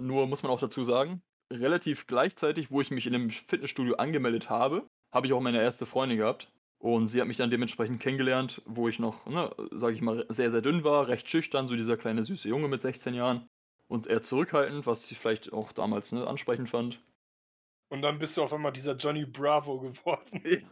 Nur 0.01 0.27
muss 0.27 0.43
man 0.43 0.51
auch 0.51 0.59
dazu 0.59 0.83
sagen, 0.83 1.21
relativ 1.51 2.07
gleichzeitig, 2.07 2.71
wo 2.71 2.81
ich 2.81 2.91
mich 2.91 3.05
in 3.05 3.13
dem 3.13 3.29
Fitnessstudio 3.29 3.95
angemeldet 3.95 4.49
habe, 4.49 4.87
habe 5.13 5.27
ich 5.27 5.33
auch 5.33 5.41
meine 5.41 5.61
erste 5.61 5.85
Freundin 5.85 6.17
gehabt 6.17 6.51
und 6.79 7.09
sie 7.09 7.19
hat 7.19 7.27
mich 7.27 7.37
dann 7.37 7.51
dementsprechend 7.51 8.01
kennengelernt, 8.01 8.61
wo 8.65 8.87
ich 8.87 8.99
noch, 8.99 9.25
ne, 9.25 9.53
sage 9.71 9.93
ich 9.93 10.01
mal, 10.01 10.25
sehr, 10.29 10.51
sehr 10.51 10.61
dünn 10.61 10.83
war, 10.83 11.07
recht 11.07 11.29
schüchtern, 11.29 11.67
so 11.67 11.75
dieser 11.75 11.97
kleine 11.97 12.23
süße 12.23 12.47
Junge 12.47 12.67
mit 12.67 12.81
16 12.81 13.13
Jahren 13.13 13.47
und 13.87 14.07
eher 14.07 14.23
zurückhaltend, 14.23 14.85
was 14.85 15.07
sie 15.07 15.15
vielleicht 15.15 15.51
auch 15.51 15.71
damals, 15.73 16.11
ne, 16.11 16.25
ansprechend 16.25 16.69
fand. 16.69 17.01
Und 17.91 18.03
dann 18.03 18.19
bist 18.19 18.37
du 18.37 18.43
auf 18.43 18.53
einmal 18.53 18.71
dieser 18.71 18.95
Johnny 18.95 19.25
Bravo 19.25 19.79
geworden. 19.79 20.41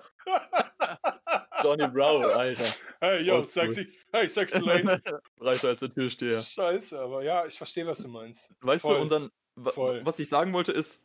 Johnny 1.68 1.88
Bravo, 1.94 2.28
Alter. 2.32 2.64
„Hey, 3.02 3.22
yo, 3.24 3.36
Oldschool. 3.36 3.72
sexy. 3.72 3.94
Hey, 4.12 4.28
sexy 4.30 4.60
lady.“ 4.60 5.02
Breiter 5.38 5.68
als 5.70 5.80
der 5.82 5.90
Türsteher. 5.90 6.42
Scheiße, 6.42 7.00
aber 7.00 7.24
ja, 7.24 7.46
ich 7.46 7.58
verstehe, 7.58 7.86
was 7.86 8.00
du 8.00 8.08
meinst. 8.08 8.54
Weißt 8.62 8.84
du, 8.84 8.90
Voll. 8.90 9.00
und 9.02 9.12
dann 9.12 9.30
Voll. 9.74 10.06
was 10.06 10.20
ich 10.20 10.30
sagen 10.30 10.54
wollte, 10.54 10.72
ist 10.72 11.04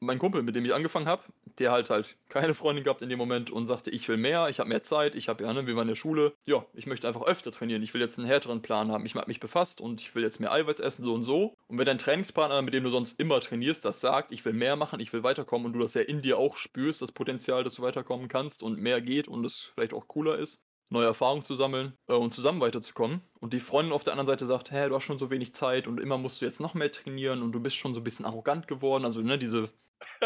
mein 0.00 0.18
Kumpel, 0.18 0.42
mit 0.42 0.54
dem 0.56 0.64
ich 0.64 0.74
angefangen 0.74 1.06
habe, 1.08 1.22
der 1.58 1.72
hat 1.72 1.90
halt 1.90 2.16
keine 2.28 2.54
Freundin 2.54 2.84
gehabt 2.84 3.02
in 3.02 3.08
dem 3.08 3.18
Moment 3.18 3.50
und 3.50 3.66
sagte: 3.66 3.90
„Ich 3.90 4.08
will 4.08 4.16
mehr, 4.16 4.48
ich 4.48 4.58
habe 4.60 4.68
mehr 4.68 4.82
Zeit, 4.82 5.14
ich 5.14 5.28
habe 5.28 5.44
ja, 5.44 5.52
ne 5.52 5.66
wir 5.66 5.74
waren 5.76 5.82
in 5.82 5.88
der 5.88 5.94
Schule. 5.94 6.34
Ja, 6.46 6.66
ich 6.74 6.86
möchte 6.86 7.06
einfach 7.08 7.22
öfter 7.24 7.50
trainieren. 7.52 7.82
Ich 7.82 7.94
will 7.94 8.00
jetzt 8.00 8.18
'n 8.18 8.24
härteren 8.26 8.62
Plan 8.62 8.90
haben. 8.92 9.06
Ich 9.06 9.14
habe 9.14 9.28
mich 9.28 9.40
befasst 9.40 9.80
und 9.80 10.00
ich 10.00 10.14
will 10.14 10.22
jetzt 10.22 10.40
mehr 10.40 10.52
Eiweiß 10.52 10.80
essen, 10.80 11.04
so 11.04 11.14
und 11.14 11.22
so.“ 11.22 11.54
Und 11.68 11.78
wenn 11.78 11.86
dein 11.86 11.98
Trainingspartner, 11.98 12.62
mit 12.62 12.74
dem 12.74 12.84
du 12.84 12.90
sonst 12.90 13.18
immer 13.20 13.40
trainierst, 13.40 13.84
das 13.84 14.00
sagt: 14.00 14.32
„Ich 14.32 14.44
will 14.44 14.52
mehr 14.52 14.76
machen, 14.76 15.00
ich 15.00 15.12
will 15.12 15.22
weiterkommen“ 15.22 15.66
und 15.66 15.72
du 15.74 15.78
das 15.80 15.94
ja 15.94 16.02
in 16.02 16.22
dir 16.22 16.38
auch 16.38 16.56
spürst, 16.56 17.02
das 17.02 17.12
Potenzial, 17.12 17.64
dass 17.64 17.74
du 17.76 17.82
weiterkommen 17.82 18.28
kannst 18.28 18.62
und 18.62 18.78
mehr 18.80 19.00
geht 19.00 19.28
und 19.28 19.44
es 19.44 19.72
vielleicht 19.74 19.94
auch 19.94 20.08
cooler 20.08 20.38
ist, 20.38 20.60
neue 20.90 21.06
Erfahrungen 21.06 21.42
zu 21.42 21.54
sammeln, 21.54 21.94
äh, 22.08 22.14
und 22.14 22.32
zusammen 22.32 22.60
weiterzukommen. 22.60 23.22
Und 23.40 23.52
die 23.52 23.60
Freundin 23.60 23.92
auf 23.92 24.04
der 24.04 24.12
anderen 24.14 24.26
Seite 24.28 24.46
sagt: 24.46 24.70
„Hä, 24.70 24.88
du 24.88 24.94
hast 24.94 25.04
schon 25.04 25.18
so 25.18 25.30
wenig 25.30 25.54
Zeit 25.54 25.86
und 25.88 25.98
immer 26.00 26.18
musst 26.18 26.40
du 26.40 26.44
jetzt 26.46 26.60
noch 26.60 26.74
mehr 26.74 26.90
trainieren 26.92 27.42
und 27.42 27.52
du 27.52 27.60
bist 27.60 27.76
schon 27.76 27.94
so 27.94 28.00
'n 28.00 28.04
bisschen 28.04 28.24
arrogant 28.26 28.68
geworden.“ 28.68 29.04
Also, 29.04 29.20
ne, 29.22 29.38
diese 29.38 29.70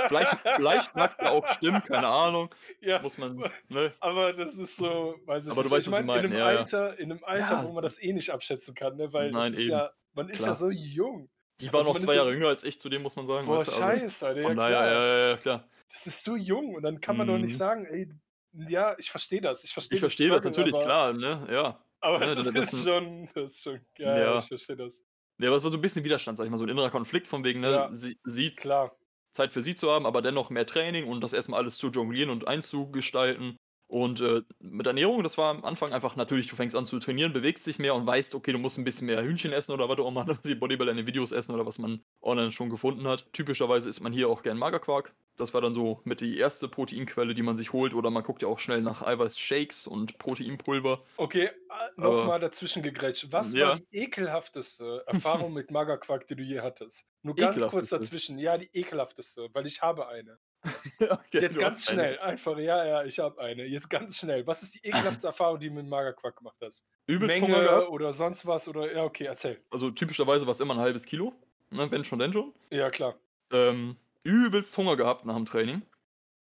vielleicht 0.07 0.37
vielleicht 0.55 0.95
mag's 0.95 1.17
ja 1.21 1.29
auch 1.31 1.47
stimmen, 1.47 1.83
keine 1.83 2.09
Ahnung, 2.09 2.55
Ja, 2.81 3.03
muss 3.03 3.19
man, 3.19 3.47
ne? 3.69 3.95
aber 4.01 4.33
das 4.33 4.57
ist 4.59 4.79
so 4.79 5.19
weiß 5.27 5.47
ich 5.47 5.57
Aber 5.57 5.65
du 5.65 5.71
nicht. 5.71 5.73
weißt, 5.73 5.87
Ich 5.87 5.89
was 5.89 5.97
sie 5.97 6.03
meine, 6.03 6.09
in 6.13 6.23
meinen, 6.23 6.31
'nem 6.31 6.37
ja, 6.37 6.51
ja. 6.53 6.69
Alter 6.69 6.99
in 6.99 7.09
'nem 7.09 7.25
Alter, 7.25 7.61
Ja, 7.61 7.63
wo 7.63 7.73
man 7.73 7.83
das 7.83 7.99
das 7.99 8.01
eh 8.03 8.13
nicht 8.13 8.31
abschätzen 8.31 8.75
kann, 8.75 8.97
ne, 8.97 9.13
weil 9.13 9.35
das 9.35 9.51
Nein, 9.51 9.53
ist 9.53 9.67
ja 9.67 9.93
man 10.13 10.29
ist 10.29 10.45
ja 10.47 10.55
Klar. 10.55 10.57
so 10.57 10.71
jung. 10.71 11.31
Die 11.61 11.73
war 11.73 11.83
Also, 11.83 11.85
noch 11.85 11.97
man 11.97 12.03
2 12.03 12.15
ist 12.15 12.15
ja 12.15 12.23
Jahre 12.23 12.33
jünger 12.33 12.49
als 12.49 12.65
ich 12.65 12.81
zudem, 12.81 13.03
muss 13.03 13.17
man 13.17 13.27
sagen, 13.27 13.49
Boah, 13.49 13.51
weißt 13.51 13.69
du, 13.69 13.73
also 13.73 14.03
scheiße, 14.03 14.27
Alter, 14.27 14.41
ja 14.43 14.55
von 14.55 14.57
daher, 14.57 14.87
klar. 14.87 14.87
ja, 14.87 15.19
ja, 15.19 15.29
ja, 15.31 15.37
klar. 15.39 15.71
Das 15.93 16.07
ist 16.07 16.25
so 16.25 16.37
jung 16.37 16.75
und 16.75 16.83
dann 16.83 17.01
kann 17.01 17.17
man 17.17 17.27
doch 17.29 17.39
nicht 17.39 17.57
Mhm. 17.57 17.59
sagen: 17.59 17.87
„Ey, 17.87 18.09
ja, 18.53 18.97
ich 18.99 19.11
verstehe 19.11 19.41
das. 19.41 19.65
Ich 19.65 19.73
verstehe 19.73 20.01
Ich 20.01 20.01
den 20.01 20.13
verstehe 20.13 20.31
das 20.31 20.45
natürlich, 20.45 20.79
aber“ 20.81 20.81
klar, 20.81 21.13
ne, 21.15 21.47
ja. 21.51 21.83
aber 22.01 22.21
Ne, 22.21 22.35
das 22.37 22.53
das 22.55 22.73
ist 22.73 22.73
'n 22.73 22.87
schon 22.87 23.29
das 23.35 23.53
ist 23.53 23.63
schon 23.65 23.87
ja, 23.99 24.19
ja, 24.19 24.35
ich 24.35 24.47
Ja. 24.47 24.49
verstehe 24.49 24.77
das. 24.77 25.03
Ja, 25.39 25.49
aber 25.49 25.57
es 25.59 25.65
war 25.65 25.71
so 25.71 25.77
'n 25.79 25.83
bisschen 25.83 26.05
Widerstand, 26.05 26.39
sage 26.39 26.49
ich 26.49 26.53
mal, 26.53 26.59
so 26.59 26.65
'n 26.65 26.71
innerer 26.71 26.91
Konflikt 26.91 27.29
von 27.29 27.45
wegen, 27.45 27.61
ne, 27.61 27.87
Ja, 27.87 27.97
sie 27.97 28.19
sie 28.25 28.57
klar. 28.57 28.97
Zeit 29.33 29.53
für 29.53 29.63
sie 29.63 29.75
zu 29.75 29.91
haben, 29.91 30.07
aber 30.07 30.23
dennoch 30.23 30.51
mehr 30.51 30.67
Training 30.67 31.07
und 31.09 31.23
das 31.23 31.33
erstmal 31.33 31.61
alles 31.61 31.79
zu 31.79 31.89
jonglieren 31.91 32.31
und 32.31 32.49
einzugestalten. 32.49 33.57
Und 33.89 34.21
äh, 34.21 34.43
mit 34.61 34.87
Ernährung, 34.87 35.23
das 35.23 35.39
war 35.39 35.51
am 35.51 35.65
Anfang 35.65 35.93
einfach 35.93 36.15
natürlich, 36.15 36.47
du 36.47 36.57
fängst 36.57 36.77
an 36.77 36.85
zu 36.85 36.99
trainieren, 36.99 37.33
bewegst 37.33 37.67
dich 37.67 37.79
mehr 37.79 37.95
und 37.95 38.07
weißt, 38.07 38.35
okay, 38.35 38.53
du 38.53 38.59
musst 38.59 38.77
ein 38.77 38.85
bisschen 38.85 39.07
mehr 39.07 39.23
Hühnchen 39.23 39.51
essen 39.51 39.73
oder 39.73 39.89
was 39.89 39.99
auch 39.99 40.09
immer, 40.09 40.27
die 40.45 40.55
Bodybuilder 40.55 40.91
in 40.91 40.99
den 40.99 41.07
Videos 41.07 41.33
essen 41.33 41.55
oder 41.55 41.65
was 41.65 41.79
man 41.79 42.03
online 42.21 42.53
schon 42.53 42.69
gefunden 42.69 43.09
hat. 43.09 43.33
Typischerweise 43.33 43.89
isst 43.89 44.03
man 44.03 44.13
hier 44.13 44.29
auch 44.29 44.43
gern 44.43 44.59
Magerquark. 44.59 45.15
Das 45.39 45.55
war 45.55 45.63
dann 45.63 45.73
so 45.73 46.01
mit 46.05 46.21
die 46.21 46.37
erste 46.37 46.69
Proteinquelle, 46.69 47.33
die 47.35 47.43
man 47.43 47.57
sich 47.57 47.73
holt. 47.73 47.95
Oder 47.95 48.11
man 48.11 48.25
guckt 48.25 48.43
ja 48.43 48.49
auch 48.49 48.59
schnell 48.59 48.83
nach 48.83 49.03
Eiweißshakes 49.03 49.87
und 49.87 50.19
Proteinpulver. 50.19 51.03
Okay, 51.17 51.45
äh, 51.45 51.51
nochmal 51.97 52.41
dazwischen 52.41 52.83
gegrätscht. 52.83 53.29
Was 53.31 53.55
ja. 53.55 53.69
war 53.69 53.77
die 53.77 53.87
ekelhafteste 53.93 55.05
Erfahrung 55.07 55.53
mit 55.55 55.71
Magerquark, 55.71 56.27
die 56.27 56.37
du 56.37 56.43
je 56.43 56.61
hattest? 56.61 57.07
Nur 57.23 57.37
ganz 57.37 57.67
kurz 57.69 57.89
dazwischen. 57.89 58.39
Ja, 58.39 58.59
die 58.59 58.69
ekelhafteste, 58.73 59.49
weil 59.53 59.67
ich 59.67 59.81
habe 59.81 60.09
eine. 60.09 60.39
okay, 61.01 61.41
Jetzt 61.41 61.59
ganz 61.59 61.77
hast 61.77 61.91
eine. 61.91 62.01
schnell, 62.01 62.19
einfach, 62.19 62.59
ja, 62.59 62.85
ja, 62.85 63.05
ich 63.05 63.19
habe 63.19 63.41
eine. 63.41 63.65
Jetzt 63.65 63.89
ganz 63.89 64.19
schnell. 64.19 64.47
Was 64.47 64.63
ist 64.63 64.75
die 64.75 64.89
ekelhafteste 64.89 65.29
Erfahrung, 65.29 65.61
die 65.61 65.69
du 65.69 65.75
mit 65.75 65.87
Magerquark 65.87 66.37
gemacht 66.37 66.57
hast? 66.63 66.87
Übelst 67.07 67.41
Hunger 67.41 67.59
Menge 67.59 67.69
gehabt. 67.69 67.89
oder 67.91 68.13
sonst 68.13 68.47
was? 68.47 68.69
Oder 68.69 68.93
ja, 68.93 69.05
okay, 69.05 69.25
erzähl. 69.25 69.61
Also 69.71 69.91
typischerweise 69.91 70.47
war 70.47 70.53
es 70.53 70.61
immer 70.61 70.75
ein 70.75 70.81
halbes 70.81 71.05
Kilo. 71.05 71.33
Ne, 71.71 71.91
wenn 71.91 72.05
schon, 72.05 72.19
denn 72.19 72.33
schon. 72.33 72.53
Ja, 72.71 72.91
klar. 72.91 73.15
Ähm, 73.53 73.97
übelst 74.25 74.77
Hunger 74.77 74.97
gehabt 74.97 75.25
nach 75.27 75.37
dem 75.37 75.45
Training. 75.45 75.83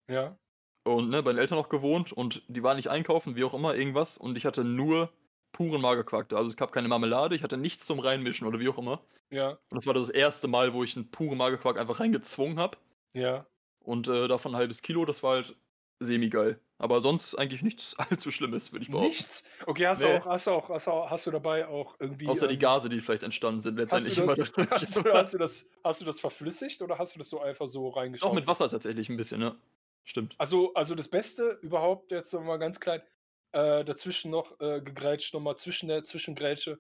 Ja. 0.10 0.38
Und 0.84 1.10
ne, 1.10 1.22
bei 1.22 1.34
den 1.34 1.40
Eltern 1.40 1.58
noch 1.58 1.70
gewohnt 1.70 2.14
und 2.14 2.44
die 2.48 2.64
waren 2.64 2.78
nicht 2.78 2.90
einkaufen, 2.90 3.36
wie 3.36 3.44
auch 3.44 3.54
immer, 3.54 3.76
irgendwas. 3.76 4.18
Und 4.18 4.38
ich 4.38 4.46
hatte 4.46 4.64
nur 4.64 5.12
puren 5.52 5.82
Magerquark 5.82 6.30
da. 6.30 6.38
Also 6.38 6.50
es 6.50 6.58
gab 6.58 6.72
keine 6.72 6.88
Marmelade, 6.88 7.36
ich 7.36 7.44
hatte 7.44 7.58
nichts 7.58 7.86
zum 7.86 8.00
Reinmischen 8.00 8.48
oder 8.48 8.60
wie 8.60 8.70
auch 8.70 8.78
immer. 8.78 9.02
Ja. 9.30 9.52
Und 9.70 9.76
das 9.76 9.86
war 9.86 9.94
das 9.94 10.10
erste 10.10 10.48
Mal, 10.48 10.74
wo 10.74 10.84
ich 10.84 10.96
einen 10.96 11.12
puren 11.12 11.38
Magerquark 11.38 11.78
einfach 11.78 12.00
reingezwungen 12.00 12.58
habe. 12.58 12.78
Ja. 13.14 13.46
Und 13.88 14.10
äh, 14.10 14.28
davon 14.28 14.52
ein 14.54 14.58
halbes 14.58 14.82
Kilo, 14.82 15.06
das 15.06 15.24
war 15.24 15.36
halt 15.36 15.56
semi-geil. 16.02 16.60
Aber 16.78 17.00
sonst 17.00 17.36
eigentlich 17.36 17.64
nichts 17.64 17.96
allzu 17.98 18.32
Schlimmes, 18.32 18.74
würde 18.74 18.84
ich 18.84 18.92
behaupten. 18.92 19.08
Nichts? 19.08 19.46
Okay, 19.66 19.88
hast, 19.88 20.02
Nee. 20.02 20.08
du 20.12 20.18
auch, 20.22 20.26
hast, 20.26 20.48
du 20.48 20.52
auch, 20.52 20.70
hast, 20.70 20.88
du 20.88 20.92
auch, 20.92 21.10
hast 21.10 21.26
du 21.26 21.32
dabei 21.32 21.66
auch 21.70 21.96
irgendwie. 21.98 22.28
Außer 22.28 22.50
die 22.50 22.56
ähm, 22.56 22.60
Gase, 22.60 22.90
die 22.90 23.00
vielleicht 23.00 23.24
entstanden 23.24 23.62
sind, 23.62 23.80
Hast 23.90 24.06
du, 24.06 24.12
letztendlich 24.12 24.16
das, 24.36 24.50
immer. 24.50 24.70
hast, 24.72 24.96
du, 24.98 25.14
hast, 25.14 25.34
du 25.34 25.38
das, 25.38 25.66
hast 25.86 26.02
du 26.02 26.06
das 26.06 26.20
verflüssigt 26.20 26.82
oder 26.82 26.98
hast 26.98 27.16
du 27.16 27.20
das 27.20 27.30
so 27.30 27.40
einfach 27.40 27.70
so 27.70 27.88
reingeschaut? 27.88 28.30
Auch 28.30 28.36
mit 28.36 28.46
Wasser 28.46 28.68
tatsächlich 28.68 29.08
ein 29.08 29.16
bisschen, 29.16 29.40
ne? 29.40 29.56
Stimmt. 30.04 30.36
Also, 30.38 30.74
also 30.74 30.94
das 30.94 31.08
Beste 31.08 31.58
überhaupt, 31.62 32.12
jetzt 32.12 32.34
noch 32.34 32.44
mal 32.44 32.58
ganz 32.58 32.82
klein, 32.82 33.02
äh, 33.54 33.86
dazwischen 33.86 34.32
noch 34.32 34.60
äh, 34.60 34.82
gegrätscht, 34.82 35.34
nochmal 35.34 35.56
zwischen 35.56 35.88
der 35.88 36.04
Zwischengrätsche. 36.04 36.78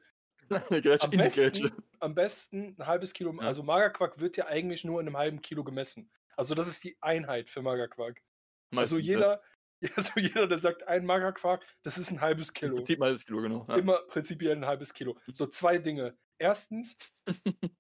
Grätsche 0.50 1.06
Am 1.06 1.12
in 1.12 1.12
die 1.12 1.18
besten, 1.24 1.72
am 2.00 2.16
besten 2.16 2.76
ein 2.78 2.86
halbes 2.86 3.14
Kilo, 3.14 3.34
Ja. 3.34 3.48
also 3.48 3.64
Magerquark 3.64 4.20
wird 4.20 4.36
ja 4.36 4.48
eigentlich 4.48 4.84
nur 4.84 5.00
in 5.00 5.08
einem 5.08 5.18
halben 5.18 5.42
Kilo 5.42 5.64
gemessen. 5.64 6.10
Also 6.38 6.56
das 6.56 6.68
ist 6.68 6.84
die 6.84 6.98
Einheit 7.02 7.50
für 7.50 7.62
Magerquark. 7.62 8.22
also 8.76 8.96
Meistens, 8.96 9.10
ja. 9.10 9.16
jeder, 9.16 9.44
also 9.96 10.20
jeder, 10.20 10.48
der 10.48 10.60
sagt 10.60 10.88
ein 10.88 11.06
Magerquark, 11.06 11.66
das 11.84 11.98
ist 11.98 12.12
ein 12.12 12.22
halbes 12.22 12.50
Im 12.50 12.54
Kilo. 12.54 12.76
Prinzip 12.76 13.00
mal 13.00 13.12
das 13.12 13.26
Kilo, 13.26 13.42
genau. 13.42 13.66
Ja. 13.68 13.76
Immer 13.78 14.02
prinzipiell 14.08 14.56
ein 14.56 14.66
halbes 14.66 14.94
Kilo. 14.94 15.18
So 15.28 15.48
zwei 15.48 15.78
Dinge. 15.78 16.18
Erstens, 16.38 16.98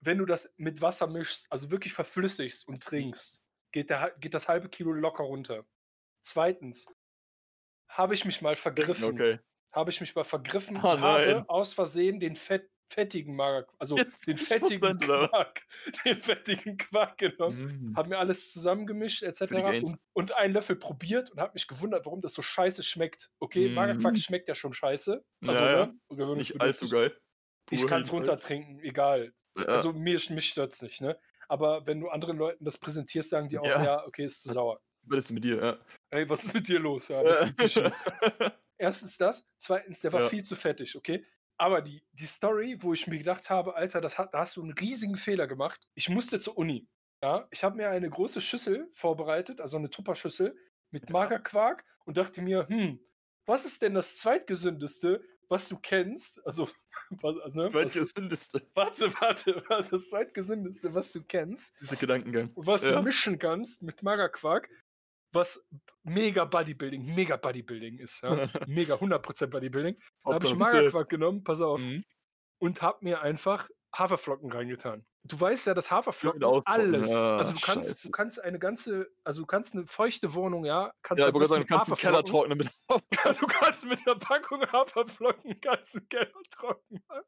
wenn 0.00 0.18
du 0.18 0.26
das 0.26 0.52
mit 0.56 0.82
Wasser 0.82 1.06
mischst, 1.06 1.50
also 1.50 1.70
wirklich 1.70 1.92
verflüssigst 1.92 2.66
und 2.66 2.82
trinkst, 2.82 3.40
geht, 3.72 3.90
der, 3.90 4.14
geht 4.18 4.34
das 4.34 4.48
halbe 4.48 4.68
Kilo 4.68 4.92
locker 4.92 5.24
runter. 5.24 5.64
Zweitens, 6.24 6.92
habe 7.88 8.14
ich 8.14 8.24
mich 8.24 8.42
mal 8.42 8.56
vergriffen. 8.56 9.04
Okay. 9.04 9.38
Habe 9.74 9.90
ich 9.90 10.00
mich 10.00 10.14
mal 10.14 10.24
vergriffen 10.24 10.76
und 10.76 10.82
habe 10.82 11.48
aus 11.48 11.72
Versehen 11.72 12.20
den 12.20 12.36
fett, 12.36 12.70
fettigen 12.92 13.34
Mager, 13.36 13.66
also 13.78 13.96
Jetzt 13.96 14.26
den 14.26 14.36
20% 14.36 14.44
fettigen? 14.46 14.98
Quark, 15.00 15.62
den 16.04 16.22
fettigen 16.22 16.76
Quark 16.76 17.18
genommen 17.18 17.90
Mm. 17.92 17.96
habe 17.96 18.08
mir 18.10 18.18
alles 18.18 18.52
zusammengemischt 18.52 19.22
etc. 19.22 19.42
Und, 19.52 19.98
und 20.12 20.32
einen 20.36 20.54
Löffel 20.54 20.76
probiert 20.76 21.30
und 21.30 21.40
habe 21.40 21.52
mich 21.54 21.66
gewundert, 21.66 22.04
warum 22.06 22.20
das 22.20 22.34
so 22.34 22.42
scheiße 22.42 22.82
schmeckt. 22.82 23.30
Okay, 23.40 23.68
Mhm. 23.68 23.74
Magerquark 23.74 24.18
schmeckt 24.18 24.48
ja 24.48 24.54
schon 24.54 24.72
scheiße. 24.72 25.24
Also, 25.46 25.60
Ja, 25.60 25.76
ja. 25.78 25.92
ne, 26.10 26.36
Nicht 26.36 26.60
allzu 26.60 26.88
geil. 26.88 27.16
Ich 27.70 27.80
Pur 27.80 27.88
kann 27.88 28.02
es 28.02 28.12
runtertrinken, 28.12 28.80
egal. 28.80 29.32
Ja. 29.56 29.64
Also 29.66 29.92
mir, 29.92 30.20
mich 30.30 30.48
stört 30.48 30.72
es 30.72 30.82
nicht, 30.82 31.00
ne? 31.00 31.18
Aber 31.48 31.86
wenn 31.86 32.00
du 32.00 32.08
anderen 32.08 32.36
Leuten 32.38 32.64
das 32.64 32.78
präsentierst, 32.78 33.30
sagen 33.30 33.48
die 33.48 33.58
auch, 33.58 33.64
ja, 33.66 33.82
Ja. 33.84 34.06
okay, 34.06 34.24
ist 34.24 34.42
zu 34.42 34.52
sauer. 34.52 34.80
Was 35.04 35.24
ist 35.24 35.32
mit 35.32 35.44
dir? 35.44 35.56
Ja. 35.62 35.78
Ey, 36.10 36.28
was 36.28 36.44
ist 36.44 36.54
mit 36.54 36.66
dir 36.68 36.78
los? 36.78 37.08
Ja, 37.08 37.22
das 37.56 37.76
ist. 37.76 37.82
Erstens 38.78 39.16
das, 39.16 39.46
zweitens, 39.58 40.00
der 40.00 40.12
war 40.12 40.22
Ja. 40.22 40.28
viel 40.28 40.42
zu 40.44 40.56
fettig, 40.56 40.96
okay? 40.96 41.24
Aber 41.58 41.82
die, 41.82 42.02
die 42.12 42.26
Story, 42.26 42.76
wo 42.80 42.92
ich 42.92 43.06
mir 43.06 43.18
gedacht 43.18 43.50
habe, 43.50 43.74
Alter, 43.76 44.00
das 44.00 44.18
hat, 44.18 44.34
da 44.34 44.40
hast 44.40 44.56
du 44.56 44.62
einen 44.62 44.72
riesigen 44.72 45.16
Fehler 45.16 45.46
gemacht. 45.46 45.88
Ich 45.94 46.08
musste 46.08 46.40
zur 46.40 46.56
Uni. 46.58 46.88
Ja, 47.22 47.46
ich 47.52 47.62
habe 47.62 47.76
mir 47.76 47.88
eine 47.90 48.10
große 48.10 48.40
Schüssel 48.40 48.88
vorbereitet, 48.92 49.60
also 49.60 49.76
eine 49.76 49.90
Tupperschüssel 49.90 50.56
mit 50.90 51.08
Magerquark 51.10 51.84
und 52.04 52.16
dachte 52.16 52.42
mir, 52.42 52.66
hm, 52.68 52.98
was 53.46 53.64
ist 53.64 53.80
denn 53.82 53.94
das 53.94 54.16
zweitgesündeste, 54.18 55.22
was 55.48 55.68
du 55.68 55.78
kennst? 55.78 56.44
Also, 56.44 56.68
was, 57.10 57.36
also, 57.38 57.44
Das 57.44 57.54
ne, 57.54 57.62
was, 57.74 57.92
zweitgesündeste. 57.92 58.66
warte, 58.74 59.14
warte, 59.20 59.62
warte, 59.68 59.90
das 59.92 60.08
zweitgesündeste, 60.08 60.94
was 60.94 61.12
du 61.12 61.22
kennst 61.22 61.74
Dieser 61.80 61.96
Gedankengang. 61.96 62.50
was 62.56 62.82
Ja. 62.82 62.92
du 62.96 63.02
mischen 63.02 63.38
kannst 63.38 63.82
mit 63.82 64.02
Magerquark, 64.02 64.68
was 65.32 65.66
mega 66.02 66.44
Bodybuilding, 66.44 67.14
mega 67.14 67.36
Bodybuilding 67.36 67.98
ist. 67.98 68.22
Ja? 68.22 68.30
mega 68.68 68.94
100% 68.96 69.46
Bodybuilding. 69.48 69.96
Da 70.24 70.34
habe 70.34 70.46
ich 70.46 70.54
Magerquark 70.54 71.08
genommen, 71.08 71.42
pass 71.44 71.60
auf, 71.60 71.80
Mhm. 71.80 72.04
und 72.58 72.82
habe 72.82 72.98
mir 73.02 73.20
einfach 73.22 73.68
Haferflocken 73.94 74.50
reingetan. 74.50 75.04
Du 75.24 75.38
weißt 75.38 75.66
ja, 75.68 75.74
dass 75.74 75.90
Haferflocken 75.90 76.42
alles, 76.64 77.08
Ja, 77.10 77.36
also 77.36 77.52
du 77.52 77.58
kannst, 77.60 77.88
scheiße. 77.90 78.08
du 78.08 78.10
kannst 78.10 78.40
eine 78.42 78.58
ganze, 78.58 79.08
also 79.22 79.42
du 79.42 79.46
kannst 79.46 79.74
eine 79.74 79.86
feuchte 79.86 80.34
Wohnung, 80.34 80.64
ja, 80.64 80.92
kannst 81.02 81.20
Ja, 81.20 81.26
am 81.26 81.30
ich 81.30 81.34
wollte 81.34 81.48
sagen, 81.48 81.62
du 81.66 81.68
kannst 81.68 81.90
den 81.90 81.96
Keller 81.96 82.18
Haferflocken- 82.18 82.24
trocknen 82.26 82.58
mit 82.58 82.70
Du 83.40 83.46
kannst 83.46 83.84
mit 83.86 83.98
einer 84.06 84.18
Packung 84.18 84.62
Haferflocken 84.72 85.50
den 85.60 85.60
Keller 86.08 86.32
trocken 86.50 87.02
machen. 87.06 87.22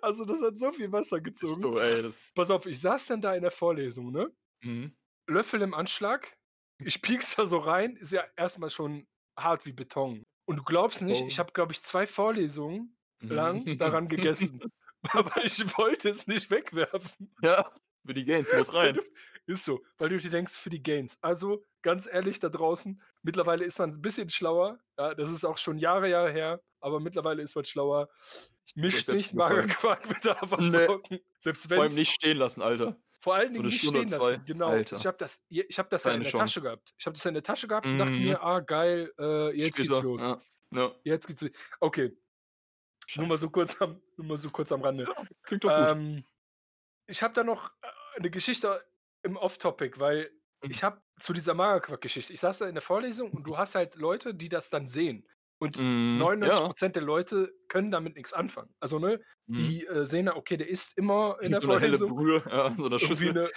Also 0.00 0.24
das 0.24 0.40
hat 0.40 0.56
so 0.58 0.72
viel 0.72 0.90
Wasser 0.90 1.20
gezogen. 1.20 1.54
so, 1.62 1.78
ey. 1.78 2.02
Das, 2.02 2.32
Pass 2.34 2.50
auf, 2.50 2.64
ich 2.66 2.80
saß 2.80 3.06
dann 3.06 3.20
da 3.20 3.34
in 3.34 3.42
der 3.42 3.50
Vorlesung, 3.50 4.10
ne? 4.10 4.34
mhm. 4.62 4.96
Löffel 5.28 5.60
im 5.60 5.74
Anschlag. 5.74 6.37
Ich 6.84 7.02
piek's 7.02 7.36
da 7.36 7.46
so 7.46 7.58
rein, 7.58 7.96
ist 7.96 8.12
ja 8.12 8.24
erstmal 8.36 8.70
schon 8.70 9.06
hart 9.36 9.66
wie 9.66 9.72
Beton. 9.72 10.26
Und 10.44 10.56
du 10.56 10.62
glaubst 10.62 11.02
nicht, 11.02 11.24
ich 11.26 11.38
habe, 11.38 11.52
glaube 11.52 11.72
ich, 11.72 11.82
zwei 11.82 12.06
Vorlesungen 12.06 12.96
lang 13.20 13.64
daran 13.78 14.08
gegessen. 14.08 14.60
Aber 15.10 15.44
ich 15.44 15.60
wollte 15.78 16.08
es 16.08 16.26
nicht 16.26 16.50
wegwerfen. 16.50 17.32
Ja, 17.42 17.72
für 18.04 18.14
die 18.14 18.24
Gains 18.24 18.52
muss 18.52 18.74
rein. 18.74 18.98
Ist 19.46 19.64
so, 19.64 19.82
weil 19.96 20.10
du 20.10 20.18
dir 20.18 20.30
denkst, 20.30 20.54
für 20.56 20.68
die 20.68 20.82
Gains. 20.82 21.16
Also, 21.22 21.64
ganz 21.80 22.06
ehrlich, 22.06 22.38
da 22.38 22.50
draußen, 22.50 23.00
mittlerweile 23.22 23.64
ist 23.64 23.78
man 23.78 23.90
ein 23.90 24.02
bisschen 24.02 24.28
schlauer. 24.28 24.78
Ja, 24.98 25.14
das 25.14 25.30
ist 25.30 25.46
auch 25.46 25.56
schon 25.56 25.78
Jahre, 25.78 26.10
Jahre 26.10 26.30
her, 26.30 26.60
aber 26.80 27.00
mittlerweile 27.00 27.42
ist 27.42 27.54
man 27.54 27.64
schlauer. 27.64 28.10
Mischt 28.74 29.08
nicht. 29.08 29.32
Magerquark 29.32 30.06
mit 30.06 30.22
Haferflocken. 30.26 31.20
Selbst 31.38 31.66
Vor 31.66 31.78
allem 31.78 31.90
wenn 31.92 31.98
nicht 31.98 32.12
stehen 32.12 32.36
lassen, 32.36 32.60
Alter. 32.60 33.00
Vor 33.20 33.34
allen 33.34 33.52
So 33.52 33.62
Dingen 33.62 33.64
eine 33.64 33.68
nicht 33.70 33.80
Stunde 33.82 34.08
stehen 34.08 34.20
lassen. 34.20 34.44
Genau. 34.46 34.68
Alter. 34.68 34.96
Ich 34.96 35.06
habe 35.06 35.16
das, 35.18 35.44
ich 35.48 35.78
hab 35.78 35.90
das 35.90 36.04
ja 36.04 36.12
in 36.12 36.20
der 36.22 36.30
Chance. 36.30 36.44
Tasche 36.44 36.62
gehabt. 36.62 36.94
Ich 36.98 37.06
habe 37.06 37.14
das 37.14 37.24
ja 37.24 37.28
in 37.28 37.34
der 37.34 37.42
Tasche 37.42 37.66
gehabt 37.68 37.86
und 37.86 37.98
dachte 37.98 38.12
Mhm. 38.12 38.22
mir, 38.24 38.42
ah, 38.42 38.60
geil, 38.60 39.12
äh, 39.18 39.56
jetzt 39.56 39.76
geht's 39.76 39.88
Später. 39.88 40.02
los. 40.02 40.22
Ja. 40.22 40.40
Ja. 40.72 40.92
Jetzt 41.02 41.26
geht's 41.26 41.42
los. 41.42 41.50
Okay, 41.80 42.16
nur 43.16 43.26
mal, 43.26 43.32
Scheiße. 43.34 43.40
so 43.40 43.50
kurz 43.50 43.80
am, 43.82 44.00
nur 44.16 44.26
mal 44.26 44.38
so 44.38 44.50
kurz 44.50 44.70
am 44.70 44.82
Rande. 44.82 45.08
Klingt 45.42 45.64
doch 45.64 45.76
gut. 45.76 45.90
Ähm, 45.90 46.24
ich 47.06 47.22
habe 47.22 47.34
da 47.34 47.42
noch 47.42 47.70
äh, 47.82 47.86
eine 48.18 48.30
Geschichte 48.30 48.84
im 49.22 49.36
Off-Topic, 49.36 49.98
weil 49.98 50.30
Mhm. 50.62 50.70
ich 50.70 50.82
habe 50.84 51.00
zu 51.20 51.32
dieser 51.32 51.54
Magerquark-Geschichte, 51.54 52.32
ich 52.32 52.40
saß 52.40 52.58
da 52.58 52.68
in 52.68 52.74
der 52.74 52.82
Vorlesung 52.82 53.30
und 53.32 53.44
du 53.44 53.56
hast 53.56 53.74
halt 53.76 53.94
Leute, 53.96 54.34
die 54.34 54.48
das 54.48 54.70
dann 54.70 54.86
sehen. 54.88 55.24
Und 55.60 55.78
Mhm, 55.78 56.18
99% 56.18 56.96
der 56.96 57.02
Leute 57.02 57.52
können 57.68 57.90
damit 57.90 58.14
nichts 58.16 58.32
anfangen. 58.32 58.72
Also, 58.80 58.98
ne, 58.98 59.20
Mhm. 59.46 59.56
die 59.56 59.86
äh, 59.86 60.06
sehen 60.06 60.26
da, 60.26 60.36
okay, 60.36 60.56
der 60.56 60.68
ist 60.68 60.96
immer 60.96 61.38
in 61.40 61.50
der 61.52 61.60
so 61.62 61.70
eine 61.72 61.80
helle 61.80 61.98
Vorlesung. 61.98 62.14
Brühe, 62.16 62.42
ja, 62.50 62.70
so 62.72 62.86
einer 62.86 62.98
Schüssel. 62.98 63.30
eine, 63.30 63.50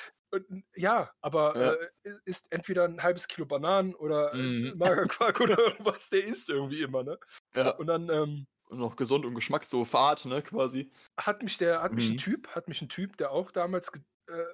ja, 0.75 1.11
aber 1.21 1.55
Ja. 1.57 1.73
Äh, 1.73 1.89
is- 2.03 2.21
isst 2.25 2.47
entweder 2.51 2.85
ein 2.85 3.03
halbes 3.03 3.27
Kilo 3.27 3.45
Bananen 3.45 3.93
oder 3.95 4.33
äh, 4.33 4.35
Magerquark 4.75 5.41
oder 5.41 5.57
irgendwas, 5.59 6.09
der 6.09 6.25
isst 6.25 6.49
irgendwie 6.49 6.81
immer, 6.81 7.03
ne? 7.03 7.19
Ja, 7.55 7.71
Und 7.71 7.87
dann 7.87 8.09
ähm, 8.09 8.45
und 8.69 8.79
noch 8.79 8.95
gesund 8.95 9.25
und 9.25 9.35
Geschmack, 9.35 9.65
so 9.65 9.83
Fahrt, 9.85 10.25
ne, 10.25 10.41
quasi. 10.41 10.91
hat 11.19 11.43
mich 11.43 11.57
der, 11.57 11.81
hat 11.81 11.95
mich 11.95 12.09
ein 12.09 12.13
Mhm. 12.13 12.17
Typ, 12.17 12.47
hat 12.55 12.67
mich 12.69 12.81
ein 12.81 12.89
Typ, 12.89 13.17
der 13.17 13.31
auch 13.31 13.51
damals 13.51 13.91
äh, 14.29 14.45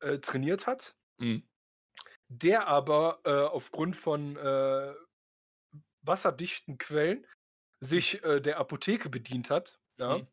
äh, 0.00 0.18
trainiert 0.20 0.66
hat, 0.66 0.94
Mhm. 1.20 1.42
der 2.28 2.66
aber 2.66 3.20
äh, 3.24 3.30
aufgrund 3.32 3.96
von 3.96 4.36
wasserdichten 6.02 6.78
Quellen 6.78 7.26
sich 7.80 8.22
äh, 8.24 8.40
der 8.40 8.58
Apotheke 8.58 9.08
bedient 9.10 9.50
hat, 9.50 9.80
ja, 9.98 10.16
Mhm. 10.16 10.28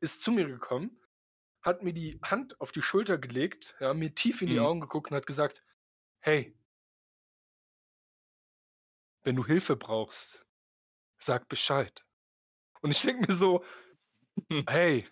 ist 0.00 0.22
zu 0.22 0.32
mir 0.32 0.46
gekommen, 0.46 1.00
hat 1.62 1.82
mir 1.82 1.92
die 1.94 2.20
Hand 2.24 2.60
auf 2.60 2.72
die 2.72 2.82
Schulter 2.82 3.18
gelegt, 3.18 3.76
ja, 3.80 3.94
mir 3.94 4.14
tief 4.14 4.42
in 4.42 4.50
die 4.50 4.58
Mhm. 4.58 4.60
Augen 4.60 4.80
geguckt 4.80 5.10
und 5.10 5.16
hat 5.16 5.26
gesagt, 5.26 5.64
hey, 6.20 6.58
wenn 9.22 9.36
du 9.36 9.44
Hilfe 9.46 9.76
brauchst, 9.76 10.46
sag 11.18 11.48
Bescheid. 11.48 12.06
Und 12.82 12.92
ich 12.92 13.02
denke 13.02 13.28
mir 13.28 13.34
so, 13.34 13.64
hey, 14.66 15.06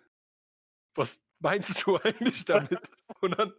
was 0.94 1.24
meinst 1.38 1.86
du 1.86 1.96
eigentlich 1.98 2.44
damit? 2.44 2.90
Und 3.20 3.38
dann 3.38 3.52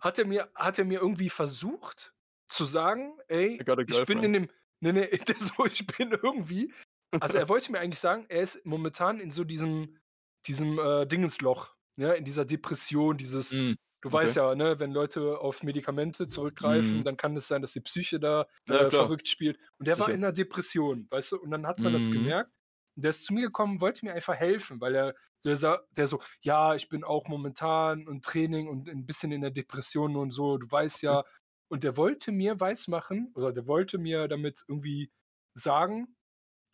hat 0.00 0.18
er 0.18 0.26
mir 0.26 0.50
hat 0.54 0.78
er 0.78 0.84
mir 0.84 1.00
irgendwie 1.00 1.30
versucht 1.30 2.14
zu 2.48 2.64
sagen: 2.64 3.18
„Ey, 3.28 3.68
ich 3.86 4.04
bin 4.04 4.22
in 4.22 4.32
dem“ 4.32 4.48
ne, 4.80 4.92
ne, 4.92 5.08
der 5.28 5.36
so 5.40 5.66
ich 5.66 5.86
bin 5.86 6.12
irgendwie 6.12 6.72
also, 7.20 7.36
er 7.38 7.48
wollte 7.48 7.72
mir 7.72 7.80
eigentlich 7.80 7.98
sagen, 8.00 8.26
er 8.28 8.42
ist 8.42 8.64
momentan 8.64 9.18
in 9.20 9.30
so 9.30 9.44
diesem 9.44 9.98
diesem, 10.46 10.78
äh, 10.78 11.04
Dingensloch, 11.06 11.74
ne, 11.96 12.14
in 12.14 12.24
dieser 12.24 12.44
Depression, 12.44 13.16
dieses 13.18 13.64
Mhm, 13.64 13.76
du 14.02 14.12
okay. 14.12 14.12
weißt 14.12 14.36
ja, 14.36 14.54
ne, 14.54 14.78
wenn 14.80 14.92
Leute 14.92 15.38
auf 15.40 15.62
Medikamente 15.64 16.28
zurückgreifen, 16.28 17.02
Mhm. 17.02 17.04
dann 17.04 17.16
kann 17.16 17.36
es 17.36 17.48
sein, 17.48 17.60
dass 17.62 17.72
die 17.72 17.80
Psyche 17.80 18.20
da, 18.20 18.46
Ja, 18.66 18.86
äh, 18.86 18.90
verrückt 18.92 19.28
spielt. 19.28 19.58
Und 19.78 19.88
der 19.88 19.98
war 19.98 20.10
Sicher. 20.10 20.14
in 20.14 20.20
'ner 20.20 20.32
Depression, 20.32 21.08
weißt 21.10 21.32
du? 21.32 21.38
Und 21.40 21.50
dann 21.50 21.66
hat 21.66 21.82
man 21.82 21.92
das 21.92 22.10
Mhm. 22.10 22.10
gemerkt. 22.10 22.56
Und 22.96 23.02
der 23.04 23.10
ist 23.10 23.24
zu 23.26 23.34
mir 23.34 23.42
gekommen, 23.46 23.80
wollte 23.80 24.04
mir 24.06 24.14
einfach 24.14 24.34
helfen, 24.36 24.80
weil 24.80 24.94
er 24.94 25.14
der 25.44 25.56
der 25.90 26.06
so: 26.06 26.20
„Ja, 26.40 26.74
ich 26.76 26.88
bin 26.88 27.04
auch 27.04 27.26
momentan 27.28 28.06
und 28.08 28.24
Training 28.24 28.68
und 28.68 28.88
'n 28.88 29.06
bisschen 29.06 29.32
in 29.32 29.40
der 29.42 29.50
Depression 29.50 30.16
und 30.16 30.30
so, 30.30 30.58
du 30.58 30.70
weißt 30.70 31.02
ja“ 31.02 31.24
und 31.68 31.84
der 31.84 31.96
wollte 31.96 32.32
mir 32.32 32.60
weismachen 32.60 33.32
oder 33.34 33.52
der 33.52 33.66
wollte 33.68 33.98
mir 33.98 34.28
damit 34.28 34.64
irgendwie 34.68 35.12
sagen: 35.54 36.16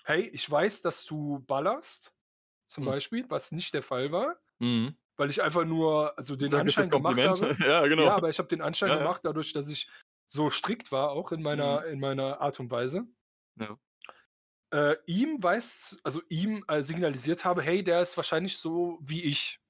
„Hey, 0.05 0.29
ich 0.29 0.51
weiß, 0.51 0.83
dass 0.83 1.05
du 1.07 1.41
ballerst“, 1.47 2.15
zum 2.69 2.85
Hm. 2.85 2.95
Beispiel, 2.95 3.27
was 3.31 3.53
nicht 3.53 3.75
der 3.75 3.83
Fall 3.85 4.13
war, 4.13 4.41
Mhm. 4.61 4.97
weil 5.17 5.31
ich 5.31 5.43
einfach 5.43 5.65
nur 5.65 6.19
also, 6.19 6.37
den 6.37 6.55
Danke 6.55 6.57
Anschein 6.57 6.91
gemacht 6.91 7.25
habe 7.25 7.53
Ja, 7.67 7.87
genau. 7.87 8.11
ja, 8.11 8.17
aber 8.17 8.29
ich 8.31 8.39
habe 8.39 8.49
den 8.49 8.63
Anschein 8.63 8.93
Ja, 8.93 8.95
gemacht 8.95 9.23
dadurch, 9.25 9.53
dass 9.55 9.71
ich 9.71 9.89
so 10.29 10.51
strikt 10.51 10.93
war, 10.93 11.11
auch 11.13 11.33
in 11.33 11.43
Mhm. 11.53 11.79
meiner 11.79 11.87
in 11.87 12.01
meiner 12.01 12.41
Art 12.41 12.61
und 12.61 12.71
Weise. 12.73 13.07
Ja. 13.57 13.79
Äh, 14.73 14.97
ihm 15.07 15.43
weiß 15.43 15.99
also, 16.05 16.21
ihm, 16.29 16.65
äh, 16.69 16.83
signalisiert 16.83 17.45
habe: 17.45 17.63
„Hey, 17.63 17.85
der 17.85 18.01
ist 18.01 18.17
wahrscheinlich 18.17 18.59
so 18.59 18.99
wie 19.03 19.23
ich.“ 19.23 19.59
Ja. 19.59 19.64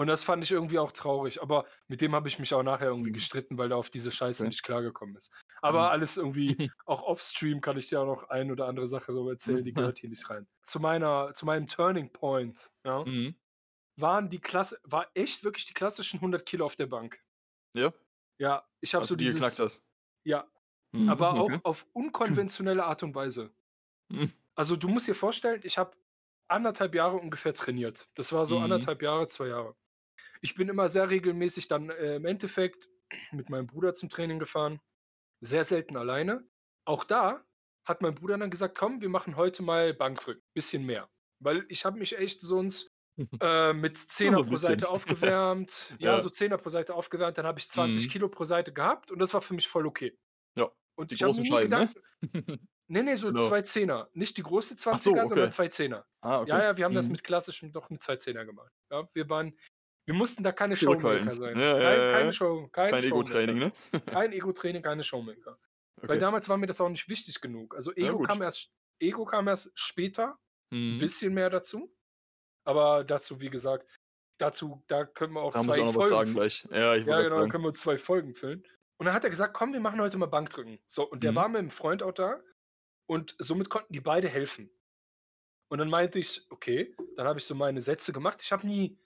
Und 0.00 0.06
das 0.06 0.22
fand 0.24 0.42
ich 0.42 0.50
irgendwie 0.50 0.78
auch 0.78 0.92
traurig, 0.92 1.42
aber 1.42 1.66
mit 1.86 2.00
dem 2.00 2.14
habe 2.14 2.26
ich 2.28 2.38
mich 2.38 2.54
auch 2.54 2.62
nachher 2.62 2.86
irgendwie 2.88 3.12
Mhm. 3.12 3.12
gestritten, 3.12 3.58
weil 3.58 3.68
der 3.68 3.76
auf 3.78 3.90
diese 3.90 4.10
Scheiße 4.10 4.46
Okay. 4.46 4.48
nicht 4.48 4.62
klargekommen 4.62 5.14
ist. 5.16 5.30
Mhm. 5.68 5.90
Aber 5.90 5.90
alles 5.90 6.16
irgendwie 6.16 6.58
auch 6.86 7.02
off-stream 7.02 7.60
kann 7.60 7.76
ich 7.76 7.88
dir 7.88 8.00
auch 8.00 8.06
noch 8.06 8.30
ein 8.30 8.50
oder 8.50 8.66
andere 8.66 8.88
Sache 8.88 9.12
so 9.12 9.28
erzählen, 9.28 9.64
die 9.64 9.74
gehört 9.74 9.98
hier 9.98 10.08
nicht 10.10 10.30
rein. 10.30 10.48
Zu 10.64 10.80
meiner 10.80 11.34
zu 11.34 11.44
meinem 11.46 11.66
Turning 11.68 12.12
Point, 12.12 12.70
ja, 12.84 13.06
Mhm. 13.06 13.34
waren 13.96 14.28
die 14.30 14.40
Klasse 14.40 14.78
war 14.84 15.10
echt 15.14 15.44
wirklich 15.44 15.66
die 15.66 15.74
klassischen 15.74 16.20
100 16.20 16.46
Kilo 16.46 16.66
auf 16.66 16.76
der 16.76 16.86
Bank. 16.88 17.22
Ja? 17.74 17.92
Ja, 18.38 18.66
ich 18.80 18.94
habe 18.94 19.04
Als 19.04 19.06
so 19.06 19.16
die 19.16 19.24
geknackt 19.24 19.58
dieses 19.58 19.60
hast? 19.60 19.84
ja, 20.24 20.50
Mhm, 20.92 21.20
aber 21.20 21.36
okay. 21.36 21.60
auch 21.60 21.64
auf 21.64 21.86
unkonventionelle 21.94 22.84
Art 22.84 23.02
und 23.02 23.14
Weise. 23.14 23.54
Mhm. 24.10 24.30
Also, 24.54 24.76
du 24.76 24.88
musst 24.88 25.08
dir 25.08 25.14
vorstellen, 25.14 25.60
ich 25.64 25.78
habe 25.78 25.96
1 26.48 26.66
1/2 26.66 26.94
Jahre 26.94 27.16
ungefähr 27.16 27.54
trainiert. 27.54 28.08
Das 28.14 28.32
war 28.32 28.46
so 28.46 28.58
Mhm. 28.58 28.64
1 28.64 28.86
1/2 28.86 29.02
Jahre, 29.02 29.26
2 29.28 29.48
Jahre. 29.48 29.76
Ich 30.40 30.54
bin 30.54 30.68
immer 30.68 30.88
sehr 30.88 31.10
regelmäßig 31.10 31.68
dann, 31.68 31.90
äh, 31.90 32.16
im 32.16 32.24
Endeffekt 32.24 32.88
mit 33.30 33.50
meinem 33.50 33.66
Bruder 33.66 33.94
zum 33.94 34.08
Training 34.08 34.38
gefahren, 34.38 34.80
sehr 35.40 35.64
selten 35.64 35.96
alleine. 35.96 36.48
Auch 36.86 37.04
da 37.04 37.44
hat 37.86 38.02
mein 38.02 38.14
Bruder 38.16 38.38
dann 38.38 38.50
gesagt: 38.50 38.76
„Komm, 38.78 39.00
wir 39.02 39.08
machen 39.10 39.36
heute 39.36 39.62
mal 39.62 39.94
Bankdrücken, 39.94 40.42
bisschen 40.54 40.86
mehr.“ 40.86 41.10
Weil 41.40 41.66
ich 41.68 41.84
habe 41.84 41.98
mich 41.98 42.18
echt 42.18 42.40
sonst, 42.42 42.90
äh, 43.42 43.72
mit 43.74 43.98
Nur 44.20 44.32
10er 44.36 44.40
so 44.44 44.44
'n 44.44 44.46
pro. 44.46 44.58
Seite 44.58 44.88
aufgewärmt. 44.90 45.96
Ja, 46.00 46.18
Ja. 46.18 46.20
so 46.20 46.30
10er 46.30 46.58
pro 46.58 46.70
Seite 46.70 46.94
aufgewärmt, 46.94 47.38
dann 47.38 47.46
habe 47.46 47.60
ich 47.60 47.68
20 47.70 48.08
Mhm. 48.08 48.10
Kilo 48.10 48.28
pro 48.30 48.44
Seite 48.44 48.72
gehabt 48.74 49.10
und 49.12 49.18
das 49.20 49.34
war 49.34 49.42
für 49.42 49.54
mich 49.54 49.68
voll 49.68 49.86
okay. 49.86 50.18
Ja, 50.56 50.70
Und 50.96 51.12
die 51.12 51.16
ich 51.16 51.22
habe 51.24 51.34
mir 51.34 51.42
großen 51.42 51.44
nie 51.44 51.58
Scheiben, 51.58 51.74
ne? 51.74 51.90
Gedanken 51.90 52.02
ne, 52.88 53.02
ne, 53.02 53.16
so 53.16 53.32
Genau. 53.32 53.32
2 53.32 53.62
10er. 53.62 54.10
Nicht 54.14 54.36
die 54.38 54.42
große 54.42 54.76
Ach 54.90 54.98
so, 54.98 55.12
20er, 55.12 55.26
sondern 55.26 55.50
okay. 55.50 55.50
2 55.50 55.68
10er. 55.68 56.06
Ah, 56.22 56.40
Ja, 56.44 56.62
okay. 56.62 56.62
ja, 56.62 56.76
wir 56.76 56.84
haben 56.84 56.94
das 56.94 57.08
Mhm. 57.08 57.10
mit 57.10 57.24
klassischen 57.24 57.72
doch 57.72 57.90
mit 57.90 58.02
2 58.02 58.16
10er 58.16 58.44
gemacht. 58.46 58.72
Ja, 58.90 59.08
wir 59.14 59.28
waren 59.30 59.58
wir 60.10 60.14
mussten 60.14 60.42
da 60.42 60.52
keine 60.52 60.76
Showmaker 60.76 61.34
sein. 61.34 61.62
Ja, 61.62 61.78
ja, 61.80 61.80
Kein 61.80 62.06
ja, 62.06 62.08
keine 62.08 62.32
ja. 62.32 62.34
Show 62.34 62.68
kein 62.72 62.98
Kein 62.98 63.04
Ego-Training, 63.04 63.58
ne? 63.58 63.72
Kein 64.10 64.32
Ego-Training, 64.32 64.82
keine 64.82 65.04
Showmaker. 65.04 65.58
Weil 66.06 66.18
Okay. 66.18 66.20
damals 66.20 66.48
war 66.48 66.56
mir 66.58 66.66
das 66.66 66.80
auch 66.80 66.88
nicht 66.88 67.08
wichtig 67.08 67.40
genug. 67.40 67.74
Also, 67.76 67.92
Ego 67.94 68.20
kam 68.20 68.42
erst 68.42 68.72
Ego 69.00 69.24
kam 69.24 69.48
erst 69.48 69.70
später, 69.76 70.38
Mhm. 70.72 71.10
bisschen 71.10 71.34
mehr 71.34 71.50
dazu. 71.50 71.94
Aber 72.64 73.04
dazu, 73.04 73.40
wie 73.40 73.50
gesagt 73.50 73.86
dazu 74.38 74.84
da 74.88 75.04
können 75.06 75.34
wir 75.34 75.42
auch 75.42 75.54
Da 75.54 75.62
musst 75.62 75.78
du 75.78 75.82
2 75.82 75.84
auch 75.84 75.86
noch 75.86 75.96
was 75.96 76.08
Folgen 76.08 76.24
sagen 76.26 76.32
f 76.32 76.34
gleich. 76.34 76.64
Ja, 76.70 76.94
ich 76.96 77.06
ja, 77.06 77.22
genau, 77.22 77.40
da 77.40 77.46
sagen. 77.46 77.48
können 77.48 77.64
wir 77.64 77.74
2 77.74 77.98
Folgen 77.98 78.34
füllen. 78.36 78.64
Und 78.98 79.06
dann 79.06 79.14
hat 79.14 79.24
er 79.24 79.30
gesagt: 79.30 79.54
„Komm, 79.54 79.72
wir 79.74 79.80
machen 79.80 80.00
heute 80.00 80.18
mal 80.18 80.26
Bankdrücken.“ 80.26 80.80
So, 80.88 81.08
und 81.10 81.24
der 81.24 81.34
Mhm. 81.34 81.36
war 81.36 81.48
mit 81.50 81.62
'm 81.62 81.70
Freund 81.72 82.02
auch 82.04 82.12
da 82.14 82.42
und 83.06 83.36
somit 83.40 83.70
konnten 83.70 83.92
die 83.94 84.00
beide 84.02 84.28
helfen. 84.28 84.70
Und 85.68 85.78
dann 85.78 85.88
meinte 85.90 86.18
ich: 86.18 86.46
„Okay.“ 86.50 86.94
Dann 87.16 87.26
habe 87.26 87.38
ich 87.38 87.44
so 87.46 87.54
meine 87.54 87.82
Sätze 87.82 88.12
gemacht. 88.12 88.40
Ich 88.42 88.52
habe 88.52 88.66
nie 88.66 88.98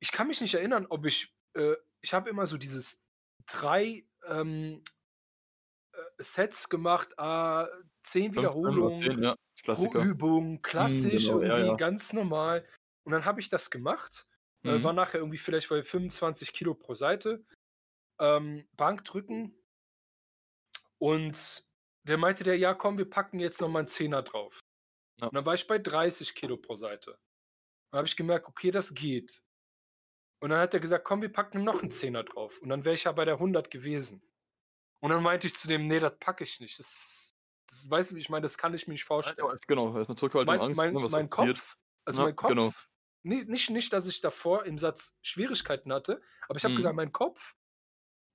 ich 0.00 0.12
kann 0.12 0.28
mich 0.28 0.40
nicht 0.40 0.54
erinnern, 0.54 0.86
ob 0.90 1.06
ich 1.06 1.34
äh, 1.54 1.74
ich 2.00 2.14
habe 2.14 2.30
immer 2.30 2.46
so 2.46 2.56
dieses 2.58 3.02
3, 3.46 4.06
ähm, 4.26 4.82
äh, 5.92 6.22
Sets 6.22 6.68
gemacht, 6.68 7.18
à 7.18 7.68
10 8.02 8.34
15 8.34 8.78
oder 8.78 8.90
Wiederholungen 8.90 8.94
10, 8.94 9.22
ja, 9.22 9.34
Klassiker. 9.62 10.08
Übung, 10.08 10.62
Mhm, 10.76 11.10
klassisch 11.10 11.10
genau, 11.10 11.42
ja, 11.42 11.58
irgendwie, 11.58 11.74
ja. 11.74 11.78
ganz 11.78 12.12
normal. 12.12 12.66
Und 13.04 13.12
dann 13.12 13.24
habe 13.26 13.40
ich 13.40 13.50
das 13.50 13.70
gemacht, 13.70 14.26
äh, 14.66 14.82
Mhm. 14.82 14.84
war 14.84 14.92
nachher 14.94 15.18
irgendwie 15.20 15.38
vielleicht 15.38 15.68
bei 15.70 15.82
25 15.84 16.52
Kilo 16.52 16.74
pro 16.74 16.94
Seite, 16.94 17.44
ähm, 18.20 18.68
Bankdrücken. 18.76 19.56
Und 20.98 21.64
der 22.06 22.18
meinte 22.18 22.44
der: 22.44 22.56
„Ja, 22.58 22.74
komm, 22.74 22.98
wir 22.98 23.08
packen 23.08 23.38
jetzt 23.40 23.60
noch 23.60 23.68
mal 23.68 23.80
'n 23.80 23.88
Zehner 23.88 24.22
drauf.“ 24.22 24.60
Ja. 25.20 25.30
Und 25.30 25.36
dann 25.36 25.46
war 25.46 25.54
ich 25.54 25.66
bei 25.68 25.78
30 25.78 26.34
Kilo 26.34 26.56
pro 26.58 26.76
Seite. 26.76 27.18
Dann 27.92 27.98
habe 28.00 28.08
ich 28.08 28.16
gemerkt: 28.16 28.48
„Okay, 28.48 28.70
das 28.72 28.94
geht.“ 28.94 29.42
Und 30.42 30.50
dann 30.50 30.60
hat 30.60 30.74
er 30.74 30.80
gesagt: 30.80 31.04
„Komm, 31.04 31.22
wir 31.22 31.32
packen 31.32 31.64
noch 31.64 31.82
'n 31.82 31.90
Zehner 31.90 32.24
drauf.“ 32.24 32.60
Und 32.60 32.68
dann 32.68 32.84
wäre 32.84 32.94
ich 32.94 33.04
ja 33.04 33.12
bei 33.12 33.24
der 33.24 33.38
100 33.38 33.70
gewesen. 33.70 34.22
Und 35.00 35.10
dann 35.10 35.22
meinte 35.22 35.46
ich 35.48 35.56
zu 35.56 35.68
dem: 35.68 35.86
„Ne, 35.88 36.00
das 36.00 36.18
packe 36.20 36.44
ich 36.44 36.60
nicht. 36.60 36.78
Das 36.78 37.30
das 37.70 37.88
du, 38.10 38.16
wie 38.16 38.20
ich 38.20 38.30
meine? 38.30 38.42
Das 38.44 38.58
kann 38.58 38.74
ich 38.74 38.88
mir 38.88 38.94
nicht 38.94 39.04
vorstellen.“ 39.04 39.52
Genau, 39.68 39.96
erst 39.96 40.08
mal 40.08 40.16
Zurückhaltung, 40.16 40.58
Mein 40.58 40.60
Angst, 40.60 40.90
mein 40.90 40.92
ne, 40.92 41.02
was 41.02 41.16
mein 41.18 41.30
passiert. 41.30 41.60
Kopf 41.60 41.76
also, 42.04 42.20
Ja, 42.20 42.24
mein 42.24 42.36
genau. 42.46 42.72
Kopf 42.74 42.88
ni 43.22 43.44
nicht 43.44 43.70
nicht, 43.70 43.92
dass 43.92 44.08
ich 44.08 44.20
davor 44.22 44.64
im 44.66 44.78
Satz 44.78 45.18
Schwierigkeiten 45.22 45.92
hatte, 45.92 46.22
aber 46.48 46.58
ich 46.58 46.64
habe 46.64 46.74
Mhm. 46.74 46.76
gesagt: 46.76 46.96
„Mein 46.96 47.12
Kopf 47.12 47.54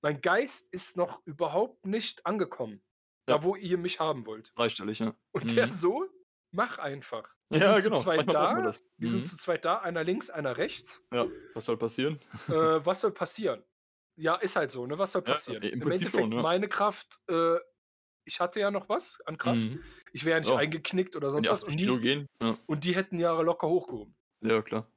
mein 0.01 0.21
Geist 0.21 0.67
ist 0.73 0.97
noch 0.97 1.25
überhaupt 1.25 1.85
nicht 1.87 2.25
angekommen, 2.27 2.83
Ja. 3.27 3.39
da 3.39 3.43
wo 3.43 3.55
ihr 3.57 3.77
mich 3.79 3.99
haben 4.01 4.25
wollt.“ 4.27 4.55
Dreistellig, 4.57 4.99
ja. 4.99 5.15
Und 5.33 5.55
der 5.57 5.69
Mhm. 5.69 5.71
so: 5.71 6.05
„Mach 6.55 6.77
einfach. 6.77 7.35
Wir 7.49 7.61
Ja, 7.61 7.63
sind 7.63 7.81
zu 7.81 7.91
genau. 7.91 7.95
zweit 7.95 8.17
Manchmal 8.17 8.35
braucht 8.35 8.53
man 8.53 8.63
da 8.63 8.73
wir 8.99 9.09
sind 9.09 9.25
Mhm. 9.25 9.25
zu 9.25 9.37
zweit 9.37 9.65
da, 9.65 9.79
einer 9.79 10.03
links, 10.03 10.29
einer 10.29 10.55
rechts.“ 10.57 11.03
Ja, 11.11 11.31
was 11.53 11.65
soll 11.65 11.77
passieren? 11.77 12.19
Äh, 12.49 12.55
was 12.85 13.01
soll 13.01 13.13
passieren? 13.13 13.63
Ja, 14.15 14.35
ist 14.35 14.55
halt 14.55 14.71
so, 14.71 14.85
ne? 14.85 14.97
Was 14.99 15.13
soll 15.13 15.23
Ja, 15.25 15.33
passieren? 15.33 15.63
i 15.63 15.69
im 15.69 15.79
Im 15.79 15.79
Prinzip 15.81 16.09
schon, 16.09 16.31
Endeffekt 16.31 16.31
ja. 16.31 16.43
meine 16.43 16.67
Kraft 16.69 17.19
äh, 17.29 17.57
ich 18.25 18.39
hatte 18.41 18.59
ja 18.61 18.71
noch 18.71 18.89
was 18.89 19.21
an 19.27 19.37
Kraft. 19.37 19.69
Mhm. 19.69 19.83
Ich 20.13 20.25
wäre 20.25 20.37
ja 20.37 20.41
nicht 20.41 20.51
Ja. 20.51 20.57
eingeknickt 20.57 21.15
oder 21.17 21.31
sonst 21.31 21.49
was 21.49 21.63
und 21.63 21.75
80 21.75 21.77
Kilo 21.77 21.97
die 21.97 21.99
gehen, 21.99 22.27
ja. 22.41 22.57
und 22.67 22.85
die 22.85 22.95
hätten 22.95 23.19
ja 23.19 23.39
locker 23.41 23.67
hochgehoben. 23.69 24.15
Ja, 24.41 24.61
klar. 24.61 24.87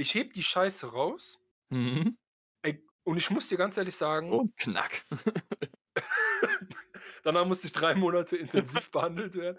Ich 0.00 0.14
hebe 0.14 0.32
die 0.32 0.44
Scheiße 0.44 0.92
raus 0.92 1.38
Mhm. 1.70 2.18
ey, 2.64 2.84
und 3.04 3.16
ich 3.16 3.30
muss 3.30 3.48
dir 3.48 3.56
ganz 3.58 3.76
ehrlich 3.76 3.96
sagen 3.96 4.38
Und 4.38 4.56
knack. 4.56 5.04
danach 7.24 7.46
musste 7.46 7.66
ich 7.68 7.72
3 7.72 7.94
Monate 7.94 8.36
intensiv 8.36 8.90
behandelt 8.90 9.34
werden. 9.36 9.58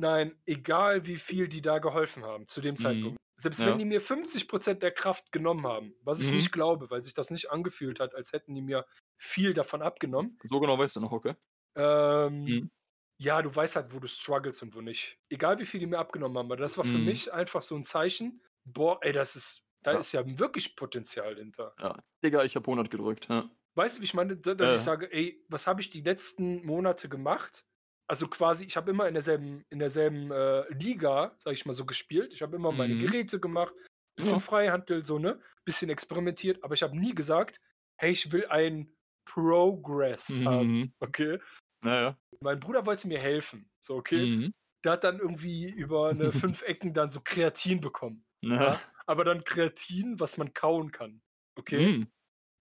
Nein, 0.00 0.40
egal 0.46 1.04
wie 1.04 1.18
viel 1.18 1.46
die 1.46 1.60
da 1.60 1.78
geholfen 1.78 2.24
haben 2.24 2.46
zu 2.48 2.62
dem 2.62 2.76
Mhm. 2.78 2.78
Zeitpunkt. 2.78 3.18
Selbst 3.36 3.66
wenn 3.66 3.76
Ja. 3.76 3.80
die 3.80 3.84
mir 3.84 4.00
50 4.00 4.48
% 4.48 4.82
der 4.82 4.92
Kraft 4.92 5.30
genommen 5.30 5.66
haben, 5.66 5.94
was 6.02 6.20
ich 6.22 6.32
Mhm. 6.32 6.32
nicht 6.32 6.52
glaube, 6.52 6.90
weil 6.90 7.02
sich 7.02 7.12
das 7.12 7.30
nicht 7.30 7.50
angefühlt 7.50 8.00
hat, 8.00 8.14
als 8.14 8.32
hätten 8.32 8.54
die 8.54 8.62
mir 8.62 8.86
viel 9.18 9.52
davon 9.52 9.82
abgenommen. 9.82 10.38
So 10.48 10.60
genau 10.60 10.78
weißt 10.78 10.96
du 10.96 11.00
noch, 11.00 11.12
okay. 11.12 11.34
Ähm, 11.76 12.46
Mhm. 12.46 12.70
ja, 13.18 13.42
du 13.42 13.54
weißt 13.54 13.76
halt, 13.76 13.94
wo 13.94 14.00
du 14.00 14.08
struggles 14.08 14.62
und 14.62 14.74
wo 14.74 14.80
nicht. 14.80 15.18
Egal 15.28 15.58
wie 15.58 15.66
viel 15.66 15.80
die 15.80 15.86
mir 15.86 15.98
abgenommen 15.98 16.36
haben, 16.38 16.46
aber 16.46 16.56
das 16.56 16.78
war 16.78 16.84
für 16.84 16.98
Mhm. 16.98 17.20
mich 17.20 17.32
einfach 17.32 17.62
so 17.62 17.76
'n 17.76 17.84
Zeichen: 17.84 18.42
„Boah, 18.64 18.98
ey, 19.02 19.12
das 19.12 19.36
ist 19.36 19.66
da 19.82 19.92
Ja. 19.92 20.00
ist 20.00 20.12
ja 20.12 20.22
wirklich 20.38 20.76
Potenzial 20.76 21.36
hinter.“ 21.36 21.76
Ja. 21.78 21.96
Digga, 22.22 22.44
ich 22.44 22.56
habe 22.56 22.66
100 22.66 22.90
gedrückt, 22.90 23.28
ja. 23.28 23.50
Weißt 23.76 23.96
du, 23.96 24.00
wie 24.00 24.04
ich 24.04 24.14
meine? 24.14 24.36
Da 24.36 24.54
dass 24.54 24.72
ich 24.72 24.82
Ja. 24.82 24.82
sage: 24.82 25.12
„Ey, 25.12 25.44
was 25.48 25.66
habe 25.66 25.80
ich 25.80 25.90
die 25.90 26.00
letzten 26.02 26.64
Monate 26.66 27.08
gemacht?“ 27.08 27.62
Also, 28.10 28.26
quasi, 28.26 28.64
ich 28.64 28.76
habe 28.76 28.90
immer 28.90 29.06
in 29.06 29.14
derselben 29.14 29.64
in 29.70 29.78
derselben, 29.78 30.32
äh, 30.32 30.68
Liga, 30.74 31.36
sage 31.38 31.54
ich 31.54 31.64
mal 31.64 31.74
so, 31.74 31.86
gespielt. 31.86 32.32
Ich 32.34 32.42
habe 32.42 32.56
immer 32.56 32.72
meine 32.72 32.96
Mhm. 32.96 32.96
Geräte 32.96 33.38
gemacht, 33.38 33.72
bisschen 34.16 34.40
Ja. 34.40 34.40
Freihantel 34.40 35.04
so, 35.04 35.20
ne? 35.20 35.40
Bisschen 35.64 35.90
experimentiert, 35.90 36.64
aber 36.64 36.74
ich 36.74 36.82
habe 36.82 36.98
nie 36.98 37.14
gesagt: 37.14 37.60
„Hey, 37.96 38.10
ich 38.10 38.32
will 38.32 38.46
einen 38.46 38.96
Progress 39.24 40.40
haben“, 40.44 40.72
Mhm. 40.72 40.92
okay? 40.98 41.38
Ja, 41.82 42.00
ja. 42.02 42.18
Mein 42.40 42.60
Bruder 42.60 42.86
wollte 42.86 43.08
mir 43.08 43.18
helfen, 43.18 43.70
so, 43.80 43.96
okay? 43.96 44.30
Mhm. 44.30 44.50
Der 44.84 44.92
hat 44.92 45.04
dann 45.04 45.18
irgendwie 45.20 45.68
über 45.70 46.14
'ne 46.14 46.32
5 46.32 46.62
Ecken 46.64 46.94
dann 46.94 47.10
so 47.10 47.20
Kreatin 47.22 47.80
bekommen, 47.80 48.26
Ja. 48.42 48.58
ja? 48.58 48.82
Aber 49.06 49.24
dann 49.24 49.44
Kreatin, 49.44 50.20
was 50.20 50.38
man 50.38 50.54
kauen 50.54 50.90
kann, 50.92 51.22
okay? 51.56 51.90
Mhm. 51.90 52.10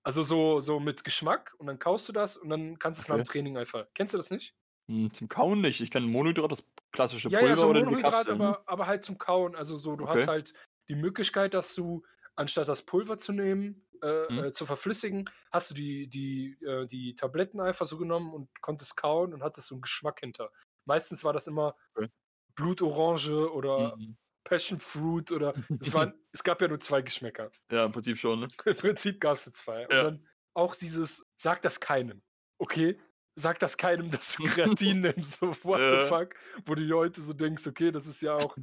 Also, 0.04 0.24
so 0.24 0.60
so 0.62 0.80
mit 0.82 1.04
Geschmack 1.06 1.56
und 1.60 1.68
dann 1.68 1.80
kaust 1.80 2.10
du 2.10 2.14
das 2.14 2.38
und 2.38 2.50
dann 2.50 2.80
kannst 2.80 3.00
du's 3.02 3.10
nach 3.10 3.18
dem 3.18 3.24
Okay. 3.24 3.26
Training 3.26 3.58
einfach 3.58 3.88
kennst 3.96 4.14
du 4.16 4.20
das 4.20 4.32
nicht? 4.32 4.54
Hm, 4.90 5.14
zum 5.14 5.28
Kauen 5.30 5.62
nicht. 5.62 5.80
Ich 5.82 5.92
kenne 5.92 6.08
Monohydrat, 6.08 6.52
das 6.52 6.70
klassische 6.92 7.30
Ja, 7.30 7.42
ja, 7.42 7.56
Pulver 7.56 7.58
so 7.58 7.70
oder 7.70 7.86
Monohydrat, 7.86 7.96
Kapseln, 7.96 8.42
ne? 8.42 8.58
aber 8.58 8.64
aber 8.66 8.88
halt 8.88 9.04
zum 9.04 9.18
Kauen. 9.18 9.56
Also, 9.56 9.78
so, 9.78 9.96
du 9.96 10.08
hast 10.10 10.28
Okay. 10.28 10.28
halt 10.28 10.54
die 10.88 10.96
Möglichkeit, 10.96 11.54
dass 11.54 11.76
du 11.76 12.04
anstatt 12.36 12.68
das 12.68 12.86
Pulver 12.86 13.18
zu 13.18 13.34
nehmen, 13.34 13.88
äh, 14.02 14.08
Mhm. 14.30 14.46
äh, 14.48 14.52
zu 14.54 14.66
verflüssigen, 14.66 15.30
hast 15.52 15.70
du 15.70 15.74
die, 15.76 16.08
die, 16.10 16.58
äh, 16.66 16.88
die 16.88 17.16
Tabletten 17.16 17.60
einfach 17.60 17.86
so 17.86 17.98
genommen 17.98 18.34
und 18.34 18.50
konntest 18.62 18.96
kauen 18.98 19.34
und 19.34 19.44
hattest 19.44 19.68
so 19.68 19.76
einen 19.76 19.82
Geschmack 19.82 20.22
hinter. 20.22 20.52
Meistens 20.86 21.24
war 21.24 21.34
das 21.34 21.48
immer 21.48 21.76
Okay. 21.98 22.10
Blutorange 22.56 23.52
oder 23.52 23.98
Mhm. 23.98 24.18
Passion 24.46 24.80
Fruit 24.80 25.32
oder 25.32 25.56
es, 25.80 25.94
waren, 25.94 26.14
es 26.34 26.44
gab 26.44 26.62
ja 26.62 26.68
nur 26.70 26.80
zwei 26.82 27.02
Geschmäcker. 27.04 27.52
Ja, 27.72 27.86
im 27.86 27.92
Prinzip 27.92 28.18
schon, 28.18 28.40
ne? 28.42 28.52
Im 28.66 28.78
Prinzip 28.78 29.20
gab 29.22 29.36
es 29.36 29.46
zwei. 29.52 29.88
Und 29.90 29.98
Ja. 29.98 30.04
dann 30.04 30.28
auch 30.54 30.76
dieses, 30.76 31.26
sag 31.38 31.62
das 31.62 31.80
keinem. 31.80 32.22
Okay? 32.58 33.00
Sag 33.40 33.60
das 33.60 33.78
keinem, 33.78 34.12
dass 34.12 34.36
du 34.36 34.44
Kreatin 34.84 35.02
nimmst. 35.02 35.36
So, 35.40 35.48
what 35.64 35.80
Ja. 35.80 36.04
the 36.04 36.08
fuck? 36.10 36.36
Wo 36.66 36.76
du 36.76 36.88
heute 36.96 37.22
so 37.22 37.34
denkst, 37.34 37.66
okay, 37.68 37.92
das 37.92 38.06
ist 38.08 38.22
ja 38.22 38.36
auch, 38.36 38.58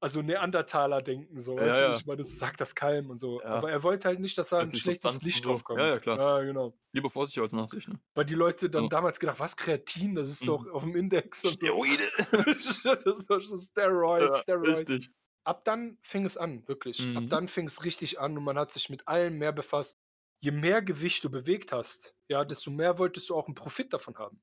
also 0.00 0.20
Neandertaler 0.22 1.00
denken 1.00 1.38
so, 1.38 1.56
Ja, 1.56 1.66
weißt 1.66 1.78
du? 1.78 1.82
ja. 1.84 1.96
Ich 1.96 2.06
meine, 2.06 2.16
das 2.18 2.36
sagt 2.36 2.60
das 2.60 2.74
keinem 2.74 3.10
und 3.10 3.18
so. 3.18 3.40
Aber 3.44 3.70
er 3.70 3.82
wollte 3.84 4.08
halt 4.08 4.18
nicht, 4.18 4.36
dass 4.36 4.48
da 4.48 4.58
ein 4.58 4.74
schlechtes 4.74 5.22
Licht 5.22 5.44
so- 5.44 5.50
drauf 5.50 5.62
kommt. 5.62 5.78
Ja, 5.78 5.86
ja, 5.90 5.98
klar. 6.00 6.18
Ja, 6.18 6.44
genau. 6.44 6.76
Lieber 6.92 7.08
Vorsicht 7.10 7.38
als 7.38 7.52
Nachsicht, 7.52 7.88
ne? 7.88 8.00
Weil 8.14 8.24
die 8.24 8.34
Leute 8.34 8.68
dann 8.68 8.88
damals 8.88 9.20
gedacht, 9.20 9.38
was, 9.38 9.56
Kreatin? 9.56 10.16
Das 10.16 10.28
ist 10.28 10.42
Mhm. 10.42 10.46
doch 10.46 10.66
auf 10.72 10.82
dem 10.82 10.96
Index 10.96 11.44
und 11.44 11.50
so. 11.50 11.56
Steroide! 11.56 12.02
das 13.04 13.18
ist 13.18 13.30
doch 13.30 13.40
so 13.40 13.58
Steroids, 13.58 14.42
Steroids. 14.42 14.80
richtig. 14.80 15.10
ab 15.44 15.64
dann 15.64 15.98
fing 16.02 16.24
es 16.24 16.36
an, 16.36 16.66
wirklich. 16.66 17.00
Ab 17.16 17.22
Mhm. 17.24 17.28
dann 17.28 17.46
fing 17.48 17.66
es 17.66 17.84
richtig 17.84 18.18
an 18.20 18.36
und 18.36 18.42
man 18.44 18.58
hat 18.58 18.72
sich 18.72 18.90
mit 18.90 19.06
allem 19.06 19.38
mehr 19.38 19.52
befasst. 19.52 19.98
Je 20.42 20.50
mehr 20.50 20.82
Gewicht 20.82 21.24
du 21.24 21.30
bewegt 21.30 21.72
hast, 21.72 22.16
ja, 22.28 22.44
desto 22.44 22.70
mehr 22.70 22.98
wolltest 22.98 23.30
du 23.30 23.36
auch 23.36 23.46
einen 23.46 23.54
Profit 23.54 23.92
davon 23.92 24.16
haben. 24.18 24.42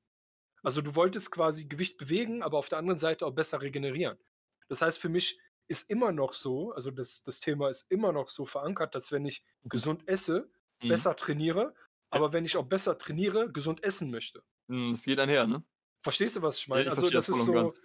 Also 0.62 0.82
du 0.82 0.94
wolltest 0.96 1.30
quasi 1.32 1.66
Gewicht 1.66 1.98
bewegen, 1.98 2.42
aber 2.42 2.58
auf 2.58 2.68
der 2.70 2.78
anderen 2.78 2.98
Seite 2.98 3.26
auch 3.26 3.32
besser 3.32 3.62
regenerieren. 3.62 4.18
Das 4.68 4.82
heißt, 4.82 4.98
für 4.98 5.08
mich 5.10 5.40
ist 5.68 5.90
immer 5.90 6.12
noch 6.12 6.34
so, 6.34 6.72
also 6.72 6.90
das, 6.90 7.22
das 7.24 7.40
Thema 7.40 7.70
ist 7.70 7.90
immer 7.90 8.12
noch 8.12 8.28
so 8.30 8.46
verankert, 8.46 8.94
dass 8.94 9.12
wenn 9.12 9.26
ich 9.26 9.44
gesund 9.64 10.08
esse, 10.08 10.50
Mhm. 10.82 11.02
besser 11.02 11.16
trainiere, 11.16 11.74
aber 12.10 12.32
wenn 12.32 12.44
ich 12.46 12.56
auch 12.56 12.66
besser 12.66 12.98
trainiere, 12.98 13.52
gesund 13.52 13.84
essen 13.84 14.10
möchte. 14.10 14.44
Es 14.92 15.04
geht 15.04 15.18
einher, 15.18 15.46
ne? 15.46 15.64
Verstehst 16.02 16.36
du, 16.36 16.42
was 16.42 16.58
ich 16.58 16.68
Ja, 16.72 16.80
meine? 16.80 16.90
ich 16.90 16.90
also 16.90 17.10
das 17.10 17.28
das 17.28 17.28
ist 17.28 17.44
so. 17.44 17.52
ganz. 17.52 17.82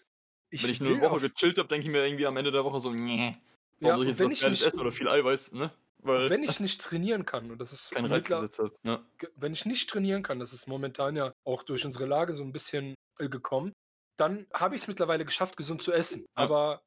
Wenn 0.61 0.71
ich 0.71 0.81
nur 0.81 0.93
eine 0.93 1.01
Woche 1.01 1.19
gechillt 1.21 1.57
habe, 1.59 1.67
denke 1.69 1.87
ich 1.87 1.91
mir 1.91 2.05
irgendwie 2.05 2.25
am 2.27 2.37
Ende 2.37 2.51
der 2.51 2.63
Woche 2.65 2.79
so, 2.79 2.91
nee, 2.91 3.33
warum 3.81 3.87
Ja, 3.87 3.99
soll 3.99 4.07
ich 4.07 4.17
jetzt 4.17 4.21
was 4.21 4.53
ich 4.53 4.61
essen 4.61 4.79
oder 4.81 4.91
viel 4.91 5.07
Eiweiß, 5.09 5.51
ne? 5.53 5.71
Wenn 5.99 6.43
ich 6.43 6.59
nicht 6.59 6.81
trainieren 6.81 7.25
kann, 7.25 7.49
und 7.51 7.57
das 7.59 7.71
ist 7.73 7.91
keinen 7.91 8.05
Reiz 8.05 8.25
mittler- 8.27 8.41
gesetzt 8.41 8.59
habe. 8.59 8.75
Ja. 8.83 9.03
wenn 9.35 9.53
ich 9.53 9.65
nicht 9.65 9.89
trainieren 9.89 10.21
kann, 10.23 10.39
das 10.39 10.53
ist 10.53 10.67
momentan 10.67 11.15
ja 11.15 11.33
auch 11.43 11.63
durch 11.63 11.83
unsere 11.85 12.05
Lage 12.05 12.33
so 12.35 12.43
ein 12.43 12.51
bisschen 12.51 12.93
äh, 13.19 13.27
gekommen, 13.29 13.73
dann 14.17 14.45
habe 14.53 14.75
ich 14.75 14.81
es 14.83 14.87
mittlerweile 14.87 15.25
geschafft, 15.25 15.57
gesund 15.57 15.81
zu 15.81 15.91
essen. 15.91 16.21
Ja. 16.21 16.27
Aber 16.43 16.83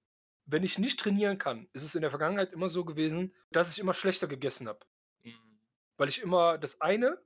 wenn 0.46 0.62
ich 0.62 0.78
nicht 0.78 1.00
trainieren 1.00 1.36
kann, 1.38 1.68
ist 1.72 1.82
es 1.82 1.94
in 1.94 2.00
der 2.02 2.10
Vergangenheit 2.10 2.52
immer 2.52 2.68
so 2.68 2.84
gewesen, 2.84 3.34
dass 3.50 3.72
ich 3.72 3.78
immer 3.80 3.92
schlechter 3.92 4.26
gegessen 4.28 4.68
habe. 4.68 4.80
Mhm. 5.24 5.34
Weil 5.96 6.08
ich 6.08 6.22
immer 6.22 6.56
das 6.58 6.80
eine 6.80 7.18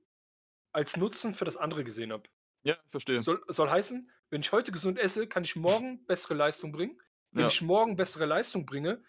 als 0.72 0.96
Nutzen 0.96 1.34
für 1.34 1.44
das 1.44 1.56
andere 1.56 1.84
gesehen 1.84 2.10
habe. 2.12 2.24
Ja, 2.64 2.76
verstehe. 2.88 3.22
Soll, 3.22 3.42
soll 3.48 3.68
heißen, 3.68 4.10
wenn 4.30 4.40
ich 4.40 4.50
heute 4.52 4.72
gesund 4.72 4.98
esse, 4.98 5.26
kann 5.26 5.44
ich 5.44 5.56
morgen 5.56 6.04
bessere 6.06 6.34
Leistung 6.34 6.72
bringen. 6.72 7.00
Wenn 7.32 7.42
Ja. 7.42 7.48
ich 7.48 7.60
morgen 7.60 7.96
bessere 7.96 8.24
Leistung 8.24 8.64
bringe, 8.66 9.02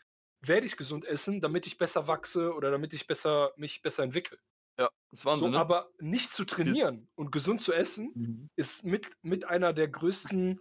werde 0.46 0.66
ich 0.66 0.78
gesund 0.78 1.06
essen, 1.06 1.41
damit 1.41 1.66
ich 1.68 1.78
besser 1.78 2.08
wachse 2.08 2.54
oder 2.54 2.70
damit 2.72 2.94
ich 2.94 3.08
besser, 3.08 3.54
mich 3.58 3.82
besser 3.82 4.04
entwickle. 4.04 4.38
Ja, 4.78 4.89
das 5.12 5.20
ist 5.20 5.26
Wahnsinn, 5.26 5.46
So, 5.46 5.52
ne? 5.52 5.60
aber 5.60 5.91
nicht 6.00 6.32
zu 6.34 6.46
trainieren 6.46 7.08
und 7.16 7.32
gesund 7.32 7.62
zu 7.62 7.74
essen, 7.74 8.12
Mhm. 8.16 8.50
ist 8.56 8.84
mit, 8.84 9.12
mit 9.22 9.46
einer 9.46 9.72
der 9.74 9.88
größten, 9.88 10.60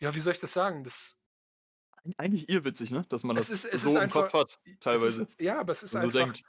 ja, 0.00 0.14
wie 0.14 0.20
soll 0.20 0.32
ich 0.34 0.40
das 0.40 0.52
sagen? 0.52 0.84
Das, 0.84 1.18
Eigentlich 2.18 2.48
irrwitzig, 2.48 2.90
ne? 2.92 3.04
Dass 3.08 3.24
man 3.24 3.36
Es 3.36 3.48
das 3.48 3.64
ist- 3.64 3.72
es 3.74 3.82
so 3.82 3.88
ist 3.90 3.94
im 3.96 4.00
einfach- 4.02 4.30
Kopf 4.30 4.34
hat, 4.34 4.60
teilweise. 4.78 5.22
ist, 5.22 5.40
ja, 5.40 5.58
aber 5.58 5.72
es 5.72 5.82
ist 5.82 5.96
einfach, 5.96 6.12
denkt. 6.12 6.42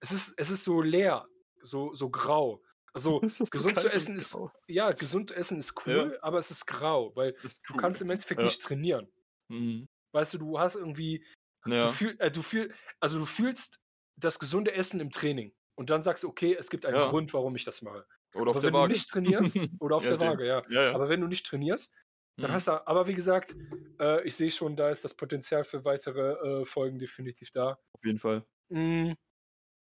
es 0.00 0.10
ist, 0.12 0.34
es 0.38 0.48
ist 0.50 0.64
so 0.64 0.80
leer, 0.80 1.28
so, 1.60 1.92
so 1.92 2.08
grau. 2.08 2.62
Also 2.94 3.20
gesund 3.50 3.78
zu 3.78 3.92
essen 3.92 4.16
ist, 4.16 4.32
grau? 4.32 4.50
ja, 4.68 4.92
gesund 4.92 5.32
essen 5.32 5.58
ist 5.58 5.74
cool, 5.86 6.18
aber 6.22 6.38
es 6.38 6.50
ist 6.50 6.64
grau, 6.64 7.14
weil 7.14 7.36
Ist 7.42 7.60
du 7.68 7.74
cool. 7.74 7.80
kannst 7.80 8.00
im 8.00 8.08
Endeffekt 8.08 8.40
Ja. 8.40 8.46
nicht 8.46 8.62
trainieren. 8.62 9.12
Mhm. 9.48 9.86
Weißt 10.12 10.32
du, 10.32 10.38
du 10.38 10.58
hast 10.58 10.76
irgendwie, 10.76 11.22
du, 11.66 11.74
Ja. 11.74 11.88
fühl, 11.88 12.16
äh, 12.20 12.30
du, 12.30 12.42
fühl, 12.42 12.74
also 13.00 13.18
du 13.18 13.26
fühlst 13.26 13.80
das 14.16 14.38
gesunde 14.38 14.72
Essen 14.74 15.00
im 15.00 15.10
Training 15.10 15.54
und 15.74 15.90
dann 15.90 16.02
sagst 16.02 16.24
du, 16.24 16.28
okay, 16.28 16.54
es 16.58 16.70
gibt 16.70 16.86
einen 16.86 16.96
Ja. 16.96 17.08
Grund, 17.10 17.32
warum 17.34 17.54
ich 17.56 17.64
das 17.64 17.82
mache. 17.82 18.06
Oder 18.34 18.50
auf 18.50 18.56
aber 18.56 18.60
der 18.60 18.68
wenn 18.68 18.72
du 18.74 18.78
Waage. 18.80 18.92
nicht 18.92 19.08
trainierst, 19.10 19.56
oder 19.80 19.96
auf 19.96 20.04
Je 20.04 20.10
der. 20.16 20.20
Waage, 20.20 20.46
ja. 20.46 20.62
Ja, 20.68 20.82
ja. 20.84 20.94
Aber 20.94 21.08
wenn 21.08 21.20
du 21.20 21.26
nicht 21.26 21.46
trainierst, 21.46 21.94
dann 22.40 22.50
Mhm. 22.50 22.54
hast 22.54 22.68
du, 22.68 22.86
aber 22.86 23.06
wie 23.06 23.14
gesagt, 23.14 23.56
äh, 24.00 24.22
ich 24.26 24.36
sehe 24.36 24.50
schon, 24.50 24.76
da 24.76 24.90
ist 24.90 25.04
das 25.04 25.14
Potenzial 25.14 25.64
für 25.64 25.84
weitere 25.84 26.60
äh, 26.62 26.64
Folgen 26.66 26.98
definitiv 26.98 27.50
da. 27.50 27.78
Auf 27.92 28.04
jeden 28.04 28.18
Fall. 28.18 28.44
Mm, 28.68 29.12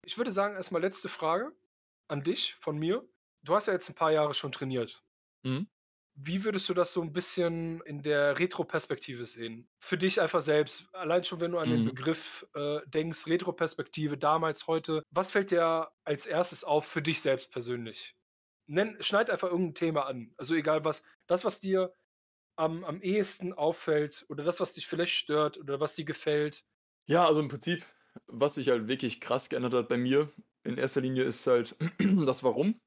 Ich 0.06 0.18
würde 0.18 0.32
sagen, 0.32 0.56
erstmal 0.56 0.82
letzte 0.82 1.10
Frage 1.10 1.54
an 2.10 2.24
dich 2.24 2.56
von 2.62 2.78
mir. 2.78 3.08
Du 3.44 3.56
hast 3.56 3.68
ja 3.68 3.74
jetzt 3.74 3.90
ein 3.90 3.96
paar 3.96 4.12
Jahre 4.12 4.34
schon 4.34 4.52
trainiert. 4.52 5.04
Mhm. 5.44 5.68
Wie 6.24 6.44
würdest 6.44 6.70
du 6.70 6.74
das 6.74 6.94
so 6.94 7.02
ein 7.02 7.14
bisschen 7.14 7.82
in 7.82 8.04
der 8.04 8.38
Retro-Perspektive 8.38 9.26
sehen? 9.26 9.70
Für 9.80 9.98
dich 9.98 10.22
einfach 10.22 10.42
selbst. 10.42 10.88
Allein 10.94 11.24
schon, 11.24 11.40
wenn 11.42 11.52
du 11.52 11.58
an 11.58 11.70
den 11.70 11.84
Mhm. 11.84 11.84
Begriff 11.84 12.46
äh, 12.54 12.80
denkst, 12.86 13.26
Retro-Perspektive, 13.28 14.18
damals, 14.18 14.68
heute. 14.68 15.04
Was 15.10 15.32
fällt 15.32 15.52
dir 15.52 15.92
als 16.04 16.28
erstes 16.28 16.64
auf 16.64 16.86
für 16.86 17.02
dich 17.02 17.22
selbst 17.22 17.50
persönlich? 17.52 18.16
Nenn, 18.68 18.98
schneid 19.02 19.30
einfach 19.30 19.50
irgendein 19.50 19.76
Thema 19.76 20.06
an. 20.08 20.34
Also 20.38 20.56
egal 20.56 20.86
was. 20.86 21.04
Das, 21.28 21.46
was 21.46 21.60
dir 21.60 21.96
am, 22.58 22.84
am 22.86 23.02
ehesten 23.02 23.54
auffällt 23.54 24.26
oder 24.30 24.44
das, 24.44 24.60
was 24.62 24.74
dich 24.74 24.88
vielleicht 24.88 25.14
stört 25.16 25.58
oder 25.60 25.80
was 25.80 25.96
dir 25.96 26.06
gefällt. 26.06 26.66
Ja, 27.08 27.26
also 27.26 27.42
im 27.42 27.48
Prinzip, 27.48 27.86
was 28.28 28.56
sich 28.56 28.70
halt 28.70 28.88
wirklich 28.88 29.22
krass 29.22 29.50
geändert 29.50 29.74
hat 29.74 29.90
bei 29.90 29.98
mir, 29.98 30.32
in 30.64 30.78
erster 30.78 31.02
Linie 31.02 31.24
ist 31.24 31.46
halt 31.48 31.76
das 32.26 32.44
Warum 32.44 32.80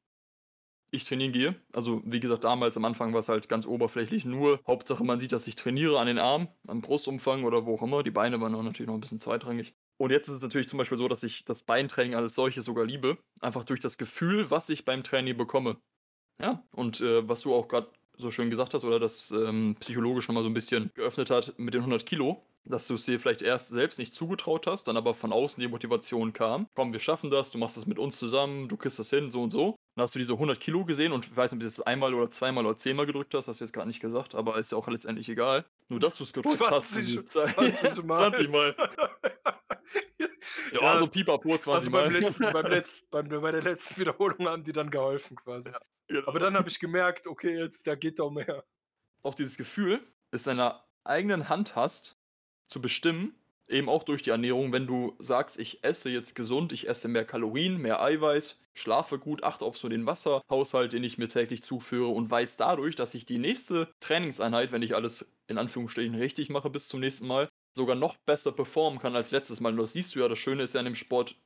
ich 0.95 1.05
trainieren 1.05 1.33
gehe. 1.33 1.55
Also, 1.73 2.03
wie 2.05 2.21
gesagt, 2.21 2.45
damals 2.45 2.77
am 2.77 2.85
Anfang 2.85 3.13
war 3.13 3.21
es 3.21 3.29
halt 3.29 3.49
ganz 3.49 3.67
oberflächlich 3.67 4.25
nur. 4.25 4.61
Hauptsache, 4.67 5.05
man 5.05 5.19
sieht, 5.19 5.33
dass 5.33 5.47
ich 5.47 5.57
trainiere 5.57 5.99
an 5.99 6.07
den 6.07 6.19
Armen, 6.19 6.49
am 6.67 6.81
Brustumfang 6.81 7.45
oder 7.45 7.67
wo 7.67 7.75
auch 7.75 7.83
immer. 7.83 8.03
Die 8.03 8.11
Beine 8.11 8.41
waren 8.41 8.53
natürlich 8.53 8.89
noch 8.89 8.95
ein 8.95 9.01
bisschen 9.01 9.21
zweitrangig. 9.21 9.75
Und 9.97 10.11
jetzt 10.11 10.29
ist 10.29 10.35
es 10.35 10.43
natürlich 10.43 10.69
zum 10.69 10.79
Beispiel 10.79 10.99
so, 10.99 11.09
dass 11.09 11.23
ich 11.23 11.45
das 11.45 11.63
Beintraining 11.63 12.15
als 12.15 12.35
solches 12.35 12.65
sogar 12.65 12.85
liebe. 12.85 13.19
Einfach 13.41 13.65
durch 13.65 13.81
das 13.81 13.99
Gefühl, 13.99 14.51
was 14.51 14.69
ich 14.69 14.85
beim 14.85 15.03
Training 15.03 15.37
bekomme. 15.37 15.77
Ja, 16.41 16.65
und 16.73 17.01
äh, 17.01 17.29
was 17.29 17.43
du 17.43 17.55
auch 17.55 17.69
gerade 17.69 17.89
so 18.17 18.31
schön 18.31 18.51
gesagt 18.51 18.75
hast, 18.75 18.85
oder 18.85 19.01
das 19.01 19.31
ähm, 19.31 19.77
psychologisch 19.81 20.29
nochmal 20.29 20.43
so 20.43 20.51
ein 20.51 20.55
bisschen 20.55 20.91
geöffnet 20.95 21.31
hat 21.31 21.59
mit 21.59 21.75
den 21.75 21.81
100 21.81 22.07
Kilo, 22.07 22.43
dass 22.65 22.87
du 22.87 22.95
es 22.95 23.05
dir 23.05 23.21
vielleicht 23.21 23.43
erst 23.43 23.69
selbst 23.69 23.99
nicht 23.99 24.13
zugetraut 24.13 24.67
hast, 24.67 24.89
dann 24.89 24.97
aber 24.97 25.15
von 25.15 25.33
außen 25.33 25.61
die 25.61 25.69
Motivation 25.69 26.33
kam. 26.33 26.67
Komm, 26.75 26.93
wir 26.93 27.01
schaffen 27.01 27.31
das, 27.31 27.51
du 27.51 27.59
machst 27.59 27.77
das 27.77 27.87
mit 27.87 27.99
uns 27.99 28.19
zusammen, 28.19 28.69
du 28.69 28.77
kriegst 28.77 28.99
das 28.99 29.11
hin, 29.11 29.31
so 29.31 29.43
und 29.43 29.53
so. 29.53 29.77
Dann 29.97 30.03
hast 30.03 30.15
du 30.15 30.19
diese 30.19 30.33
100 30.33 30.59
Kilo 30.59 30.85
gesehen 30.85 31.13
und 31.13 31.25
ich 31.27 31.37
weiß 31.37 31.53
nicht, 31.53 31.59
ob 31.59 31.61
du 31.61 31.67
das 31.67 31.81
einmal 31.81 32.15
oder 32.15 32.29
zweimal 32.29 32.67
oder 32.67 32.77
zehnmal 32.77 33.07
gedrückt 33.07 33.33
hast, 33.35 33.47
hast 33.47 33.61
du 33.61 33.65
jetzt 33.65 33.73
gerade 33.73 33.87
nicht 33.87 34.01
gesagt, 34.01 34.35
aber 34.35 34.57
ist 34.59 34.73
ja 34.73 34.79
auch 34.79 34.89
letztendlich 34.89 35.29
egal. 35.29 35.65
Nur, 35.89 36.01
dass 36.01 36.17
du 36.17 36.25
es 36.25 36.33
gedrückt 36.33 36.61
hast. 36.69 36.91
20 36.95 37.07
diese 37.07 37.25
Zeit- 37.25 37.55
20 37.55 38.05
Mal. 38.05 38.17
20 38.17 38.49
Mal. 38.51 38.77
Ja, 40.73 40.81
Ja, 40.81 40.99
so 40.99 41.07
Pipapo 41.07 41.49
20 41.59 41.69
Also 41.73 41.91
Mal. 41.91 42.05
beim 42.11 42.21
letzten, 42.21 42.53
beim 42.53 42.67
letzten, 42.71 43.09
beim, 43.11 43.29
bei 43.29 43.53
der 43.53 43.63
letzten 43.63 44.01
Wiederholung 44.01 44.49
haben 44.49 44.65
die 44.65 44.73
dann 44.73 44.91
geholfen 44.91 45.37
quasi. 45.37 45.71
Genau. 46.09 46.27
Aber 46.27 46.39
dann 46.39 46.55
habe 46.57 46.69
ich 46.69 46.79
gemerkt, 46.81 47.27
okay, 47.27 47.57
jetzt 47.59 47.87
da 47.87 47.95
geht 47.95 48.19
doch 48.19 48.31
mehr. 48.31 48.65
auch 49.23 49.35
dieses 49.35 49.57
Gefühl, 49.57 50.01
es 50.33 50.47
in 50.47 50.57
deiner 50.57 50.85
eigenen 51.05 51.49
Hand 51.49 51.77
hast, 51.77 52.17
zu 52.67 52.81
bestimmen, 52.81 53.35
eben 53.69 53.89
auch 53.89 54.03
durch 54.03 54.23
die 54.23 54.31
Ernährung, 54.31 54.73
wenn 54.73 54.87
du 54.87 55.15
sagst, 55.19 55.59
ich 55.59 55.83
esse 55.85 56.11
jetzt 56.11 56.35
gesund, 56.35 56.73
ich 56.73 56.89
esse 56.89 57.09
mehr 57.09 57.25
Kalorien, 57.25 57.79
mehr 57.79 58.03
Eiweiß, 58.03 58.61
schlafe 58.75 59.19
gut, 59.19 59.43
achte 59.43 59.65
auf 59.65 59.79
so 59.79 59.89
den 59.89 60.07
Wasserhaushalt, 60.07 60.93
den 60.93 61.05
ich 61.05 61.19
mir 61.19 61.29
täglich 61.29 61.63
zuführe 61.63 62.09
und 62.09 62.31
weiß 62.31 62.57
dadurch, 62.57 62.97
dass 62.97 63.15
ich 63.15 63.27
die 63.27 63.39
nächste 63.39 63.89
Trainingseinheit, 64.01 64.73
wenn 64.73 64.83
ich 64.83 64.95
alles 64.95 65.33
in 65.47 65.59
Anführungsstrichen 65.59 66.15
richtig 66.15 66.51
mache 66.51 66.71
bis 66.71 66.89
zum 66.89 67.01
nächsten 67.01 67.27
Mal, 67.27 67.49
sogar 67.75 67.97
noch 67.97 68.17
besser 68.27 68.53
performen 68.53 68.99
kann 68.99 69.17
als 69.17 69.31
letztes 69.31 69.61
Mal. 69.61 69.73
Und 69.73 69.79
das 69.79 69.93
siehst 69.93 70.15
du 70.15 70.21
ja, 70.21 70.29
das 70.29 70.39
Schöne 70.39 70.63
ist 70.63 70.75
ja 70.75 70.81
an 70.81 70.87
dem 70.87 70.95
Sport, 70.95 71.37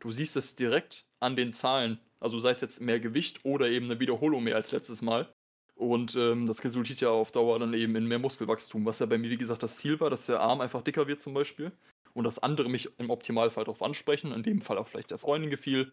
du 0.00 0.10
siehst 0.10 0.36
es 0.36 0.56
direkt 0.56 1.06
an 1.20 1.36
den 1.36 1.52
Zahlen. 1.52 2.00
Also 2.20 2.38
sei 2.40 2.50
es 2.50 2.60
jetzt 2.60 2.80
mehr 2.80 3.00
Gewicht 3.00 3.44
oder 3.44 3.68
eben 3.68 3.86
eine 3.86 4.00
Wiederholung 4.00 4.44
mehr 4.44 4.56
als 4.56 4.72
letztes 4.72 5.02
Mal. 5.02 5.34
Und 5.74 6.14
ähm, 6.14 6.46
das 6.46 6.62
resultiert 6.62 7.00
ja 7.00 7.10
auf 7.10 7.32
Dauer 7.32 7.58
dann 7.58 7.74
eben 7.74 7.96
in 7.96 8.06
mehr 8.06 8.18
Muskelwachstum, 8.18 8.86
was 8.86 9.00
ja 9.00 9.06
bei 9.06 9.18
mir, 9.18 9.30
wie 9.30 9.36
gesagt, 9.36 9.62
das 9.62 9.78
Ziel 9.78 9.98
war, 10.00 10.08
dass 10.08 10.26
der 10.26 10.40
Arm 10.40 10.60
einfach 10.60 10.82
dicker 10.82 11.08
wird 11.08 11.20
zum 11.20 11.34
Beispiel. 11.34 11.72
Und 12.12 12.24
dass 12.24 12.38
andere 12.38 12.68
mich 12.68 12.88
im 12.98 13.10
Optimalfall 13.10 13.64
darauf 13.64 13.82
ansprechen, 13.82 14.30
in 14.32 14.44
dem 14.44 14.60
Fall 14.60 14.78
auch 14.78 14.86
vielleicht 14.86 15.10
der 15.10 15.18
Freundin 15.18 15.50
gefiel. 15.50 15.92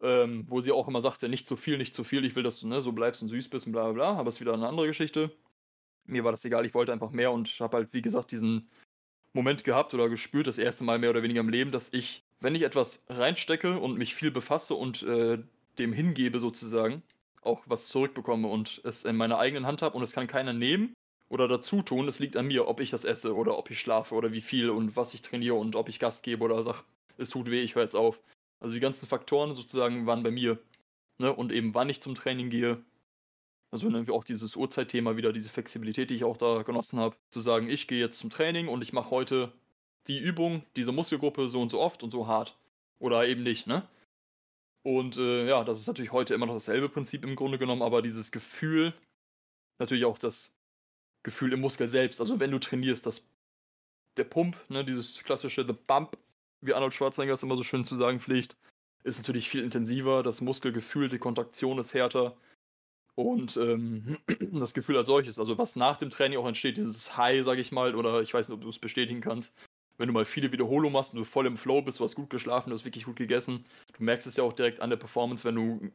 Ähm, 0.00 0.44
wo 0.48 0.60
sie 0.60 0.72
auch 0.72 0.86
immer 0.86 1.00
sagt, 1.00 1.22
ja, 1.22 1.28
nicht 1.28 1.46
zu 1.46 1.56
viel, 1.56 1.78
nicht 1.78 1.94
zu 1.94 2.04
viel, 2.04 2.24
ich 2.24 2.36
will, 2.36 2.42
dass 2.42 2.60
du 2.60 2.66
ne, 2.68 2.82
so 2.82 2.92
bleibst 2.92 3.22
und 3.22 3.28
süß 3.28 3.48
bist 3.48 3.66
und 3.66 3.72
bla 3.72 3.84
bla 3.84 3.92
bla, 3.92 4.18
aber 4.18 4.28
es 4.28 4.34
ist 4.34 4.40
wieder 4.40 4.52
eine 4.52 4.68
andere 4.68 4.86
Geschichte. 4.86 5.30
Mir 6.04 6.24
war 6.24 6.32
das 6.32 6.44
egal, 6.44 6.66
ich 6.66 6.74
wollte 6.74 6.92
einfach 6.92 7.10
mehr 7.10 7.32
und 7.32 7.48
habe 7.60 7.78
halt, 7.78 7.88
wie 7.92 8.02
gesagt, 8.02 8.32
diesen 8.32 8.68
Moment 9.32 9.64
gehabt 9.64 9.94
oder 9.94 10.08
gespürt, 10.08 10.46
das 10.46 10.58
erste 10.58 10.84
Mal 10.84 10.98
mehr 10.98 11.10
oder 11.10 11.22
weniger 11.22 11.40
im 11.40 11.48
Leben, 11.48 11.72
dass 11.72 11.92
ich, 11.92 12.24
wenn 12.40 12.54
ich 12.54 12.62
etwas 12.62 13.04
reinstecke 13.08 13.78
und 13.78 13.96
mich 13.96 14.14
viel 14.14 14.30
befasse 14.30 14.74
und 14.74 15.02
äh, 15.04 15.38
dem 15.78 15.92
hingebe 15.92 16.38
sozusagen, 16.38 17.02
auch 17.46 17.64
was 17.66 17.86
zurückbekomme 17.88 18.48
und 18.48 18.80
es 18.84 19.04
in 19.04 19.16
meiner 19.16 19.38
eigenen 19.38 19.66
Hand 19.66 19.82
habe 19.82 19.96
und 19.96 20.02
es 20.02 20.12
kann 20.12 20.26
keiner 20.26 20.52
nehmen 20.52 20.94
oder 21.28 21.48
dazu 21.48 21.82
tun. 21.82 22.08
Es 22.08 22.20
liegt 22.20 22.36
an 22.36 22.46
mir, 22.46 22.68
ob 22.68 22.80
ich 22.80 22.90
das 22.90 23.04
esse 23.04 23.34
oder 23.34 23.58
ob 23.58 23.70
ich 23.70 23.80
schlafe 23.80 24.14
oder 24.14 24.32
wie 24.32 24.40
viel 24.40 24.70
und 24.70 24.96
was 24.96 25.14
ich 25.14 25.22
trainiere 25.22 25.56
und 25.56 25.76
ob 25.76 25.88
ich 25.88 25.98
Gas 25.98 26.22
gebe 26.22 26.44
oder 26.44 26.62
sag, 26.62 26.84
es 27.18 27.30
tut 27.30 27.50
weh, 27.50 27.60
ich 27.60 27.74
höre 27.74 27.82
jetzt 27.82 27.96
auf. 27.96 28.20
Also 28.60 28.74
die 28.74 28.80
ganzen 28.80 29.06
Faktoren 29.06 29.54
sozusagen 29.54 30.06
waren 30.06 30.22
bei 30.22 30.30
mir. 30.30 30.58
Ne? 31.18 31.32
Und 31.32 31.52
eben 31.52 31.74
wann 31.74 31.88
ich 31.88 32.00
zum 32.00 32.14
Training 32.14 32.50
gehe. 32.50 32.82
Also 33.70 33.90
dann 33.90 34.08
auch 34.10 34.24
dieses 34.24 34.54
Uhrzeitthema 34.54 35.16
wieder, 35.16 35.32
diese 35.32 35.48
Flexibilität, 35.48 36.10
die 36.10 36.14
ich 36.14 36.24
auch 36.24 36.36
da 36.36 36.62
genossen 36.62 36.98
habe. 36.98 37.16
Zu 37.30 37.40
sagen, 37.40 37.68
ich 37.68 37.88
gehe 37.88 37.98
jetzt 37.98 38.18
zum 38.18 38.30
Training 38.30 38.68
und 38.68 38.82
ich 38.82 38.92
mache 38.92 39.10
heute 39.10 39.52
die 40.06 40.18
Übung, 40.18 40.64
diese 40.76 40.92
Muskelgruppe 40.92 41.48
so 41.48 41.60
und 41.60 41.70
so 41.70 41.80
oft 41.80 42.02
und 42.02 42.10
so 42.10 42.26
hart. 42.26 42.56
Oder 43.00 43.26
eben 43.26 43.42
nicht, 43.42 43.66
ne? 43.66 43.86
Und 44.84 45.16
äh, 45.16 45.48
ja, 45.48 45.64
das 45.64 45.80
ist 45.80 45.86
natürlich 45.86 46.12
heute 46.12 46.34
immer 46.34 46.46
noch 46.46 46.54
dasselbe 46.54 46.90
Prinzip 46.90 47.24
im 47.24 47.36
Grunde 47.36 47.58
genommen, 47.58 47.82
aber 47.82 48.02
dieses 48.02 48.30
Gefühl, 48.30 48.92
natürlich 49.78 50.04
auch 50.04 50.18
das 50.18 50.52
Gefühl 51.22 51.54
im 51.54 51.60
Muskel 51.60 51.88
selbst. 51.88 52.20
Also 52.20 52.38
wenn 52.38 52.50
du 52.50 52.58
trainierst, 52.58 53.06
das, 53.06 53.26
der 54.18 54.24
Pump, 54.24 54.56
ne, 54.68 54.84
dieses 54.84 55.24
klassische 55.24 55.66
The 55.66 55.72
Bump, 55.72 56.18
wie 56.60 56.74
Arnold 56.74 56.92
Schwarzenegger 56.92 57.32
es 57.32 57.42
immer 57.42 57.56
so 57.56 57.62
schön 57.62 57.86
zu 57.86 57.96
sagen 57.96 58.20
pflegt, 58.20 58.58
ist 59.04 59.18
natürlich 59.18 59.48
viel 59.48 59.62
intensiver. 59.62 60.22
Das 60.22 60.42
Muskelgefühl, 60.42 61.08
die 61.08 61.18
Kontraktion 61.18 61.78
ist 61.78 61.94
härter. 61.94 62.36
Und 63.14 63.56
ähm, 63.56 64.18
das 64.52 64.74
Gefühl 64.74 64.98
als 64.98 65.06
solches, 65.06 65.38
also 65.38 65.56
was 65.56 65.76
nach 65.76 65.96
dem 65.96 66.10
Training 66.10 66.38
auch 66.38 66.46
entsteht, 66.46 66.76
dieses 66.76 67.16
High, 67.16 67.42
sag 67.42 67.58
ich 67.58 67.72
mal, 67.72 67.94
oder 67.94 68.20
ich 68.20 68.34
weiß 68.34 68.48
nicht, 68.48 68.56
ob 68.56 68.62
du 68.62 68.68
es 68.68 68.78
bestätigen 68.78 69.22
kannst, 69.22 69.54
wenn 69.98 70.08
du 70.08 70.12
mal 70.12 70.24
viele 70.24 70.52
Wiederholungen 70.52 70.92
machst 70.92 71.12
und 71.12 71.18
du 71.18 71.24
voll 71.24 71.46
im 71.46 71.56
Flow 71.56 71.82
bist, 71.82 72.00
du 72.00 72.04
hast 72.04 72.14
gut 72.14 72.30
geschlafen, 72.30 72.70
du 72.70 72.74
hast 72.76 72.84
wirklich 72.84 73.04
gut 73.04 73.16
gegessen, 73.16 73.64
du 73.96 74.02
merkst 74.02 74.26
es 74.26 74.36
ja 74.36 74.44
auch 74.44 74.52
direkt 74.52 74.80
an 74.80 74.90
der 74.90 74.96
Performance, 74.96 75.44
wenn 75.44 75.54
du 75.54 75.90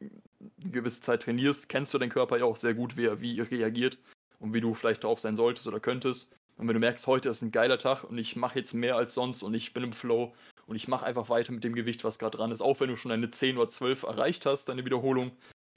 eine 0.61 0.71
gewisse 0.71 1.01
Zeit 1.01 1.23
trainierst, 1.23 1.69
kennst 1.69 1.93
du 1.93 1.97
deinen 1.97 2.09
Körper 2.09 2.37
ja 2.37 2.45
auch 2.45 2.57
sehr 2.57 2.73
gut, 2.73 2.97
wie 2.97 3.05
er 3.05 3.21
wie 3.21 3.41
reagiert 3.41 3.97
und 4.39 4.53
wie 4.53 4.61
du 4.61 4.73
vielleicht 4.73 5.03
drauf 5.03 5.19
sein 5.19 5.35
solltest 5.35 5.67
oder 5.67 5.79
könntest. 5.79 6.31
Und 6.57 6.67
wenn 6.67 6.73
du 6.73 6.79
merkst, 6.79 7.07
heute 7.07 7.29
ist 7.29 7.41
ein 7.41 7.51
geiler 7.51 7.77
Tag 7.77 8.03
und 8.03 8.17
ich 8.17 8.35
mache 8.35 8.59
jetzt 8.59 8.73
mehr 8.73 8.97
als 8.97 9.13
sonst 9.13 9.43
und 9.43 9.53
ich 9.53 9.73
bin 9.73 9.83
im 9.83 9.93
Flow 9.93 10.33
und 10.67 10.75
ich 10.75 10.87
mache 10.87 11.05
einfach 11.05 11.29
weiter 11.29 11.53
mit 11.53 11.63
dem 11.63 11.73
Gewicht, 11.73 12.03
was 12.03 12.19
gerade 12.19 12.37
dran 12.37 12.51
ist, 12.51 12.61
auch 12.61 12.79
wenn 12.79 12.89
du 12.89 12.97
schon 12.97 13.11
eine 13.11 13.29
10 13.29 13.57
oder 13.57 13.69
12 13.69 14.03
erreicht 14.03 14.45
hast, 14.45 14.65
deine 14.65 14.83
Wiederholung, 14.83 15.31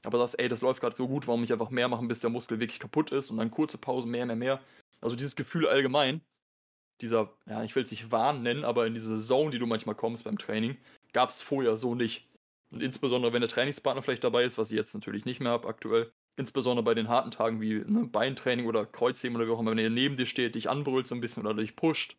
aber 0.05 0.19
sagst, 0.19 0.41
ey, 0.41 0.49
das 0.49 0.61
läuft 0.61 0.81
gerade 0.81 0.97
so 0.97 1.07
gut, 1.07 1.29
warum 1.29 1.43
nicht 1.43 1.53
einfach 1.53 1.71
mehr 1.71 1.89
machen, 1.89 2.09
bis 2.09 2.21
der 2.21 2.31
Muskel 2.31 2.59
wirklich 2.59 2.81
kaputt 2.81 3.13
ist 3.13 3.31
und 3.31 3.37
dann 3.37 3.51
kurze 3.51 3.79
Pausen, 3.79 4.11
mehr, 4.11 4.27
mehr, 4.27 4.37
mehr. 4.37 4.61
Also 5.01 5.15
dieses 5.15 5.37
Gefühl 5.37 5.69
allgemein, 5.69 6.21
dieser, 7.03 7.31
ja, 7.47 7.63
ich 7.63 7.75
will 7.77 7.83
es 7.83 7.91
nicht 7.91 8.11
Wahn 8.11 8.43
nennen, 8.43 8.65
aber 8.65 8.87
in 8.87 8.95
diese 8.95 9.19
Zone, 9.19 9.51
die 9.51 9.59
du 9.59 9.67
manchmal 9.67 9.95
kommst 9.95 10.25
beim 10.25 10.39
Training, 10.39 10.77
gab 11.13 11.31
es 11.31 11.43
vorher 11.43 11.77
so 11.77 11.95
nicht. 11.95 12.29
Und 12.71 12.83
insbesondere, 12.83 13.33
wenn 13.33 13.43
der 13.43 13.51
Trainingspartner 13.51 14.03
vielleicht 14.03 14.25
dabei 14.25 14.45
ist, 14.45 14.57
was 14.57 14.71
ich 14.71 14.77
jetzt 14.77 14.95
natürlich 14.95 15.25
nicht 15.27 15.41
mehr 15.41 15.53
habe 15.53 15.69
aktuell, 15.69 16.11
insbesondere 16.37 16.85
bei 16.85 16.95
den 16.95 17.09
harten 17.09 17.31
Tagen 17.31 17.61
wie 17.61 17.75
ne, 17.75 18.07
Beintraining 18.07 18.67
oder 18.67 18.87
Kreuzheben 18.87 19.37
oder 19.37 19.47
wie 19.47 19.51
auch 19.51 19.61
immer, 19.61 19.73
wenn 19.73 19.79
er 19.79 19.91
neben 19.91 20.17
dir 20.17 20.27
steht, 20.27 20.55
dich 20.55 20.71
anbrüllt 20.71 21.07
so 21.07 21.15
ein 21.15 21.21
bisschen 21.21 21.47
oder 21.47 21.61
dich 21.61 21.77
pusht 21.77 22.17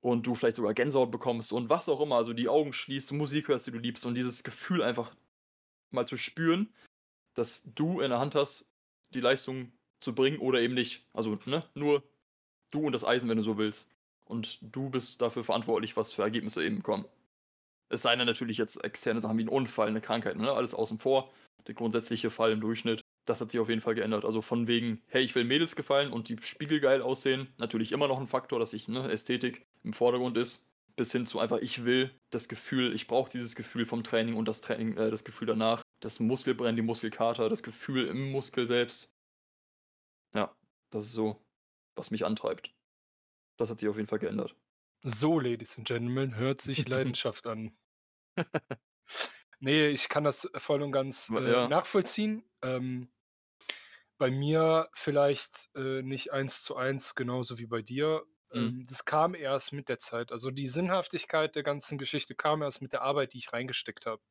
und 0.00 0.26
du 0.26 0.34
vielleicht 0.34 0.56
sogar 0.56 0.72
Gänsehaut 0.72 1.10
bekommst 1.10 1.52
und 1.52 1.68
was 1.68 1.88
auch 1.88 2.00
immer, 2.00 2.16
also 2.16 2.32
die 2.32 2.48
Augen 2.48 2.72
schließt, 2.72 3.12
Musik 3.12 3.48
hörst, 3.48 3.66
die 3.66 3.72
du 3.72 3.78
liebst 3.78 4.06
und 4.06 4.14
dieses 4.14 4.42
Gefühl 4.42 4.82
einfach 4.82 5.14
mal 5.90 6.06
zu 6.06 6.16
spüren, 6.16 6.72
dass 7.34 7.62
du 7.74 8.00
in 8.00 8.10
der 8.10 8.20
Hand 8.20 8.34
hast, 8.34 8.66
die 9.10 9.20
Leistung 9.20 9.72
zu 10.00 10.14
bringen 10.14 10.38
oder 10.38 10.60
eben 10.60 10.74
nicht. 10.74 11.04
Also 11.12 11.38
ne, 11.44 11.64
nur 11.74 12.02
du 12.70 12.86
und 12.86 12.92
das 12.92 13.04
Eisen, 13.04 13.28
wenn 13.28 13.36
du 13.36 13.42
so 13.42 13.58
willst. 13.58 13.88
Und 14.24 14.58
du 14.60 14.90
bist 14.90 15.22
dafür 15.22 15.44
verantwortlich, 15.44 15.96
was 15.96 16.12
für 16.12 16.22
Ergebnisse 16.22 16.64
eben 16.64 16.82
kommen. 16.82 17.06
Es 17.88 18.02
sei 18.02 18.14
denn 18.14 18.26
natürlich 18.26 18.58
jetzt 18.58 18.84
externe 18.84 19.20
Sachen 19.20 19.38
wie 19.38 19.44
ein 19.44 19.48
Unfall, 19.48 19.88
eine 19.88 20.02
Krankheit, 20.02 20.36
ne? 20.36 20.52
alles 20.52 20.74
außen 20.74 20.98
vor. 20.98 21.32
Der 21.66 21.74
grundsätzliche 21.74 22.30
Fall 22.30 22.52
im 22.52 22.60
Durchschnitt, 22.60 23.00
das 23.24 23.40
hat 23.40 23.50
sich 23.50 23.60
auf 23.60 23.68
jeden 23.68 23.80
Fall 23.80 23.94
geändert. 23.94 24.24
Also 24.24 24.42
von 24.42 24.66
wegen, 24.66 25.02
hey, 25.06 25.22
ich 25.22 25.34
will 25.34 25.44
Mädels 25.44 25.76
gefallen 25.76 26.12
und 26.12 26.28
die 26.28 26.36
Spiegel 26.42 26.80
geil 26.80 27.02
aussehen, 27.02 27.48
natürlich 27.56 27.92
immer 27.92 28.08
noch 28.08 28.20
ein 28.20 28.26
Faktor, 28.26 28.58
dass 28.58 28.72
ich, 28.74 28.88
ne, 28.88 29.10
Ästhetik 29.10 29.66
im 29.84 29.92
Vordergrund 29.92 30.36
ist, 30.36 30.68
bis 30.96 31.12
hin 31.12 31.26
zu 31.26 31.38
einfach, 31.38 31.58
ich 31.58 31.84
will 31.84 32.10
das 32.30 32.48
Gefühl, 32.48 32.94
ich 32.94 33.06
brauche 33.06 33.30
dieses 33.30 33.54
Gefühl 33.54 33.86
vom 33.86 34.02
Training 34.02 34.34
und 34.34 34.46
das 34.46 34.60
Training, 34.60 34.96
äh, 34.96 35.10
das 35.10 35.24
Gefühl 35.24 35.46
danach, 35.46 35.82
das 36.00 36.20
Muskelbrennen, 36.20 36.76
die 36.76 36.82
Muskelkater, 36.82 37.48
das 37.48 37.62
Gefühl 37.62 38.06
im 38.06 38.30
Muskel 38.30 38.66
selbst. 38.66 39.10
Ja, 40.34 40.54
das 40.90 41.04
ist 41.04 41.12
so, 41.12 41.40
was 41.98 42.10
mich 42.10 42.24
antreibt. 42.24 42.72
Das 43.56 43.70
hat 43.70 43.80
sich 43.80 43.88
auf 43.88 43.96
jeden 43.96 44.08
Fall 44.08 44.18
geändert. 44.18 44.54
So, 45.02 45.38
Ladies 45.38 45.76
and 45.76 45.86
Gentlemen, 45.86 46.36
hört 46.36 46.60
sich 46.60 46.86
Leidenschaft 46.88 47.46
an. 47.46 47.76
nee, 49.60 49.88
ich 49.88 50.08
kann 50.08 50.24
das 50.24 50.50
voll 50.56 50.82
und 50.82 50.92
ganz 50.92 51.30
äh, 51.30 51.52
ja. 51.52 51.68
nachvollziehen. 51.68 52.44
Ähm, 52.62 53.10
bei 54.18 54.30
mir 54.30 54.88
vielleicht 54.94 55.70
äh, 55.76 56.02
nicht 56.02 56.32
eins 56.32 56.62
zu 56.62 56.76
eins 56.76 57.14
genauso 57.14 57.58
wie 57.58 57.66
bei 57.66 57.82
dir. 57.82 58.24
Mhm. 58.52 58.58
Ähm, 58.58 58.86
das 58.88 59.04
kam 59.04 59.34
erst 59.34 59.72
mit 59.72 59.88
der 59.88 59.98
Zeit. 59.98 60.32
Also 60.32 60.50
die 60.50 60.68
Sinnhaftigkeit 60.68 61.54
der 61.54 61.62
ganzen 61.62 61.98
Geschichte 61.98 62.34
kam 62.34 62.62
erst 62.62 62.82
mit 62.82 62.92
der 62.92 63.02
Arbeit, 63.02 63.32
die 63.32 63.38
ich 63.38 63.52
reingesteckt 63.52 64.06
habe. 64.06 64.22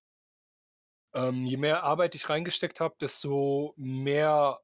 Ähm, 1.13 1.45
je 1.45 1.57
mehr 1.57 1.83
Arbeit 1.83 2.15
ich 2.15 2.29
reingesteckt 2.29 2.79
habe, 2.79 2.95
desto 2.99 3.73
mehr, 3.77 4.59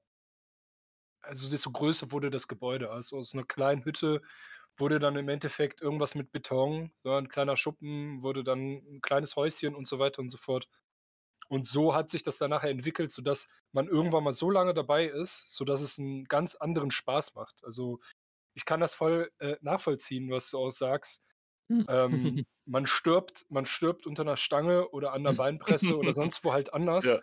also 1.24 1.50
desto 1.50 1.72
größer 1.72 2.12
wurde 2.12 2.30
das 2.30 2.48
Gebäude. 2.48 2.92
Also 2.92 3.18
aus 3.18 3.34
einer 3.34 3.44
kleinen 3.44 3.84
Hütte 3.86 4.22
wurde 4.78 5.00
dann 5.00 5.16
im 5.16 5.30
Endeffekt 5.30 5.82
irgendwas 5.82 6.16
mit 6.16 6.32
Beton, 6.32 6.92
so 7.04 7.12
ein 7.14 7.30
kleiner 7.30 7.58
Schuppen, 7.58 8.22
wurde 8.24 8.44
dann 8.44 8.60
ein 8.60 9.02
kleines 9.02 9.36
Häuschen 9.36 9.76
und 9.76 9.88
so 9.88 10.00
weiter 10.00 10.20
und 10.20 10.30
so 10.30 10.38
fort. 10.38 10.68
Und 11.50 11.68
so 11.68 11.94
hat 11.94 12.10
sich 12.10 12.24
das 12.24 12.38
dann 12.38 12.50
nachher 12.50 12.70
entwickelt, 12.70 13.12
sodass 13.12 13.50
man 13.72 13.88
irgendwann 13.88 14.24
mal 14.24 14.34
so 14.34 14.50
lange 14.50 14.74
dabei 14.74 15.06
ist, 15.06 15.54
sodass 15.54 15.82
es 15.82 16.00
einen 16.00 16.26
ganz 16.26 16.56
anderen 16.56 16.92
Spaß 16.92 17.36
macht. 17.36 17.64
Also 17.64 18.00
ich 18.56 18.66
kann 18.66 18.80
das 18.80 18.96
voll 18.96 19.32
äh, 19.40 19.58
nachvollziehen, 19.62 20.32
was 20.32 20.50
du 20.50 20.58
auch 20.58 20.72
sagst. 20.72 21.28
Hm. 21.70 21.86
Ähm, 21.90 22.46
man 22.66 22.86
stirbt, 22.86 23.46
man 23.50 23.66
stirbt 23.66 24.08
unter 24.08 24.24
einer 24.24 24.38
Stange 24.38 24.90
oder 24.90 25.14
an 25.14 25.24
der 25.24 25.34
Beinpresse 25.34 25.98
oder 25.98 26.14
sonst 26.14 26.44
wo 26.44 26.54
halt 26.54 26.74
anders, 26.74 27.06
ja. 27.06 27.20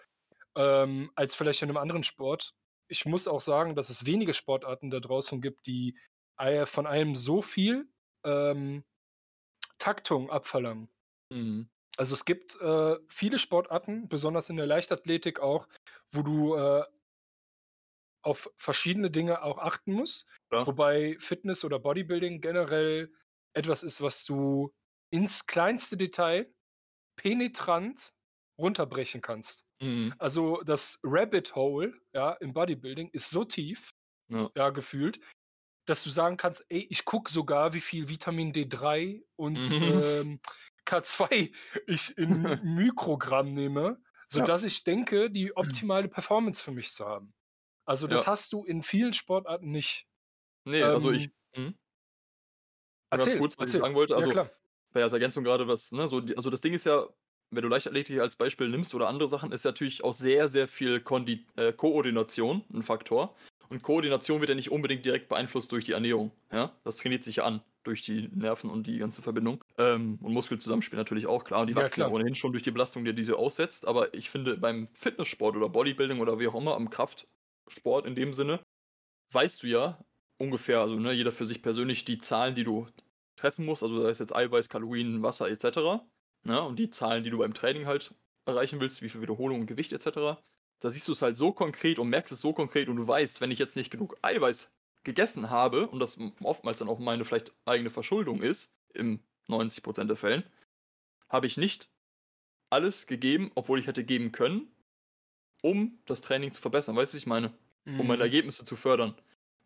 ähm, 0.57 1.11
als 1.15 1.35
vielleicht 1.35 1.63
in 1.63 1.69
einem 1.69 1.79
anderen 1.79 2.03
Sport. 2.03 2.55
Ich 2.91 3.07
muss 3.07 3.29
auch 3.29 3.41
sagen, 3.41 3.75
dass 3.75 3.89
es 3.89 4.05
wenige 4.05 4.35
Sportarten 4.35 4.91
da 4.91 5.01
draußen 5.01 5.41
gibt, 5.41 5.67
die 5.67 5.97
von 6.65 6.87
einem 6.87 7.15
so 7.15 7.43
viel 7.43 7.87
ähm, 8.25 8.83
Taktung 9.79 10.31
abverlangen. 10.31 10.89
Mhm. 11.31 11.69
Also 11.97 12.15
es 12.15 12.25
gibt 12.25 12.59
äh, 12.61 12.97
viele 13.09 13.39
Sportarten, 13.39 14.09
besonders 14.09 14.49
in 14.49 14.57
der 14.57 14.67
Leichtathletik 14.67 15.41
auch, 15.41 15.69
wo 16.11 16.23
du 16.23 16.55
äh, 16.55 16.85
auf 18.23 18.51
verschiedene 18.57 19.11
Dinge 19.11 19.43
auch 19.43 19.59
achten 19.59 19.93
musst. 19.93 20.27
Ja. 20.53 20.67
Wobei 20.67 21.17
Fitness 21.19 21.65
oder 21.65 21.79
Bodybuilding 21.79 22.41
generell 22.41 23.13
etwas 23.55 23.83
ist, 23.83 24.01
was 24.01 24.25
du 24.25 24.73
ins 25.11 25.47
kleinste 25.47 25.97
Detail 25.97 26.53
penetrant 27.17 28.13
runterbrechen 28.59 29.21
kannst. 29.21 29.65
Mhm. 29.81 30.15
Also 30.19 30.61
das 30.63 31.01
Rabbit 31.03 31.55
Hole, 31.55 31.95
ja, 32.13 32.33
im 32.33 32.53
Bodybuilding 32.53 33.11
ist 33.13 33.31
so 33.31 33.45
tief, 33.45 33.91
ja, 34.29 34.51
ja 34.55 34.71
gefühlt, 34.71 35.21
dass 35.87 36.05
du 36.05 36.11
sagen 36.11 36.37
kannst, 36.37 36.65
ey, 36.69 36.87
ich 36.91 37.05
gucke 37.05 37.33
sogar, 37.33 37.73
wie 37.73 37.81
viel 37.81 38.09
Vitamin 38.09 38.53
D3 38.53 39.23
und 39.37 39.59
mhm. 39.59 40.03
ähm, 40.03 40.41
K2 40.87 41.53
ich 41.87 42.17
in 42.17 42.43
Mikrogramm 42.77 43.55
nehme, 43.55 44.01
sodass 44.29 44.63
ja. 44.63 44.69
ich 44.69 44.85
denke, 44.85 45.31
die 45.31 45.57
optimale 45.57 46.09
Performance 46.09 46.63
für 46.63 46.73
mich 46.73 46.93
zu 46.93 47.07
haben. 47.07 47.33
Also 47.87 48.07
das 48.07 48.23
ja. 48.23 48.27
hast 48.29 48.53
du 48.53 48.65
in 48.65 48.83
vielen 48.83 49.13
Sportarten 49.13 49.71
nicht. 49.71 50.07
Nee, 50.65 50.81
ähm, 50.81 50.91
also 50.91 51.11
ich. 51.11 51.31
Mh. 51.57 51.73
Erzähl, 53.11 53.39
kurz, 53.39 53.59
was 53.59 53.65
erzähl. 53.65 53.81
ich 53.81 53.83
sagen 53.83 53.95
wollte. 53.97 54.15
Also, 54.15 54.29
ja, 54.29 54.33
klar. 54.33 54.51
bei 54.93 55.03
als 55.03 55.13
Ergänzung 55.13 55.43
gerade 55.43 55.67
was, 55.67 55.91
ne, 55.91 56.07
so, 56.07 56.19
also 56.37 56.51
das 56.51 56.61
Ding 56.61 56.73
ist 56.73 56.87
ja, 56.87 57.09
wenn 57.51 57.63
du 57.63 57.69
Leichtathletik 57.69 58.21
als 58.21 58.37
Beispiel 58.37 58.69
nimmst 58.69 58.95
oder 58.95 59.09
andere 59.09 59.29
Sachen, 59.29 59.53
ist 59.53 59.65
natürlich 59.65 60.05
auch 60.05 60.13
sehr, 60.13 60.49
sehr 60.49 60.69
viel 60.69 61.01
Kondi 61.01 61.47
äh, 61.57 61.73
Koordination 61.73 62.65
ein 62.73 62.83
Faktor. 62.83 63.35
Und 63.69 63.83
Koordination 63.83 64.41
wird 64.41 64.51
ja 64.51 64.57
nicht 64.57 64.73
unbedingt 64.73 65.05
direkt 65.05 65.29
beeinflusst 65.29 65.71
durch 65.71 65.85
die 65.85 65.93
Ernährung. 65.93 66.33
Ja? 66.53 66.73
Das 66.83 66.97
trainiert 66.97 67.23
sich 67.23 67.37
ja 67.37 67.45
an 67.45 67.63
durch 67.85 68.03
die 68.03 68.29
Nerven 68.35 68.69
und 68.69 68.87
die 68.87 68.99
ganze 68.99 69.23
Verbindung. 69.23 69.63
Ähm, 69.79 70.19
und 70.21 70.33
Muskelzusammenspiel 70.33 70.99
natürlich 70.99 71.27
auch, 71.27 71.45
klar. 71.45 71.61
Und 71.61 71.69
die 71.69 71.75
ja, 71.75 71.81
wachsen 71.81 72.01
klar. 72.01 72.13
ohnehin 72.13 72.35
schon 72.35 72.53
durch 72.53 72.65
die 72.65 72.73
Belastung, 72.73 73.05
die 73.05 73.15
diese 73.15 73.37
aussetzt. 73.37 73.87
Aber 73.87 74.13
ich 74.13 74.29
finde, 74.29 74.57
beim 74.57 74.89
Fitnesssport 74.93 75.57
oder 75.57 75.69
Bodybuilding 75.69 76.19
oder 76.19 76.39
wie 76.41 76.49
auch 76.49 76.57
immer, 76.57 76.75
am 76.75 76.91
Kraftsport 76.91 78.07
in 78.07 78.17
dem 78.17 78.35
Sinne, 78.35 78.61
weißt 79.33 79.63
du 79.63 79.69
ja 79.69 80.05
ungefähr, 80.39 80.81
also 80.81 80.97
ne, 80.97 81.13
jeder 81.13 81.33
für 81.33 81.47
sich 81.47 81.63
persönlich, 81.63 82.05
die 82.05 82.19
Zahlen, 82.19 82.55
die 82.55 82.65
du 82.65 82.87
treffen 83.37 83.65
musst, 83.65 83.83
also 83.83 84.03
sei 84.03 84.11
es 84.11 84.19
jetzt 84.19 84.35
Eiweiß, 84.35 84.69
Kalorien, 84.69 85.23
Wasser 85.23 85.49
etc. 85.49 86.03
Ne, 86.45 86.61
und 86.63 86.79
die 86.79 86.91
Zahlen, 86.91 87.23
die 87.23 87.31
du 87.31 87.39
beim 87.39 87.55
Training 87.55 87.87
halt 87.87 88.15
erreichen 88.47 88.81
willst, 88.81 89.03
wie 89.03 89.09
viel 89.09 89.21
Wiederholung 89.21 89.61
und 89.61 89.67
Gewicht 89.67 89.93
etc 89.93 90.41
da 90.81 90.91
siehst 90.91 91.07
du 91.07 91.13
es 91.13 91.23
halt 91.23 91.37
so 91.37 91.53
konkret 91.53 91.99
und 91.99 92.09
merkst 92.09 92.33
es 92.33 92.41
so 92.41 92.53
konkret 92.53 92.89
und 92.89 92.97
du 92.97 93.07
weißt, 93.07 93.41
wenn 93.41 93.51
ich 93.51 93.59
jetzt 93.59 93.77
nicht 93.77 93.91
genug 93.91 94.17
Eiweiß 94.23 94.73
gegessen 95.05 95.51
habe, 95.51 95.87
und 95.89 96.01
das 96.01 96.19
oftmals 96.43 96.79
dann 96.79 96.89
auch 96.89 96.99
meine 96.99 97.25
vielleicht 97.25 97.53
eigene 97.65 97.91
Verschuldung 97.91 98.43
ist, 98.43 98.75
im 98.95 99.21
90% 99.49 100.05
der 100.05 100.17
Fällen, 100.17 100.43
habe 101.29 101.47
ich 101.47 101.57
nicht 101.57 101.91
alles 102.71 103.07
gegeben, 103.07 103.51
obwohl 103.55 103.79
ich 103.79 103.87
hätte 103.87 104.05
geben 104.05 104.33
können, 104.33 104.71
um 105.63 105.99
das 106.07 106.23
Training 106.23 106.53
zu 106.53 106.61
verbessern. 106.61 106.97
Weißt 106.97 107.13
du, 107.13 107.17
was 107.17 107.23
ich 107.23 107.27
meine? 107.27 107.53
Um 107.87 108.07
meine 108.07 108.17
mhm. 108.17 108.23
Ergebnisse 108.23 108.65
zu 108.65 108.77
fördern. 108.77 109.15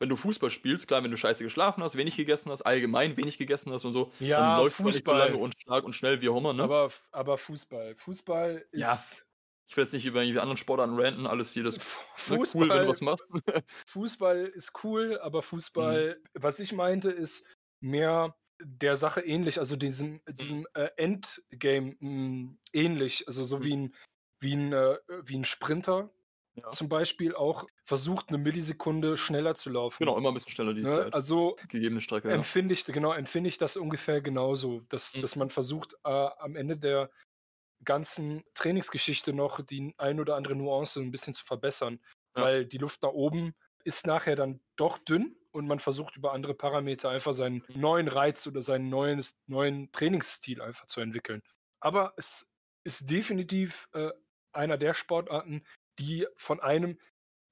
Wenn 0.05 0.11
du 0.11 0.17
Fußball 0.17 0.51
spielst, 0.51 0.89
klar, 0.89 1.03
wenn 1.05 1.11
du 1.11 1.17
scheiße 1.17 1.45
geschlafen 1.45 1.83
hast, 1.83 1.97
wenig 1.97 2.17
gegessen 2.17 2.51
hast, 2.53 2.63
allgemein 2.63 3.17
wenig 3.17 3.39
gegessen 3.39 3.73
hast 3.73 3.85
und 3.87 3.93
so, 3.95 4.13
dann 4.35 4.49
Ja, 4.49 4.55
läufst 4.55 4.83
du 4.85 4.89
auch 4.89 4.93
nicht 4.93 5.07
so 5.09 5.15
Fußball. 5.15 5.17
lange 5.17 5.39
und 5.39 5.55
stark 5.61 5.85
und 5.85 5.95
schnell 5.95 6.21
wie 6.23 6.29
auch 6.31 6.37
immer, 6.39 6.53
ne? 6.55 6.75
Aber, 6.75 6.91
aber 7.13 7.39
Fußball. 7.39 7.97
Fußball 7.97 8.67
ist. 8.73 9.23
Ja, 9.23 9.25
Ich 9.69 9.77
will 9.77 9.85
jetzt 9.85 9.93
nicht 9.95 10.07
über 10.07 10.23
irgendwie 10.23 10.41
anderen 10.41 10.57
Sportarten 10.59 10.99
ranten, 11.01 11.27
alles 11.27 11.53
hier, 11.55 11.65
das 11.65 11.79
ist 11.79 11.89
ne, 12.27 12.39
cool, 12.55 12.73
wenn 12.73 12.83
du 12.83 12.89
was 12.89 13.01
machst. 13.01 13.25
Fußball 13.87 14.47
ist 14.47 14.85
cool, 14.85 15.19
aber 15.21 15.43
Fußball, 15.43 16.19
Mhm. 16.19 16.25
was 16.35 16.61
ich 16.61 16.73
meinte, 16.73 17.11
ist 17.11 17.47
mehr 17.81 18.37
der 18.63 18.97
Sache 18.97 19.21
ähnlich, 19.21 19.59
also 19.59 19.77
diesem, 19.77 20.21
Mhm. 20.39 20.55
diesem 20.55 20.67
äh, 20.75 20.91
Endgame 20.97 21.97
mh, 22.01 22.57
ähnlich, 22.73 23.27
also 23.27 23.45
so 23.45 23.63
Mhm. 23.63 23.65
wie 23.65 23.77
ein, 23.77 23.95
wie 24.41 24.55
ein, 24.55 24.73
äh, 24.73 24.99
wie 25.25 25.37
ein 25.39 25.45
Sprinter 25.45 26.11
Ja. 26.57 26.71
zum 26.71 26.89
Beispiel 26.89 27.35
auch 27.35 27.67
versucht, 27.85 28.29
eine 28.29 28.39
Millisekunde 28.39 29.17
schneller 29.17 29.55
zu 29.57 29.71
laufen. 29.71 29.97
Genau, 29.99 30.17
immer 30.17 30.29
ein 30.31 30.35
bisschen 30.35 30.53
schneller 30.53 30.73
die 30.75 30.83
Ne? 30.83 30.91
Zeit. 30.91 31.13
Also 31.15 31.57
Gegebene 31.69 32.01
Strecke, 32.01 32.31
empfinde 32.31 32.73
ich, 32.73 32.85
genau, 32.85 33.13
empfinde 33.13 33.49
ich 33.49 33.59
das 33.59 33.77
ungefähr 33.77 34.21
genauso, 34.21 34.81
dass, 34.89 35.15
Mhm. 35.17 35.21
dass 35.23 35.35
man 35.37 35.51
versucht, 35.51 35.95
äh, 36.05 36.09
am 36.09 36.55
Ende 36.55 36.77
der 36.77 37.11
ganzen 37.85 38.45
Trainingsgeschichte 38.55 39.33
noch 39.33 39.61
die 39.63 39.95
ein 39.99 40.21
oder 40.21 40.37
andere 40.37 40.55
Nuance 40.55 41.01
ein 41.01 41.11
bisschen 41.11 41.35
zu 41.35 41.45
verbessern, 41.45 42.01
Ja. 42.37 42.43
weil 42.45 42.67
die 42.67 42.79
Luft 42.79 43.03
nach 43.03 43.11
oben 43.11 43.55
ist 43.85 44.07
nachher 44.07 44.37
dann 44.37 44.61
doch 44.77 44.99
dünn 44.99 45.37
und 45.51 45.67
man 45.67 45.79
versucht 45.79 46.17
über 46.17 46.33
andere 46.33 46.55
Parameter 46.55 47.11
einfach 47.11 47.35
seinen 47.35 47.65
neuen 47.69 48.09
Reiz 48.09 48.47
oder 48.47 48.63
seinen 48.63 48.89
neuen, 48.89 49.23
neuen 49.47 49.91
Trainingsstil 49.93 50.63
einfach 50.63 50.87
zu 50.87 51.01
entwickeln. 51.01 51.43
Aber 51.81 52.15
es 52.17 52.51
ist 52.85 53.11
definitiv 53.11 53.89
äh, 53.93 54.11
einer 54.53 54.79
der 54.79 54.95
Sportarten, 54.95 55.67
die 55.99 56.27
von 56.37 56.61
einem 56.61 56.99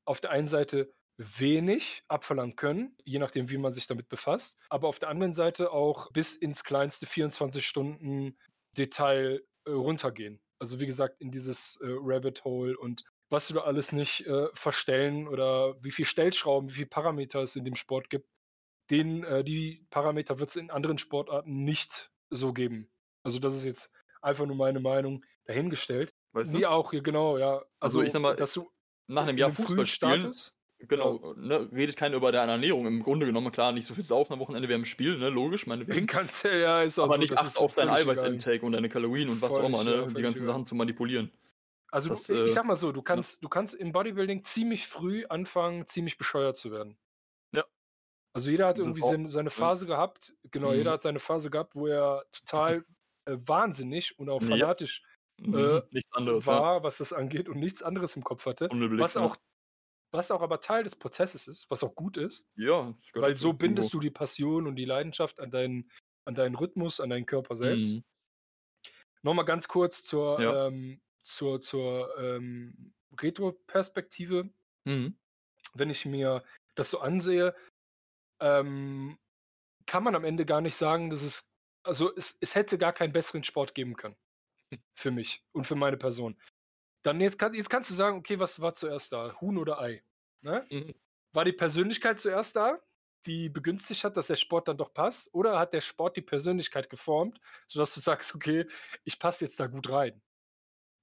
auf 0.05 0.21
der 0.21 0.31
einen 0.31 0.49
Seite 0.49 0.93
wenig 1.17 2.03
abverlangen 2.09 2.57
können, 2.57 2.97
je 3.05 3.19
nachdem, 3.19 3.51
wie 3.51 3.59
man 3.59 3.73
sich 3.73 3.87
damit 3.87 4.09
befasst, 4.09 4.59
aber 4.69 4.89
auf 4.89 4.99
der 4.99 5.09
anderen 5.09 5.33
Seite 5.33 5.71
auch 5.71 6.11
bis 6.13 6.37
ins 6.37 6.65
kleinste 6.65 7.07
24 7.07 7.65
Stunden 7.65 8.37
Detail 8.77 9.43
äh, 9.65 9.71
runtergehen. 9.71 10.41
Also 10.59 10.81
wie 10.81 10.87
gesagt, 10.87 11.21
in 11.21 11.31
dieses 11.31 11.77
äh, 11.83 11.87
Rabbit 11.87 12.45
Hole 12.45 12.77
und 12.79 13.05
was 13.29 13.49
du 13.49 13.55
da 13.55 13.61
alles 13.63 13.93
nicht 13.93 14.27
äh, 14.27 14.49
verstellen 14.53 15.27
oder 15.27 15.83
wie 15.83 15.91
viel 15.91 16.05
Stellschrauben, 16.05 16.71
wie 16.71 16.75
viel 16.75 16.87
Parameter 16.87 17.41
es 17.41 17.57
in 17.57 17.65
dem 17.65 17.77
Sport 17.77 18.11
gibt, 18.11 18.29
den, 18.91 19.25
äh, 19.25 19.43
die 19.45 19.87
Parameter 19.91 20.39
wird 20.39 20.51
es 20.51 20.57
in 20.57 20.71
anderen 20.71 20.99
Sportarten 20.99 21.65
nicht 21.65 22.11
so 22.31 22.53
geben. 22.53 22.91
Also 23.23 23.39
das 23.39 23.55
ist 23.55 23.65
jetzt 23.65 23.93
einfach 24.21 24.47
nur 24.47 24.57
meine 24.57 24.81
Meinung 24.81 25.25
dahingestellt. 25.45 26.12
Weißt 26.33 26.53
Wie 26.55 26.61
du? 26.61 26.71
auch 26.71 26.91
genau, 26.93 27.39
ja. 27.39 27.65
Also, 27.81 28.03
ich 28.03 28.13
sag 28.13 28.23
mal, 28.23 28.37
dass 28.37 28.53
du 28.55 28.71
Nach 29.09 29.23
einem 29.25 29.31
in 29.33 29.39
Jahr 29.39 29.51
Fußball 29.53 29.87
spielen, 29.87 30.33
genau, 30.79 31.35
ne, 31.35 31.71
redet 31.73 31.97
keiner 31.97 32.17
über 32.17 32.33
deine 32.33 32.53
Ernährung. 32.53 32.87
Im 32.87 33.03
Grunde 33.03 33.27
genommen, 33.27 33.53
klar, 33.53 33.73
nicht 33.73 33.87
so 33.87 33.95
viel 33.95 34.05
saufen 34.05 34.33
am 34.35 34.41
Wochenende 34.41 34.69
während 34.69 34.85
dem 34.85 34.89
Spiel, 34.89 35.19
ne, 35.19 35.29
logisch, 35.29 35.67
meinetwegen. 35.67 36.07
Kannst 36.07 36.45
ja, 36.45 36.55
ja, 36.55 36.83
ist 36.83 36.99
auch 36.99 37.05
Aber 37.07 37.15
so, 37.15 37.21
nicht 37.21 37.37
acht 37.37 37.47
ist 37.49 37.57
auf 37.59 37.75
dein 37.75 37.89
völlig 37.89 38.07
egal. 38.07 38.09
Eiweißintake 38.09 38.65
und 38.65 38.73
deine 38.73 38.89
Kalorien 38.89 39.29
und 39.29 39.43
was 39.43 39.59
auch 39.59 39.65
immer, 39.65 39.85
ne, 39.85 39.97
ja, 39.97 40.03
um 40.03 40.15
die 40.15 40.23
ganzen 40.23 40.45
egal. 40.45 40.55
Sachen 40.55 40.67
zu 40.67 40.75
manipulieren. 40.75 41.33
Also 41.91 42.09
Das, 42.09 42.27
du, 42.27 42.35
äh, 42.35 42.47
ich 42.47 42.53
sag 42.55 42.65
mal 42.65 42.77
so, 42.77 42.91
du 42.93 43.03
kannst, 43.03 43.43
du 43.45 43.49
kannst 43.49 43.75
im 43.75 43.93
Bodybuilding 43.93 44.43
ziemlich 44.45 44.87
früh 44.87 45.25
anfangen, 45.27 45.87
ziemlich 45.87 46.17
bescheuert 46.19 46.57
zu 46.57 46.71
werden. 46.73 46.99
Ja. 47.53 47.65
Also 48.35 48.51
jeder 48.51 48.67
hat 48.67 48.79
irgendwie 48.79 49.03
seine, 49.03 49.29
seine 49.29 49.51
Phase 49.51 49.87
gehabt, 49.87 50.35
genau, 50.51 50.71
Mhm. 50.71 50.77
jeder 50.77 50.93
hat 50.93 51.03
seine 51.03 51.19
Phase 51.19 51.51
gehabt, 51.51 51.75
wo 51.75 51.87
er 51.87 52.25
total 52.33 52.85
äh, 53.27 53.37
wahnsinnig 53.47 54.19
und 54.19 54.29
auch 54.31 54.41
Ja. 54.41 54.49
fanatisch 54.49 55.03
Mhm, 55.39 55.55
Äh, 55.55 55.83
Nichts 55.91 56.13
anderes, 56.13 56.47
ja. 56.47 56.53
war, 56.61 56.83
was 56.83 56.99
das 56.99 57.13
angeht 57.13 57.49
und 57.49 57.59
nichts 57.59 57.83
anderes 57.83 58.17
im 58.17 58.25
Kopf 58.25 58.47
hatte. 58.47 58.69
Was 58.71 59.15
ja. 59.15 59.23
auch, 59.23 59.37
was 60.13 60.31
auch 60.31 60.43
aber 60.43 60.61
Teil 60.61 60.85
des 60.85 60.97
Prozesses 60.97 61.49
ist, 61.49 61.71
was 61.71 61.83
auch 61.83 61.95
gut 61.95 62.17
ist, 62.17 62.47
Ja, 62.57 62.95
weil 63.15 63.37
so 63.37 63.53
bindest 63.53 63.89
irgendwo. 63.89 63.99
du 63.99 64.01
die 64.03 64.11
Passion 64.11 64.67
und 64.67 64.77
die 64.77 64.85
Leidenschaft 64.85 65.41
an 65.41 65.51
deinen, 65.51 65.91
an 66.27 66.35
deinen 66.35 66.55
Rhythmus, 66.55 67.01
an 67.01 67.11
deinen 67.11 67.27
Körper 67.27 67.57
selbst. 67.57 67.93
Mhm. 67.93 68.05
Nochmal 69.23 69.45
ganz 69.45 69.69
kurz 69.69 70.05
zur, 70.05 70.41
Ja. 70.41 70.67
ähm, 70.67 71.01
zur, 71.23 71.61
zur 71.61 72.17
ähm, 72.19 72.93
Retro-Perspektive. 73.21 74.51
Mhm. 74.85 75.17
Wenn 75.75 75.91
ich 75.91 76.05
mir 76.07 76.45
das 76.75 76.91
so 76.91 77.01
ansehe, 77.01 77.55
ähm, 78.41 79.19
kann 79.87 80.03
man 80.05 80.15
am 80.15 80.25
Ende 80.25 80.45
gar 80.45 80.61
nicht 80.61 80.75
sagen, 80.77 81.09
dass 81.11 81.23
es, 81.23 81.51
also 81.85 82.15
es, 82.17 82.37
es 82.41 82.55
hätte 82.55 82.79
gar 82.79 82.93
keinen 82.93 83.13
besseren 83.13 83.45
Sport 83.45 83.75
geben 83.75 83.97
können. 83.97 84.17
Für 84.95 85.11
mich 85.11 85.45
und 85.53 85.67
für 85.67 85.75
meine 85.77 85.97
Person. 85.97 86.41
Dann 87.03 87.21
jetzt, 87.21 87.39
kann, 87.39 87.55
jetzt 87.55 87.71
kannst 87.71 87.91
du 87.91 87.95
sagen, 87.95 88.19
okay, 88.19 88.39
was 88.39 88.61
war 88.61 88.75
zuerst 88.75 89.13
da? 89.13 89.41
Huhn 89.41 89.59
oder 89.59 89.81
Ei? 89.81 90.03
Ne? 90.43 90.67
Mhm. 90.71 90.95
War 91.33 91.45
die 91.45 91.53
Persönlichkeit 91.53 92.21
zuerst 92.21 92.57
da, 92.57 92.81
die 93.27 93.49
begünstigt 93.49 94.05
hat, 94.05 94.17
dass 94.17 94.29
der 94.29 94.37
Sport 94.37 94.69
dann 94.69 94.77
doch 94.79 94.93
passt? 94.93 95.29
Oder 95.33 95.59
hat 95.59 95.73
der 95.75 95.81
Sport 95.81 96.17
die 96.17 96.23
Persönlichkeit 96.23 96.91
geformt, 96.91 97.41
sodass 97.67 97.95
du 97.95 98.01
sagst, 98.01 98.35
okay, 98.35 98.67
ich 99.05 99.19
passe 99.19 99.45
jetzt 99.45 99.59
da 99.61 99.67
gut 99.67 99.91
rein? 99.91 100.23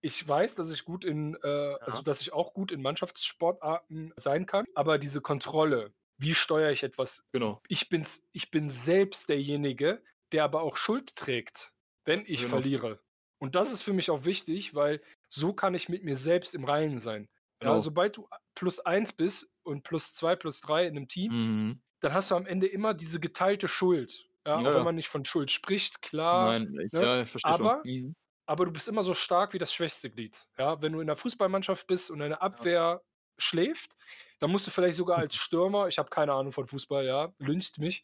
Ich 0.01 0.25
weiß, 0.25 0.55
dass 0.55 0.71
ich 0.71 0.85
gut 0.85 1.03
in, 1.03 1.35
äh, 1.43 1.75
also 1.81 2.01
dass 2.01 2.21
ich 2.21 2.31
auch 2.31 2.53
gut 2.53 2.71
in 2.71 2.81
Mannschaftssportarten 2.81 4.13
sein 4.15 4.45
kann, 4.45 4.65
aber 4.73 4.97
diese 4.97 5.19
Kontrolle, 5.21 5.93
wie 6.17 6.33
steuere 6.35 6.71
ich 6.71 6.83
etwas? 6.83 7.27
Genau. 7.33 7.61
Ich, 7.67 7.89
bin's, 7.89 8.25
ich 8.31 8.49
bin 8.51 8.69
selbst 8.69 9.27
derjenige, 9.27 10.01
der 10.31 10.45
aber 10.45 10.61
auch 10.61 10.77
Schuld 10.77 11.15
trägt, 11.15 11.73
wenn 12.05 12.21
ich 12.25 12.41
Genau. 12.41 12.49
verliere. 12.51 13.01
Und 13.39 13.55
das 13.55 13.71
ist 13.71 13.81
für 13.81 13.93
mich 13.93 14.09
auch 14.11 14.25
wichtig, 14.25 14.75
weil 14.75 15.01
so 15.29 15.53
kann 15.53 15.73
ich 15.73 15.89
mit 15.89 16.03
mir 16.03 16.15
selbst 16.15 16.53
im 16.55 16.65
Reinen 16.65 16.99
sein. 16.99 17.27
Genau. 17.59 17.73
Ja, 17.73 17.79
sobald 17.79 18.17
du 18.17 18.27
plus 18.55 18.79
eins 18.79 19.11
bist 19.13 19.51
und 19.63 19.83
plus 19.83 20.13
zwei, 20.13 20.35
plus 20.35 20.61
drei 20.61 20.85
in 20.87 20.95
einem 20.95 21.07
Team, 21.07 21.31
Mhm. 21.33 21.81
dann 22.01 22.13
hast 22.13 22.31
du 22.31 22.35
am 22.35 22.45
Ende 22.45 22.67
immer 22.67 22.93
diese 22.93 23.19
geteilte 23.19 23.67
Schuld. 23.67 24.25
Ja, 24.45 24.61
Ja, 24.61 24.69
auch 24.69 24.73
wenn 24.75 24.83
man 24.83 24.95
nicht 24.95 25.09
von 25.09 25.25
Schuld 25.25 25.51
spricht, 25.51 26.01
klar. 26.01 26.47
Nein, 26.59 26.73
ich, 26.85 26.91
ne? 26.91 27.01
ja, 27.03 27.21
ich 27.21 27.29
verstehe 27.29 27.53
Aber- 27.53 27.81
schon. 27.83 27.91
Mhm. 27.91 28.15
Aber 28.45 28.65
du 28.65 28.71
bist 28.71 28.87
immer 28.87 29.03
so 29.03 29.13
stark 29.13 29.53
wie 29.53 29.59
das 29.59 29.71
schwächste 29.73 30.09
Glied. 30.09 30.47
Ja, 30.57 30.81
wenn 30.81 30.93
du 30.93 31.01
in 31.01 31.07
der 31.07 31.15
Fußballmannschaft 31.15 31.85
bist 31.85 32.09
und 32.09 32.17
deine 32.19 32.41
Abwehr 32.41 33.01
schläft, 33.37 33.95
dann 34.39 34.49
musst 34.51 34.65
du 34.65 34.71
vielleicht 34.71 34.97
sogar 34.97 35.17
als 35.19 35.35
Stürmer, 35.43 35.87
ich 35.87 35.97
habe 35.99 36.09
keine 36.09 36.33
Ahnung 36.33 36.51
von 36.51 36.65
Fußball, 36.67 37.05
ja, 37.05 37.31
lyncht 37.37 37.77
mich, 37.77 38.03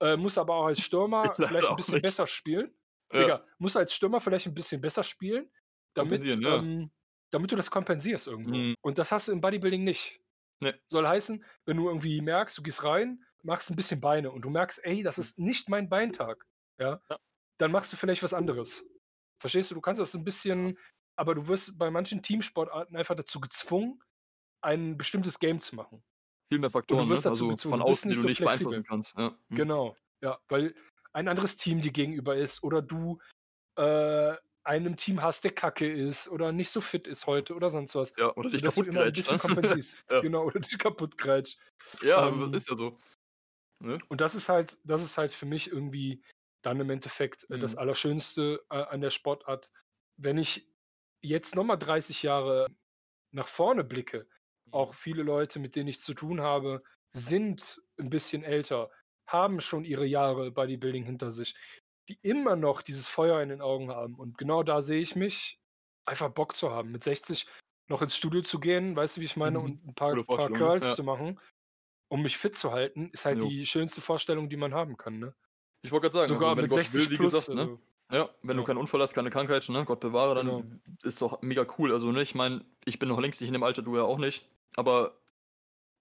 äh, 0.00 0.16
musst 0.16 0.38
aber 0.38 0.54
auch 0.56 0.66
als 0.66 0.80
Stürmer 0.80 1.32
vielleicht 1.36 1.68
ein 1.68 1.76
bisschen 1.76 1.94
nicht. 1.94 2.02
besser 2.02 2.26
spielen. 2.26 2.74
Ja. 3.12 3.20
Digga, 3.20 3.46
musst 3.58 3.76
als 3.76 3.94
Stürmer 3.94 4.20
vielleicht 4.20 4.46
ein 4.46 4.54
bisschen 4.54 4.80
besser 4.80 5.02
spielen, 5.02 5.50
damit, 5.94 6.24
ja. 6.24 6.56
ähm, 6.56 6.90
damit 7.30 7.52
du 7.52 7.56
das 7.56 7.70
kompensierst 7.70 8.26
irgendwo. 8.26 8.54
Mhm. 8.54 8.74
Und 8.80 8.98
das 8.98 9.12
hast 9.12 9.28
du 9.28 9.32
im 9.32 9.40
Bodybuilding 9.40 9.84
nicht. 9.84 10.20
Nee. 10.60 10.74
Soll 10.86 11.06
heißen, 11.06 11.44
wenn 11.66 11.76
du 11.76 11.88
irgendwie 11.88 12.20
merkst, 12.20 12.56
du 12.56 12.62
gehst 12.62 12.82
rein, 12.82 13.24
machst 13.42 13.70
ein 13.70 13.76
bisschen 13.76 14.00
Beine 14.00 14.30
und 14.30 14.42
du 14.42 14.50
merkst, 14.50 14.84
ey, 14.84 15.02
das 15.02 15.18
ist 15.18 15.38
nicht 15.38 15.68
mein 15.68 15.88
Beintag, 15.88 16.46
ja, 16.80 17.00
Ja. 17.10 17.18
dann 17.58 17.70
machst 17.70 17.92
du 17.92 17.96
vielleicht 17.96 18.22
was 18.22 18.34
anderes. 18.34 18.84
Verstehst 19.38 19.70
du? 19.70 19.74
Du 19.74 19.80
kannst 19.80 20.00
das 20.00 20.14
ein 20.14 20.24
bisschen, 20.24 20.78
aber 21.16 21.34
du 21.34 21.46
wirst 21.46 21.78
bei 21.78 21.90
manchen 21.90 22.22
Teamsportarten 22.22 22.96
einfach 22.96 23.14
dazu 23.14 23.40
gezwungen, 23.40 24.02
ein 24.62 24.96
bestimmtes 24.96 25.38
Game 25.38 25.60
zu 25.60 25.76
machen. 25.76 26.02
Viel 26.50 26.58
mehr 26.58 26.70
Faktoren, 26.70 27.08
wirst 27.08 27.24
ne? 27.24 27.30
dazu 27.30 27.44
also 27.44 27.48
gezwungen, 27.50 27.72
von 27.72 27.80
du 27.80 27.86
außen, 27.86 28.08
die 28.10 28.16
nicht 28.16 28.18
du 28.18 28.22
so 28.22 28.28
nicht 28.28 28.36
flexibel. 28.38 28.72
beeinflussen 28.72 28.88
kannst. 28.88 29.18
Ja. 29.18 29.38
Mhm. 29.48 29.56
Genau, 29.56 29.96
ja, 30.22 30.38
weil 30.48 30.74
ein 31.16 31.28
anderes 31.28 31.56
Team 31.56 31.80
dir 31.80 31.92
gegenüber 31.92 32.36
ist 32.36 32.62
oder 32.62 32.82
du 32.82 33.20
äh, 33.76 34.36
einem 34.64 34.96
Team 34.96 35.22
hast, 35.22 35.44
der 35.44 35.52
kacke 35.52 35.90
ist 35.92 36.28
oder 36.28 36.52
nicht 36.52 36.70
so 36.70 36.80
fit 36.82 37.06
ist 37.08 37.26
heute 37.26 37.54
oder 37.56 37.70
sonst 37.70 37.94
was. 37.96 38.14
ja, 38.16 38.34
oder 38.36 38.50
dich 38.50 38.62
kaputt 38.62 38.88
immer 38.88 39.02
ein 39.02 39.14
grätscht, 39.14 39.14
bisschen 39.14 39.38
ne? 39.38 39.38
kompensierst. 39.38 40.02
Ja. 40.10 40.20
Genau, 40.22 40.44
oder 40.46 40.60
dich 40.60 40.78
kaputt 40.78 41.18
grätscht. 41.18 41.60
Ja, 42.00 42.28
Ähm, 42.28 42.54
ist 42.54 42.68
ja 42.68 42.76
so. 42.76 42.98
Ne? 43.80 43.98
Und 44.08 44.20
das 44.20 44.34
ist 44.34 44.48
halt, 44.48 44.78
das 44.84 45.02
ist 45.02 45.18
halt 45.18 45.32
für 45.32 45.46
mich 45.46 45.70
irgendwie 45.70 46.22
dann 46.62 46.80
im 46.80 46.90
Endeffekt 46.90 47.48
äh, 47.50 47.58
das 47.58 47.74
Mhm. 47.74 47.78
Allerschönste 47.78 48.64
äh, 48.70 48.76
an 48.76 49.00
der 49.00 49.10
Sportart. 49.10 49.72
Wenn 50.16 50.38
ich 50.38 50.68
jetzt 51.22 51.54
nochmal 51.54 51.78
30 51.78 52.22
Jahre 52.22 52.68
nach 53.32 53.48
vorne 53.48 53.84
blicke, 53.84 54.28
auch 54.72 54.94
viele 54.94 55.22
Leute, 55.22 55.58
mit 55.60 55.76
denen 55.76 55.88
ich 55.88 56.00
zu 56.00 56.14
tun 56.14 56.40
habe, 56.40 56.82
sind 57.12 57.80
ein 57.98 58.10
bisschen 58.10 58.44
älter, 58.44 58.90
haben 59.28 59.60
schon 59.60 59.84
ihre 59.84 60.06
Jahre 60.06 60.50
Bodybuilding 60.52 61.04
hinter 61.04 61.30
sich, 61.32 61.54
die 62.08 62.18
immer 62.22 62.56
noch 62.56 62.82
dieses 62.82 63.08
Feuer 63.08 63.40
in 63.42 63.48
den 63.50 63.62
Augen 63.62 63.90
haben. 63.90 64.16
Und 64.16 64.38
genau 64.38 64.62
da 64.62 64.82
sehe 64.82 65.00
ich 65.00 65.16
mich, 65.16 65.60
einfach 66.06 66.30
Bock 66.30 66.56
zu 66.56 66.70
haben, 66.70 66.92
mit 66.92 67.04
60 67.04 67.46
noch 67.88 68.02
ins 68.02 68.16
Studio 68.16 68.42
zu 68.42 68.60
gehen, 68.60 68.96
weißt 68.96 69.16
du, 69.18 69.20
wie 69.22 69.26
ich 69.26 69.36
meine, 69.36 69.60
Mhm. 69.60 69.60
und 69.60 69.84
ein 69.86 69.94
paar, 69.94 70.16
paar 70.34 70.50
ne? 70.50 70.52
Curls 70.52 70.94
Ja. 70.94 70.96
zu 70.96 71.04
machen, 71.04 71.40
um 72.10 72.22
mich 72.22 72.38
fit 72.38 72.56
zu 72.56 72.72
halten, 72.72 73.10
ist 73.12 73.26
halt 73.26 73.42
Jo. 73.42 73.42
die 73.42 73.66
schönste 73.66 74.00
Vorstellung, 74.02 74.48
die 74.50 74.56
man 74.58 74.74
haben 74.74 74.96
kann. 74.98 75.18
Ne? 75.20 75.34
Ich 75.84 75.92
wollte 75.92 76.04
gerade 76.10 76.14
sagen, 76.14 76.34
Sogar 76.34 76.36
also, 76.36 76.56
wenn 76.56 76.66
mit 76.66 76.68
Gott 76.68 76.92
60 76.92 76.92
will, 76.92 77.08
plus. 77.12 77.18
gesagt, 77.18 77.54
ne? 77.54 77.70
also, 77.70 77.80
Ja, 78.12 78.30
wenn 78.42 78.56
du 78.56 78.62
Ja. 78.62 78.64
keinen 78.64 78.78
Unfall 78.78 79.00
hast, 79.02 79.14
keine 79.14 79.30
Krankheit, 79.30 79.68
ne, 79.68 79.84
Gott 79.84 80.00
bewahre, 80.00 80.34
dann 80.36 80.54
Genau. 80.54 80.66
ist 81.02 81.20
doch 81.22 81.42
mega 81.42 81.66
cool. 81.78 81.92
Also, 81.92 82.10
ne, 82.12 82.22
ich 82.22 82.34
meine, 82.34 82.64
ich 82.84 82.98
bin 82.98 83.08
noch 83.08 83.20
längst 83.20 83.40
nicht 83.40 83.48
in 83.48 83.52
dem 83.54 83.62
Alter, 83.64 83.82
du 83.82 83.96
ja 83.96 84.02
auch 84.04 84.18
nicht. 84.18 84.48
Aber 84.76 85.20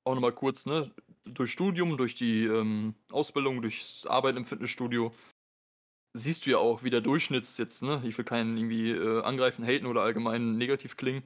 auch 0.05 0.15
nochmal 0.15 0.34
kurz, 0.34 0.65
ne, 0.67 0.93
durch 1.26 1.51
Studium, 1.51 1.97
durch 1.97 2.15
die 2.15 2.45
ähm, 2.45 2.95
Ausbildung, 3.11 3.61
durchs 3.61 4.05
Arbeiten 4.05 4.38
im 4.38 4.45
Fitnessstudio, 4.45 5.13
siehst 6.13 6.45
du 6.45 6.51
ja 6.51 6.57
auch, 6.57 6.84
wie 6.84 6.89
der 6.89 7.01
Durchschnitts 7.01 7.57
jetzt, 7.57 7.82
ne, 7.84 8.01
ich 8.05 8.17
will 8.17 8.26
keinen 8.26 8.57
irgendwie 8.57 8.91
äh, 8.91 9.21
angreifen, 9.23 9.65
haten 9.65 9.86
oder 9.86 10.01
allgemein 10.03 10.57
negativ 10.57 10.95
klingen. 10.97 11.23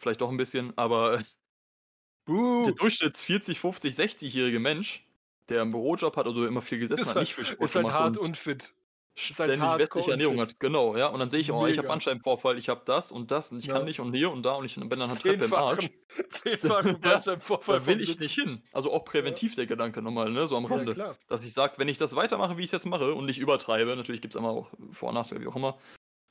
Vielleicht 0.00 0.20
doch 0.20 0.30
ein 0.30 0.36
bisschen, 0.36 0.76
aber 0.78 1.22
Buh. 2.26 2.64
Der 2.64 2.74
Durchschnitts 2.74 3.22
40, 3.24 3.60
50, 3.60 3.94
60-jährige 3.94 4.58
Mensch, 4.58 5.06
der 5.48 5.62
einen 5.62 5.70
Bürojob 5.70 6.16
hat 6.16 6.26
oder 6.26 6.48
immer 6.48 6.62
viel 6.62 6.78
gesessen 6.78 7.02
Ist 7.02 7.08
hat, 7.10 7.16
halt- 7.16 7.22
nicht 7.22 7.34
viel 7.34 7.46
Sport 7.46 7.62
Ist 7.62 7.76
halt 7.76 7.86
gemacht 7.86 8.00
hart 8.00 8.18
und 8.18 8.28
unfit. 8.28 8.62
halt 8.62 8.74
ständig 9.18 9.60
hardcore 9.60 9.78
westliche 9.80 10.10
Ernährung 10.12 10.40
hat. 10.40 10.60
Genau, 10.60 10.96
ja. 10.96 11.06
Und 11.08 11.18
dann 11.20 11.30
sehe 11.30 11.40
ich, 11.40 11.50
oh, 11.50 11.66
ich 11.66 11.72
habe 11.78 11.82
Mega. 11.82 11.88
Bandscheibenvorfall, 11.88 12.58
ich 12.58 12.68
habe 12.68 12.82
das 12.84 13.10
und 13.12 13.30
das 13.30 13.50
und 13.50 13.58
ich 13.58 13.68
kann 13.68 13.78
Ja. 13.78 13.84
nicht 13.84 14.00
und 14.00 14.12
hier 14.14 14.30
und 14.30 14.42
da 14.44 14.52
und 14.54 14.64
ich 14.66 14.74
bin 14.76 14.88
dann 14.90 15.08
halt 15.08 15.20
Treppe 15.20 15.44
im 15.46 15.54
Arsch. 15.54 15.88
Zehnfachen, 16.30 16.98
Ja, 17.02 17.10
Bandscheibenvorfall 17.12 17.78
Da 17.80 17.86
will 17.86 18.00
ich 18.00 18.18
nicht 18.18 18.34
hin. 18.34 18.62
Also 18.72 18.92
auch 18.92 19.04
präventiv 19.04 19.54
der 19.54 19.66
Gedanke 19.66 20.02
nochmal, 20.02 20.30
ne? 20.30 20.46
So 20.46 20.56
am 20.56 20.64
Ja, 20.64 20.70
Rande. 20.76 20.94
klar. 20.94 21.16
dass 21.28 21.44
ich 21.44 21.52
sage, 21.52 21.74
wenn 21.78 21.88
ich 21.88 21.98
das 21.98 22.14
weitermache, 22.14 22.56
wie 22.58 22.60
ich 22.62 22.66
es 22.66 22.72
jetzt 22.72 22.86
mache 22.86 23.14
und 23.14 23.24
nicht 23.26 23.38
übertreibe, 23.38 23.96
natürlich 23.96 24.20
gibt 24.20 24.34
es 24.34 24.38
immer 24.38 24.50
auch 24.50 24.70
Vor- 24.92 25.08
und 25.08 25.14
Nachteile, 25.14 25.40
wie 25.40 25.46
auch 25.46 25.56
immer, 25.56 25.78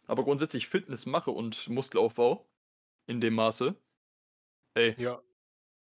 aber 0.08 0.24
grundsätzlich 0.24 0.68
Fitness 0.68 1.06
mache 1.06 1.32
und 1.32 1.68
Muskelaufbau 1.70 2.48
in 3.08 3.20
dem 3.22 3.34
Maße, 3.36 3.76
ey, 4.76 4.96
Ja. 5.00 5.22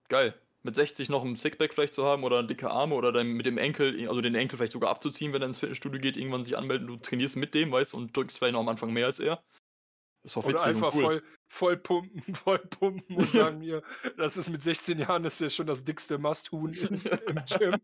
geil. 0.08 0.34
Mit 0.64 0.74
60 0.74 1.10
noch 1.10 1.22
ein 1.24 1.36
Sickback 1.36 1.74
vielleicht 1.74 1.92
zu 1.92 2.04
haben 2.06 2.24
oder 2.24 2.42
dicke 2.42 2.70
Arme 2.70 2.94
oder 2.94 3.12
dann 3.12 3.28
mit 3.28 3.44
dem 3.44 3.58
Enkel, 3.58 4.08
also 4.08 4.22
den 4.22 4.34
Enkel 4.34 4.56
vielleicht 4.56 4.72
sogar 4.72 4.90
abzuziehen, 4.90 5.32
wenn 5.34 5.42
er 5.42 5.46
ins 5.48 5.58
Fitnessstudio 5.58 6.00
geht, 6.00 6.16
irgendwann 6.16 6.42
sich 6.42 6.56
anmelden, 6.56 6.86
du 6.86 6.96
trainierst 6.96 7.36
mit 7.36 7.54
dem, 7.54 7.70
weißt 7.70 7.92
und 7.92 8.16
drückst 8.16 8.38
vielleicht 8.38 8.54
noch 8.54 8.60
am 8.60 8.68
Anfang 8.68 8.90
mehr 8.92 9.06
als 9.06 9.20
er. 9.20 9.44
Ist 10.24 10.36
doch 10.36 10.44
Oder 10.44 10.54
witzig 10.54 10.68
einfach 10.68 10.94
und 10.94 10.94
cool. 10.94 11.02
voll, 11.04 11.22
voll 11.48 11.76
pumpen, 11.76 12.34
voll 12.34 12.58
pumpen 12.60 13.16
und 13.16 13.30
sagen 13.30 13.58
mir, 13.58 13.82
das 14.16 14.38
ist 14.38 14.48
mit 14.48 14.62
16 14.62 14.98
Jahren 15.00 15.22
das 15.22 15.34
ist 15.34 15.40
ja 15.40 15.48
schon 15.50 15.66
das 15.66 15.84
dickste 15.84 16.16
Masthuhn 16.16 16.72
im, 16.72 16.94
im 17.28 17.44
Gym. 17.44 17.76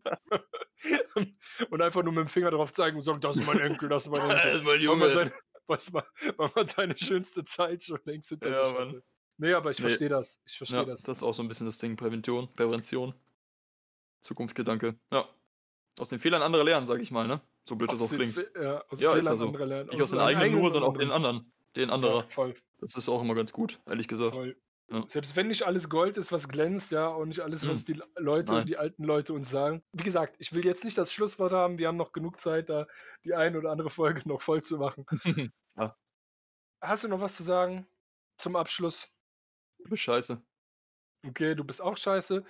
und 1.69 1.81
einfach 1.81 2.01
nur 2.01 2.13
mit 2.13 2.21
dem 2.21 2.29
Finger 2.29 2.49
drauf 2.49 2.73
zeigen 2.73 2.97
und 2.97 3.03
sagen, 3.03 3.21
das 3.21 3.37
ist 3.37 3.45
mein 3.45 3.59
Enkel, 3.59 3.89
das 3.89 4.07
ist 4.07 4.09
mein 4.11 4.27
Das 4.27 4.43
Enkel. 4.43 4.55
ist 4.57 4.63
mein 4.63 4.79
Weil 4.87 4.97
man, 4.97 5.11
Junge. 5.11 5.13
seine, 5.13 5.31
man, 5.67 6.03
weil 6.37 6.51
man 6.55 6.67
seine 6.67 6.97
schönste 6.97 7.43
Zeit 7.43 7.83
schon 7.83 7.99
längst 8.05 8.29
hinter 8.29 8.49
Ja, 8.49 8.65
sich 8.65 8.73
Mann. 8.73 9.03
Nee, 9.37 9.53
aber 9.53 9.71
ich 9.71 9.77
Nee. 9.79 9.83
verstehe 9.83 10.09
das. 10.09 10.41
Ich 10.45 10.57
verstehe 10.57 10.79
Ja, 10.79 10.85
das. 10.85 11.01
das 11.03 11.17
ist 11.17 11.23
auch 11.23 11.33
so 11.33 11.41
ein 11.41 11.47
bisschen 11.47 11.65
das 11.65 11.77
Ding, 11.77 11.95
Prävention, 11.95 12.53
Prävention. 12.55 13.13
Zukunftsgedanke. 14.19 14.95
Ja. 15.11 15.27
Aus 15.99 16.09
den 16.09 16.19
Fehlern 16.19 16.41
anderer 16.41 16.63
lernen, 16.63 16.87
sag 16.87 17.01
ich 17.01 17.11
mal, 17.11 17.27
ne? 17.27 17.41
So 17.65 17.75
blöd 17.75 17.91
das 17.91 17.99
Aus 18.01 18.07
auch 18.13 18.17
den 18.17 18.31
klingt. 18.31 18.33
Fe- 18.35 18.51
ja, 18.63 18.83
aus 18.87 19.01
Ja, 19.01 19.11
ist 19.13 19.19
Fehlern 19.19 19.33
ja 19.33 19.37
so. 19.37 19.45
anderer 19.47 19.65
lernen. 19.65 19.89
Nicht 19.89 20.01
aus 20.01 20.09
den 20.09 20.19
seinen 20.19 20.37
eigenen 20.37 20.61
nur, 20.61 20.71
sondern 20.71 20.89
auch 20.91 20.97
den 20.97 21.11
anderen. 21.11 21.35
anderen. 21.37 21.53
Den 21.75 21.89
Ja, 21.89 21.95
anderer. 21.95 22.23
voll, 22.29 22.55
Das 22.79 22.95
ist 22.95 23.07
auch 23.09 23.21
immer 23.21 23.35
ganz 23.35 23.51
gut, 23.53 23.79
ehrlich 23.85 24.07
gesagt. 24.07 24.35
voll. 24.35 24.57
Ja. 24.91 25.03
Selbst 25.07 25.35
wenn 25.37 25.47
nicht 25.47 25.63
alles 25.63 25.89
Gold 25.89 26.17
ist, 26.17 26.33
was 26.33 26.49
glänzt, 26.49 26.91
ja, 26.91 27.07
und 27.07 27.29
nicht 27.29 27.39
alles, 27.39 27.65
was 27.67 27.85
die 27.85 28.01
Leute, 28.17 28.51
Nein. 28.53 28.65
die 28.65 28.75
alten 28.77 29.03
Leute 29.05 29.31
uns 29.33 29.49
sagen. 29.49 29.81
Wie 29.93 30.03
gesagt, 30.03 30.35
ich 30.39 30.53
will 30.53 30.65
jetzt 30.65 30.83
nicht 30.83 30.97
das 30.97 31.13
Schlusswort 31.13 31.53
haben, 31.53 31.77
wir 31.77 31.87
haben 31.87 31.95
noch 31.95 32.11
genug 32.11 32.39
Zeit, 32.41 32.69
da 32.69 32.87
die 33.23 33.33
eine 33.33 33.57
oder 33.57 33.71
andere 33.71 33.89
Folge 33.89 34.21
noch 34.27 34.41
voll 34.41 34.61
zu 34.61 34.77
machen. 34.77 35.05
Ja. 35.77 35.95
Hast 36.81 37.05
du 37.05 37.07
noch 37.07 37.21
was 37.21 37.37
zu 37.37 37.43
sagen 37.43 37.87
zum 38.37 38.57
Abschluss? 38.57 39.07
Du 39.83 39.89
bist 39.89 40.03
scheiße. 40.03 40.41
Okay, 41.27 41.55
du 41.55 41.63
bist 41.63 41.81
auch 41.81 41.97
scheiße. 41.97 42.43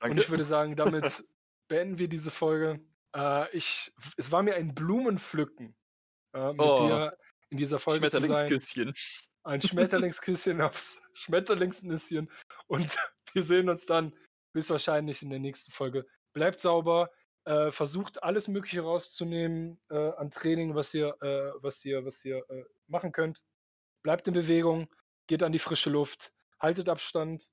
Danke. 0.00 0.10
Und 0.10 0.18
ich 0.18 0.30
würde 0.30 0.44
sagen, 0.44 0.76
damit 0.76 1.24
beenden 1.68 1.98
wir 1.98 2.08
diese 2.08 2.30
Folge. 2.30 2.80
Äh, 3.14 3.56
ich, 3.56 3.92
es 4.16 4.32
war 4.32 4.42
mir 4.42 4.54
ein 4.54 4.74
Blumenpflücken, 4.74 5.76
äh, 6.34 6.52
mit 6.52 6.60
Oh. 6.60 6.86
dir 6.86 7.16
in 7.50 7.58
dieser 7.58 7.78
Folge 7.78 8.10
zu 8.10 8.20
sein. 8.20 8.92
Ein 9.44 9.62
Schmetterlingsküsschen 9.62 10.60
aufs 10.60 11.00
Schmetterlingsnüsschen. 11.12 12.30
Und 12.66 12.96
wir 13.32 13.42
sehen 13.42 13.68
uns 13.68 13.86
dann 13.86 14.12
höchstwahrscheinlich 14.54 15.22
in 15.22 15.30
der 15.30 15.38
nächsten 15.38 15.70
Folge. 15.70 16.06
Bleibt 16.32 16.60
sauber, 16.60 17.10
äh, 17.44 17.70
versucht 17.70 18.22
alles 18.22 18.48
Mögliche 18.48 18.80
rauszunehmen 18.80 19.78
äh, 19.90 20.12
an 20.16 20.30
Training, 20.30 20.74
was 20.74 20.92
ihr, 20.94 21.16
äh, 21.22 21.52
was 21.62 21.84
ihr, 21.84 22.04
was 22.04 22.24
ihr 22.24 22.38
äh, 22.50 22.64
machen 22.88 23.12
könnt. 23.12 23.44
Bleibt 24.02 24.26
in 24.26 24.34
Bewegung, 24.34 24.88
geht 25.28 25.42
an 25.42 25.52
die 25.52 25.58
frische 25.58 25.90
Luft, 25.90 26.32
haltet 26.60 26.88
Abstand, 26.88 27.50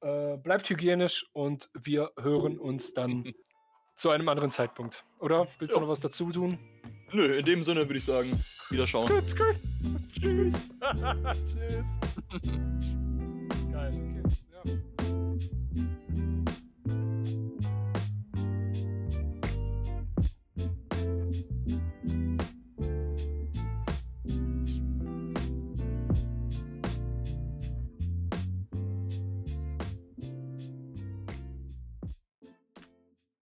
äh, 0.00 0.36
bleibt 0.36 0.68
hygienisch 0.68 1.26
und 1.32 1.70
wir 1.74 2.10
hören 2.18 2.58
uns 2.58 2.92
dann 2.94 3.24
zu 3.96 4.10
einem 4.10 4.28
anderen 4.28 4.50
Zeitpunkt. 4.50 5.04
Oder? 5.20 5.46
Willst 5.58 5.74
du 5.74 5.78
Ja. 5.78 5.82
noch 5.82 5.88
was 5.90 6.00
dazu 6.00 6.30
tun? 6.32 6.58
Nö, 7.12 7.36
in 7.36 7.44
dem 7.44 7.62
Sinne 7.62 7.80
würde 7.88 7.96
ich 7.98 8.04
sagen, 8.04 8.30
wieder 8.70 8.86
schauen. 8.86 9.06
Skrt, 9.08 9.28
skrt. 9.30 9.56
Tschüss. 10.20 10.70
Tschüss. 11.46 12.94